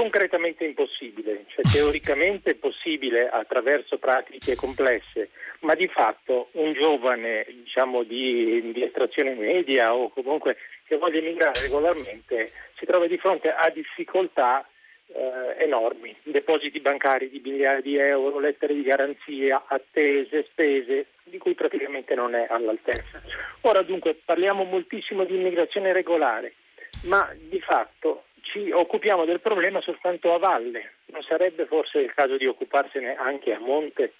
concretamente 0.00 0.64
impossibile, 0.64 1.44
cioè 1.48 1.62
teoricamente 1.70 2.54
possibile 2.54 3.28
attraverso 3.28 3.98
pratiche 3.98 4.56
complesse, 4.56 5.28
ma 5.60 5.74
di 5.74 5.88
fatto 5.88 6.48
un 6.52 6.72
giovane 6.72 7.44
diciamo, 7.50 8.02
di, 8.02 8.72
di, 8.72 8.82
estrazione 8.82 9.34
media 9.34 9.94
o 9.94 10.08
comunque 10.08 10.56
che 10.86 10.96
voglia 10.96 11.18
emigrare 11.18 11.60
regolarmente 11.60 12.50
si 12.78 12.86
trova 12.86 13.06
di 13.06 13.18
fronte 13.18 13.50
a 13.50 13.68
difficoltà 13.68 14.66
eh, 15.08 15.64
enormi, 15.64 16.16
depositi 16.22 16.80
bancari 16.80 17.28
di 17.28 17.42
migliaia 17.44 17.82
di 17.82 17.98
euro, 17.98 18.38
lettere 18.38 18.72
di 18.72 18.82
garanzia, 18.82 19.64
attese, 19.66 20.46
spese, 20.50 21.08
di 21.24 21.36
cui 21.36 21.52
praticamente 21.52 22.14
non 22.14 22.34
è 22.34 22.46
all'altezza. 22.48 23.20
Ora 23.62 23.82
dunque 23.82 24.14
parliamo 24.24 24.64
moltissimo 24.64 25.24
di 25.24 25.34
immigrazione 25.34 25.92
regolare, 25.92 26.54
ma 27.02 27.30
di 27.36 27.60
fatto 27.60 28.24
ci 28.42 28.70
occupiamo 28.70 29.24
del 29.24 29.40
problema 29.40 29.80
soltanto 29.80 30.34
a 30.34 30.38
valle, 30.38 30.92
non 31.06 31.22
sarebbe 31.22 31.66
forse 31.66 31.98
il 31.98 32.12
caso 32.14 32.36
di 32.36 32.46
occuparsene 32.46 33.14
anche 33.14 33.52
a 33.52 33.58
monte? 33.58 34.14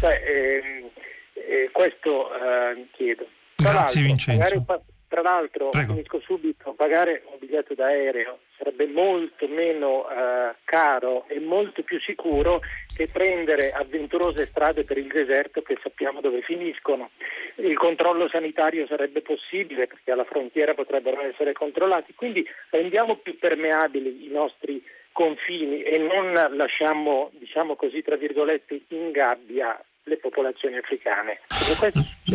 Beh, 0.00 0.22
ehm, 0.22 0.90
eh, 1.34 1.70
questo 1.72 2.34
eh, 2.34 2.86
chiedo. 2.92 3.26
Grazie 3.56 4.02
Vincenzo. 4.02 4.64
Tra 5.08 5.22
l'altro, 5.22 5.70
Prego. 5.70 5.94
finisco 5.94 6.20
subito, 6.20 6.74
pagare 6.74 7.22
un 7.30 7.38
biglietto 7.38 7.74
d'aereo 7.74 8.40
sarebbe 8.58 8.86
molto 8.86 9.48
meno 9.48 10.06
eh, 10.10 10.54
caro 10.64 11.24
e 11.28 11.40
molto 11.40 11.82
più 11.82 11.98
sicuro 12.00 12.60
che 12.94 13.08
prendere 13.10 13.70
avventurose 13.70 14.44
strade 14.44 14.84
per 14.84 14.98
il 14.98 15.06
deserto 15.06 15.62
che 15.62 15.78
sappiamo 15.82 16.20
dove 16.20 16.42
finiscono. 16.42 17.10
Il 17.54 17.76
controllo 17.76 18.28
sanitario 18.28 18.86
sarebbe 18.86 19.22
possibile 19.22 19.86
perché 19.86 20.10
alla 20.10 20.24
frontiera 20.24 20.74
potrebbero 20.74 21.22
essere 21.22 21.52
controllati, 21.52 22.14
quindi 22.14 22.46
rendiamo 22.70 23.16
più 23.16 23.38
permeabili 23.38 24.26
i 24.26 24.30
nostri 24.30 24.84
confini 25.12 25.82
e 25.82 25.98
non 25.98 26.32
lasciamo, 26.56 27.30
diciamo 27.32 27.76
così, 27.76 28.02
tra 28.02 28.16
virgolette, 28.16 28.82
in 28.88 29.10
gabbia 29.10 29.80
le 30.08 30.16
popolazioni 30.16 30.76
africane. 30.76 31.40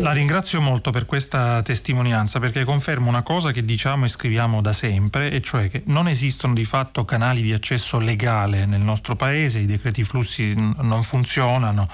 La 0.00 0.12
ringrazio 0.12 0.60
molto 0.60 0.90
per 0.90 1.04
questa 1.04 1.60
testimonianza 1.62 2.38
perché 2.38 2.64
conferma 2.64 3.08
una 3.08 3.22
cosa 3.22 3.50
che 3.50 3.62
diciamo 3.62 4.04
e 4.04 4.08
scriviamo 4.08 4.60
da 4.60 4.72
sempre, 4.72 5.30
e 5.30 5.40
cioè 5.42 5.68
che 5.68 5.82
non 5.86 6.08
esistono 6.08 6.54
di 6.54 6.64
fatto 6.64 7.04
canali 7.04 7.42
di 7.42 7.52
accesso 7.52 7.98
legale 7.98 8.66
nel 8.66 8.80
nostro 8.80 9.16
paese, 9.16 9.58
i 9.58 9.66
decreti 9.66 10.04
flussi 10.04 10.54
non 10.54 11.02
funzionano, 11.02 11.88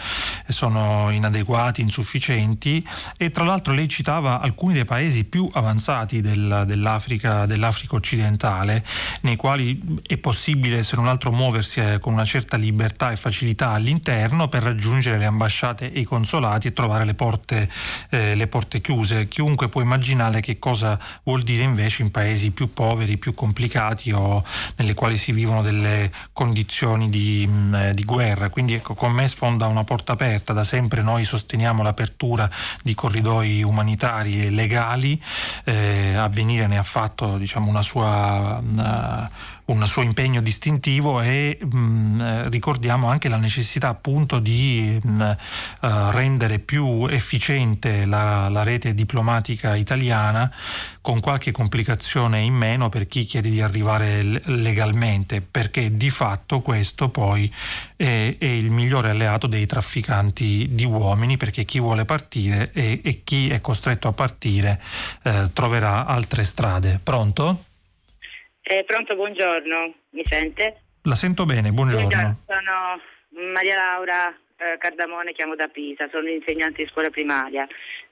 sono 0.49 1.11
inadeguati, 1.11 1.81
insufficienti 1.81 2.87
e 3.17 3.31
tra 3.31 3.45
l'altro 3.45 3.73
lei 3.73 3.89
citava 3.89 4.41
alcuni 4.41 4.75
dei 4.75 4.85
paesi 4.85 5.25
più 5.25 5.51
avanzati 5.53 6.21
del, 6.21 6.65
dell'Africa, 6.67 7.47
dell'Africa 7.47 7.97
occidentale 7.97 8.85
nei 9.23 9.37
quali 9.37 9.81
è 10.07 10.19
possibile 10.19 10.83
se 10.83 10.97
non 10.97 11.09
altro 11.09 11.33
muoversi 11.33 11.81
eh, 11.81 11.99
con 11.99 12.13
una 12.13 12.25
certa 12.25 12.57
libertà 12.57 13.11
e 13.11 13.17
facilità 13.17 13.71
all'interno 13.71 14.49
per 14.49 14.63
raggiungere 14.63 15.19
le 15.19 15.25
ambasciate 15.25 15.70
ambasciate 15.71 15.93
e 15.93 16.01
i 16.01 16.05
consolati 16.05 16.69
e 16.69 16.73
trovare 16.73 17.05
le 17.05 17.15
porte, 17.15 17.69
eh, 18.11 18.35
le 18.35 18.47
porte 18.47 18.81
chiuse. 18.81 19.29
Chiunque 19.29 19.69
può 19.69 19.81
immaginare 19.81 20.41
che 20.41 20.59
cosa 20.59 20.99
vuol 21.25 21.43
dire 21.43 21.63
invece 21.63 22.03
in 22.03 22.11
paesi 22.11 22.51
più 22.51 22.73
poveri, 22.73 23.19
più 23.19 23.35
complicati 23.35 24.13
o 24.13 24.45
nelle 24.77 24.95
quali 24.95 25.17
si 25.17 25.33
vivono 25.33 25.63
delle 25.63 26.11
condizioni 26.33 27.09
di, 27.09 27.47
mh, 27.47 27.53
mm, 27.53 27.75
eh, 27.75 27.95
di 27.95 28.05
guerra. 28.05 28.49
Quindi 28.51 28.75
ecco, 28.75 28.95
con 28.95 29.13
me 29.13 29.29
sfonda 29.29 29.67
una 29.67 29.85
porta 29.85 30.13
aperta. 30.13 30.53
Da 30.53 30.65
sempre 30.65 31.03
noi 31.03 31.25
sosteniamo 31.25 31.83
l'apertura 31.83 32.49
di 32.83 32.95
corridoi 32.95 33.63
umanitari 33.63 34.45
e 34.45 34.51
legali. 34.51 35.21
Eh, 35.65 36.15
Avvenire 36.15 36.67
ne 36.67 36.79
ha 36.79 36.83
fatto 36.83 37.39
diciamo, 37.39 37.69
una 37.69 37.83
sua... 37.83 38.63
Una, 38.63 39.29
un 39.71 39.87
suo 39.87 40.03
impegno 40.03 40.41
distintivo 40.41 41.21
e 41.21 41.59
mh, 41.61 41.79
mm, 41.79 42.21
eh, 42.21 42.49
ricordiamo 42.49 43.09
anche 43.09 43.29
la 43.29 43.37
necessità 43.37 43.89
appunto 43.89 44.39
di 44.39 44.99
mh, 45.03 45.11
mm, 45.11 45.21
uh, 45.21 46.11
rendere 46.11 46.59
più 46.59 47.07
efficiente 47.07 48.05
la, 48.05 48.49
la, 48.49 48.63
rete 48.63 48.95
diplomatica 48.95 49.77
italiana 49.77 50.51
con 51.01 51.21
qualche 51.21 51.53
complicazione 51.53 52.41
in 52.41 52.55
meno 52.55 52.89
per 52.89 53.07
chi 53.07 53.25
chiede 53.25 53.49
di 53.49 53.61
arrivare 53.61 54.23
legalmente 54.23 55.41
perché 55.41 55.97
di 55.97 56.11
fatto 56.11 56.61
questo 56.61 57.09
poi 57.09 57.53
è, 57.97 58.37
è 58.39 58.45
il 58.45 58.71
migliore 58.71 59.11
alleato 59.11 59.47
dei 59.47 59.67
trafficanti 59.67 60.69
di 60.71 60.85
uomini 60.85 61.37
perché 61.37 61.65
chi 61.65 61.79
vuole 61.79 62.05
partire 62.05 62.71
e, 62.73 63.01
e 63.03 63.21
chi 63.25 63.51
è 63.51 63.61
costretto 63.61 64.09
a 64.09 64.13
partire 64.13 64.81
eh, 65.23 65.51
troverà 65.53 66.07
altre 66.07 66.45
strade. 66.45 67.01
Pronto? 67.03 67.65
Eh, 68.63 68.85
pronto, 68.85 69.15
buongiorno, 69.15 69.95
mi 70.11 70.25
sente? 70.25 70.83
La 71.03 71.15
sento 71.15 71.45
bene, 71.45 71.71
buongiorno. 71.71 72.07
buongiorno 72.07 72.39
sono 72.47 73.51
Maria 73.53 73.77
Laura 73.77 74.29
eh, 74.57 74.77
Cardamone, 74.79 75.33
chiamo 75.33 75.55
da 75.55 75.69
Pisa, 75.69 76.09
sono 76.11 76.29
insegnante 76.29 76.83
di 76.83 76.89
scuola 76.91 77.11
primaria 77.11 77.67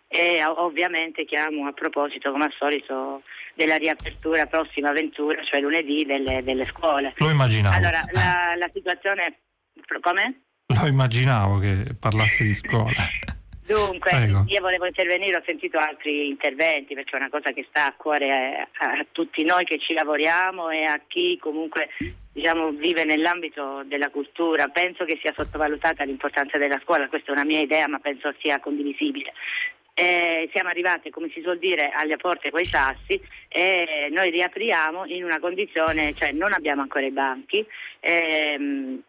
e 0.08 0.42
ovviamente 0.44 1.26
chiamo 1.26 1.66
a 1.66 1.72
proposito, 1.72 2.30
come 2.30 2.44
al 2.44 2.54
solito, 2.58 3.22
della 3.54 3.76
riapertura 3.76 4.46
prossima 4.46 4.88
avventura, 4.88 5.44
cioè 5.44 5.60
lunedì, 5.60 6.04
delle, 6.06 6.42
delle 6.42 6.64
scuole. 6.64 7.12
Lo 7.18 7.28
immaginavo. 7.28 7.76
Allora, 7.76 8.02
la, 8.12 8.54
la 8.56 8.70
situazione... 8.72 9.40
Come? 10.00 10.40
Lo 10.66 10.86
immaginavo 10.86 11.58
che 11.58 11.94
parlasse 11.98 12.44
di 12.44 12.54
scuola. 12.54 12.94
Dunque, 13.68 14.10
Prego. 14.10 14.44
io 14.46 14.60
volevo 14.62 14.86
intervenire, 14.86 15.36
ho 15.36 15.42
sentito 15.44 15.76
altri 15.76 16.28
interventi 16.28 16.94
perché 16.94 17.12
è 17.12 17.20
una 17.20 17.28
cosa 17.28 17.52
che 17.52 17.66
sta 17.68 17.84
a 17.84 17.94
cuore 17.94 18.66
a, 18.78 18.92
a 18.92 19.06
tutti 19.12 19.44
noi 19.44 19.64
che 19.66 19.78
ci 19.78 19.92
lavoriamo 19.92 20.70
e 20.70 20.84
a 20.84 20.98
chi 21.06 21.36
comunque 21.38 21.90
diciamo, 22.32 22.70
vive 22.70 23.04
nell'ambito 23.04 23.82
della 23.84 24.08
cultura. 24.08 24.68
Penso 24.68 25.04
che 25.04 25.18
sia 25.20 25.34
sottovalutata 25.36 26.04
l'importanza 26.04 26.56
della 26.56 26.80
scuola, 26.82 27.08
questa 27.08 27.28
è 27.28 27.34
una 27.34 27.44
mia 27.44 27.60
idea 27.60 27.86
ma 27.88 27.98
penso 27.98 28.32
sia 28.40 28.58
condivisibile. 28.58 29.34
Eh, 29.92 30.48
siamo 30.52 30.70
arrivati, 30.70 31.10
come 31.10 31.28
si 31.34 31.42
suol 31.42 31.58
dire, 31.58 31.90
alle 31.92 32.16
porte 32.16 32.50
coi 32.50 32.64
sassi 32.64 33.20
e 33.48 34.08
noi 34.10 34.30
riapriamo 34.30 35.04
in 35.06 35.24
una 35.24 35.40
condizione, 35.40 36.14
cioè 36.14 36.32
non 36.32 36.54
abbiamo 36.54 36.80
ancora 36.80 37.04
i 37.04 37.10
banchi. 37.10 37.66
Eh, 38.00 39.02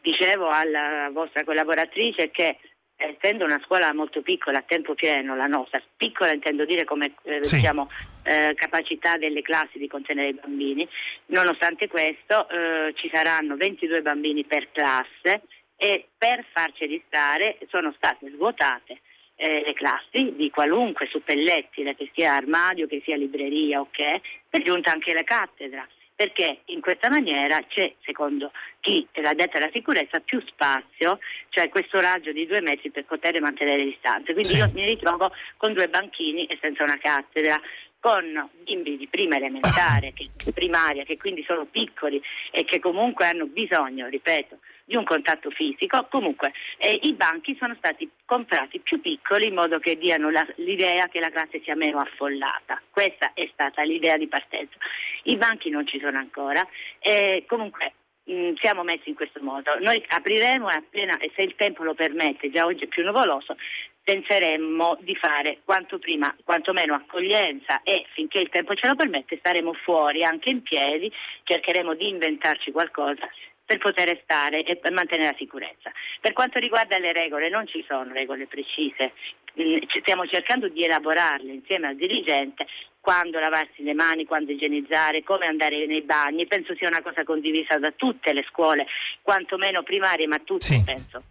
dicevo 0.00 0.48
alla 0.48 1.10
vostra 1.12 1.44
collaboratrice 1.44 2.30
che 2.30 2.56
essendo 2.98 3.44
una 3.44 3.60
scuola 3.64 3.94
molto 3.94 4.22
piccola, 4.22 4.58
a 4.58 4.64
tempo 4.66 4.94
pieno 4.94 5.36
la 5.36 5.46
nostra, 5.46 5.80
piccola 5.96 6.32
intendo 6.32 6.64
dire 6.64 6.84
come 6.84 7.14
eh, 7.22 7.44
sì. 7.44 7.56
diciamo, 7.56 7.88
eh, 8.24 8.54
capacità 8.56 9.16
delle 9.16 9.40
classi 9.40 9.78
di 9.78 9.86
contenere 9.86 10.30
i 10.30 10.34
bambini, 10.34 10.86
nonostante 11.26 11.86
questo 11.86 12.48
eh, 12.48 12.92
ci 12.96 13.08
saranno 13.12 13.56
22 13.56 14.02
bambini 14.02 14.44
per 14.44 14.68
classe 14.72 15.42
e 15.76 16.08
per 16.18 16.44
farceli 16.52 17.02
stare 17.06 17.58
sono 17.68 17.92
state 17.96 18.30
svuotate 18.30 19.00
eh, 19.36 19.62
le 19.64 19.72
classi 19.74 20.34
di 20.34 20.50
qualunque 20.50 21.06
suppellettile, 21.06 21.94
che 21.94 22.10
sia 22.12 22.34
armadio, 22.34 22.88
che 22.88 23.00
sia 23.04 23.16
libreria 23.16 23.78
o 23.78 23.88
che, 23.92 24.20
per 24.48 24.62
giunta 24.62 24.90
anche 24.90 25.14
la 25.14 25.22
cattedra 25.22 25.86
perché 26.18 26.62
in 26.64 26.80
questa 26.80 27.08
maniera 27.08 27.62
c'è, 27.68 27.94
secondo 28.04 28.50
chi 28.80 29.06
è 29.12 29.20
l'addetta 29.20 29.58
alla 29.58 29.70
sicurezza, 29.72 30.18
più 30.18 30.42
spazio, 30.48 31.20
cioè 31.50 31.68
questo 31.68 32.00
raggio 32.00 32.32
di 32.32 32.44
due 32.44 32.60
metri 32.60 32.90
per 32.90 33.04
poter 33.04 33.40
mantenere 33.40 33.84
le 33.84 33.90
distanze. 33.90 34.32
Quindi 34.32 34.48
sì. 34.48 34.56
io 34.56 34.68
mi 34.74 34.84
ritrovo 34.84 35.30
con 35.56 35.74
due 35.74 35.86
banchini 35.86 36.46
e 36.46 36.58
senza 36.60 36.82
una 36.82 36.98
cattedra 36.98 37.60
con 38.00 38.50
bimbi 38.64 38.96
di 38.96 39.06
prima 39.06 39.36
elementare, 39.36 40.12
che, 40.12 40.28
primaria, 40.52 41.04
che 41.04 41.16
quindi 41.16 41.44
sono 41.46 41.66
piccoli 41.66 42.20
e 42.50 42.64
che 42.64 42.80
comunque 42.80 43.26
hanno 43.26 43.46
bisogno, 43.46 44.08
ripeto, 44.08 44.58
di 44.88 44.96
un 44.96 45.04
contatto 45.04 45.50
fisico, 45.50 46.06
comunque 46.10 46.52
eh, 46.78 46.98
i 47.02 47.12
banchi 47.12 47.54
sono 47.60 47.74
stati 47.76 48.10
comprati 48.24 48.80
più 48.80 49.00
piccoli 49.02 49.48
in 49.48 49.54
modo 49.54 49.78
che 49.78 49.98
diano 49.98 50.30
la, 50.30 50.44
l'idea 50.56 51.08
che 51.08 51.20
la 51.20 51.28
classe 51.28 51.60
sia 51.62 51.76
meno 51.76 51.98
affollata. 51.98 52.80
Questa 52.90 53.32
è 53.34 53.46
stata 53.52 53.82
l'idea 53.82 54.16
di 54.16 54.28
partenza. 54.28 54.76
I 55.24 55.36
banchi 55.36 55.68
non 55.68 55.86
ci 55.86 56.00
sono 56.00 56.16
ancora, 56.16 56.66
eh, 57.00 57.44
comunque 57.46 57.92
mh, 58.24 58.32
mm, 58.32 58.54
siamo 58.62 58.82
messi 58.82 59.10
in 59.10 59.14
questo 59.14 59.40
modo. 59.42 59.78
Noi 59.78 60.02
apriremo 60.08 60.68
appena, 60.68 61.18
se 61.34 61.42
il 61.42 61.54
tempo 61.54 61.84
lo 61.84 61.92
permette, 61.92 62.50
già 62.50 62.64
oggi 62.64 62.84
è 62.84 62.88
più 62.88 63.04
nuvoloso, 63.04 63.56
penseremmo 64.02 64.96
di 65.02 65.14
fare 65.16 65.58
quanto 65.66 65.98
prima, 65.98 66.34
quantomeno 66.42 66.94
accoglienza 66.94 67.82
e 67.82 68.06
finché 68.14 68.38
il 68.38 68.48
tempo 68.48 68.74
ce 68.74 68.88
lo 68.88 68.94
permette 68.94 69.36
staremo 69.36 69.74
fuori 69.74 70.24
anche 70.24 70.48
in 70.48 70.62
piedi, 70.62 71.12
cercheremo 71.42 71.92
di 71.92 72.08
inventarci 72.08 72.70
qualcosa 72.70 73.28
per 73.68 73.76
poter 73.76 74.18
stare 74.22 74.64
e 74.64 74.76
per 74.76 74.92
mantenere 74.92 75.32
la 75.32 75.36
sicurezza. 75.36 75.92
Per 76.22 76.32
quanto 76.32 76.58
riguarda 76.58 76.96
le 76.96 77.12
regole, 77.12 77.50
non 77.50 77.66
ci 77.66 77.84
sono 77.86 78.14
regole 78.14 78.46
precise, 78.46 79.12
mm, 79.60 79.82
stiamo 80.00 80.26
cercando 80.26 80.68
di 80.68 80.84
elaborarle 80.84 81.52
insieme 81.52 81.88
al 81.88 81.96
dirigente 81.96 82.66
quando 82.98 83.38
lavarsi 83.38 83.82
le 83.82 83.92
mani, 83.92 84.24
quando 84.24 84.52
igienizzare, 84.52 85.22
come 85.22 85.44
andare 85.44 85.84
nei 85.84 86.00
bagni, 86.00 86.46
penso 86.46 86.74
sia 86.76 86.88
una 86.88 87.02
cosa 87.02 87.24
condivisa 87.24 87.78
da 87.78 87.92
tutte 87.92 88.32
le 88.32 88.42
scuole, 88.48 88.86
quantomeno 89.20 89.82
primarie, 89.82 90.26
ma 90.26 90.38
tutte 90.38 90.64
sì. 90.64 90.82
penso 90.82 91.22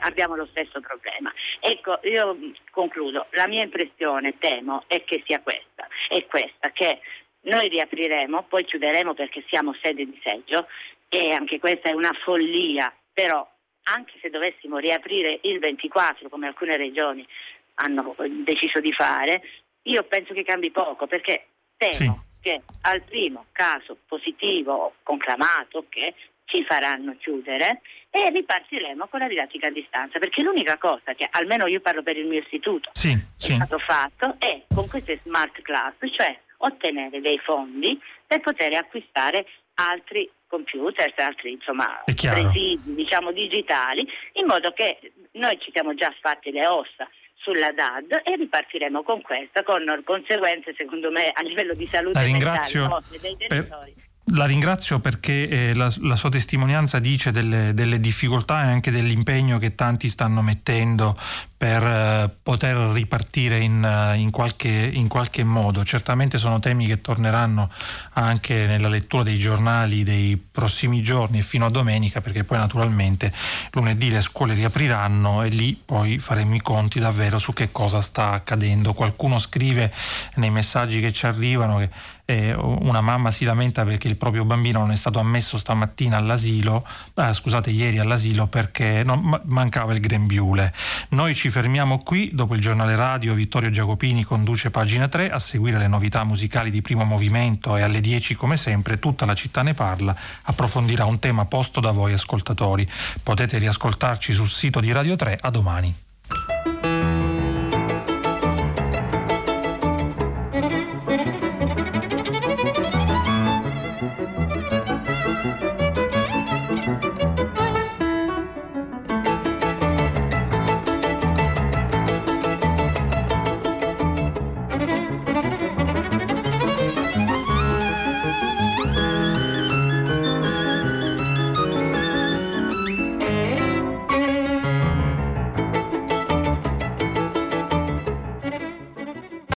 abbiamo 0.00 0.34
lo 0.34 0.46
stesso 0.50 0.80
problema. 0.80 1.32
Ecco, 1.60 2.00
io 2.04 2.36
concludo, 2.70 3.26
la 3.32 3.46
mia 3.46 3.62
impressione, 3.62 4.38
temo, 4.38 4.84
è 4.86 5.04
che 5.04 5.22
sia 5.26 5.40
questa, 5.40 5.86
è 6.08 6.24
questa, 6.26 6.70
che 6.70 7.00
noi 7.42 7.68
riapriremo, 7.68 8.44
poi 8.48 8.64
chiuderemo 8.64 9.14
perché 9.14 9.44
siamo 9.48 9.74
sede 9.82 10.04
di 10.04 10.20
seggio 10.22 10.66
e 11.08 11.32
anche 11.32 11.58
questa 11.58 11.88
è 11.88 11.92
una 11.92 12.12
follia, 12.22 12.92
però 13.12 13.46
anche 13.84 14.12
se 14.20 14.30
dovessimo 14.30 14.78
riaprire 14.78 15.40
il 15.42 15.58
24 15.58 16.28
come 16.28 16.46
alcune 16.46 16.76
regioni 16.76 17.26
hanno 17.74 18.14
deciso 18.44 18.80
di 18.80 18.92
fare, 18.92 19.42
io 19.82 20.02
penso 20.04 20.34
che 20.34 20.42
cambi 20.42 20.70
poco 20.70 21.06
perché 21.06 21.46
temo 21.76 21.90
sì. 21.92 22.12
che 22.42 22.62
al 22.82 23.02
primo 23.02 23.46
caso 23.52 23.96
positivo 24.06 24.94
conclamato 25.02 25.86
che 25.88 26.14
ci 26.44 26.64
faranno 26.64 27.14
chiudere 27.18 27.82
e 28.10 28.30
ripartiremo 28.30 29.06
con 29.08 29.20
la 29.20 29.28
didattica 29.28 29.68
a 29.68 29.70
distanza, 29.70 30.18
perché 30.18 30.42
l'unica 30.42 30.78
cosa 30.78 31.12
che, 31.14 31.28
almeno 31.30 31.66
io 31.66 31.80
parlo 31.80 32.02
per 32.02 32.16
il 32.16 32.26
mio 32.26 32.40
istituto, 32.40 32.90
sì, 32.92 33.12
è 33.12 33.18
sì. 33.36 33.54
stato 33.54 33.78
fatto 33.78 34.36
è 34.38 34.62
con 34.74 34.88
queste 34.88 35.20
smart 35.24 35.60
class, 35.62 35.94
cioè 36.10 36.38
ottenere 36.58 37.20
dei 37.20 37.38
fondi 37.38 38.00
per 38.26 38.40
poter 38.40 38.74
acquistare 38.74 39.46
altri 39.74 40.28
computer, 40.48 41.12
altri 41.16 41.52
insomma, 41.52 42.02
presidi 42.04 42.80
diciamo, 42.82 43.32
digitali, 43.32 44.06
in 44.32 44.46
modo 44.46 44.72
che 44.72 44.98
noi 45.32 45.58
ci 45.60 45.70
siamo 45.72 45.94
già 45.94 46.12
fatti 46.20 46.50
le 46.50 46.66
ossa 46.66 47.08
sulla 47.34 47.72
DAD 47.72 48.22
e 48.24 48.36
ripartiremo 48.36 49.02
con 49.02 49.22
questa, 49.22 49.62
con 49.62 50.02
conseguenze 50.04 50.74
secondo 50.76 51.10
me 51.10 51.28
a 51.28 51.42
livello 51.42 51.74
di 51.74 51.86
salute 51.86 52.18
La 52.18 52.24
ringrazio 52.24 52.88
mentale, 52.88 53.18
dei 53.20 53.36
territori. 53.36 53.94
La 54.32 54.44
ringrazio 54.44 54.98
perché 54.98 55.48
eh, 55.48 55.74
la, 55.74 55.90
la, 56.00 56.14
sua 56.14 56.28
testimonianza 56.28 56.98
dice 56.98 57.30
delle, 57.30 57.72
delle, 57.72 57.98
difficoltà 57.98 58.64
e 58.64 58.66
anche 58.66 58.90
dell'impegno 58.90 59.58
che 59.58 59.74
tanti 59.74 60.10
stanno 60.10 60.42
mettendo 60.42 61.16
per 61.56 61.82
eh, 61.82 62.30
poter 62.42 62.76
ripartire 62.92 63.58
in, 63.58 63.82
eh, 63.82 64.18
in, 64.18 64.30
qualche, 64.30 64.68
in, 64.68 65.08
qualche, 65.08 65.44
modo. 65.44 65.82
Certamente 65.82 66.36
sono 66.36 66.58
temi 66.58 66.86
che 66.86 67.00
torneranno 67.00 67.70
anche 68.14 68.66
nella 68.66 68.88
lettura 68.88 69.22
dei 69.22 69.38
giornali 69.38 70.02
dei 70.02 70.36
prossimi 70.36 71.00
giorni 71.00 71.38
e 71.38 71.42
fino 71.42 71.64
a 71.64 71.70
domenica 71.70 72.20
perché 72.20 72.44
poi 72.44 72.58
naturalmente 72.58 73.32
lunedì 73.72 74.10
le 74.10 74.20
scuole 74.20 74.52
riapriranno 74.52 75.42
e 75.42 75.48
lì 75.48 75.80
poi 75.84 76.18
faremo 76.18 76.54
i 76.54 76.60
conti 76.60 77.00
davvero 77.00 77.38
su 77.38 77.54
che 77.54 77.72
cosa 77.72 78.02
sta 78.02 78.32
accadendo. 78.32 78.92
Qualcuno 78.92 79.38
scrive 79.38 79.92
nei 80.34 80.50
messaggi 80.50 81.00
che 81.00 81.12
ci 81.12 81.24
arrivano 81.24 81.78
che 81.78 81.88
eh, 82.30 82.52
una 82.54 83.00
mamma 83.00 83.30
si 83.30 83.46
lamenta 83.46 83.84
perché 83.84 84.06
il 84.06 84.16
proprio 84.16 84.44
bambino 84.44 84.80
non 84.80 84.90
è 84.90 84.96
stato 84.96 85.18
ammesso 85.18 85.56
stamattina 85.56 86.18
all'asilo, 86.18 86.86
eh, 87.14 87.32
scusate, 87.32 87.70
ieri 87.70 87.98
all'asilo 87.98 88.46
perché 88.46 89.02
non, 89.02 89.40
mancava 89.44 89.94
il 89.94 90.00
grembiule. 90.00 90.74
Noi 91.10 91.34
ci 91.34 91.48
fermiamo 91.48 91.96
qui, 91.98 92.30
dopo 92.34 92.54
il 92.54 92.60
giornale 92.60 92.96
radio 92.96 93.32
Vittorio 93.32 93.70
Giacopini 93.70 94.24
conduce 94.24 94.70
pagina 94.70 95.08
3 95.08 95.30
a 95.30 95.38
seguire 95.38 95.78
le 95.78 95.88
novità 95.88 96.22
musicali 96.24 96.70
di 96.70 96.82
primo 96.82 97.04
movimento 97.04 97.78
e 97.78 97.82
alle 97.82 98.02
10 98.02 98.34
come 98.34 98.58
sempre 98.58 98.98
tutta 98.98 99.24
la 99.24 99.34
città 99.34 99.62
ne 99.62 99.72
parla, 99.72 100.14
approfondirà 100.42 101.06
un 101.06 101.18
tema 101.18 101.46
posto 101.46 101.80
da 101.80 101.92
voi 101.92 102.12
ascoltatori. 102.12 102.86
Potete 103.22 103.56
riascoltarci 103.56 104.34
sul 104.34 104.48
sito 104.48 104.80
di 104.80 104.92
Radio 104.92 105.16
3 105.16 105.38
a 105.40 105.48
domani. 105.48 106.77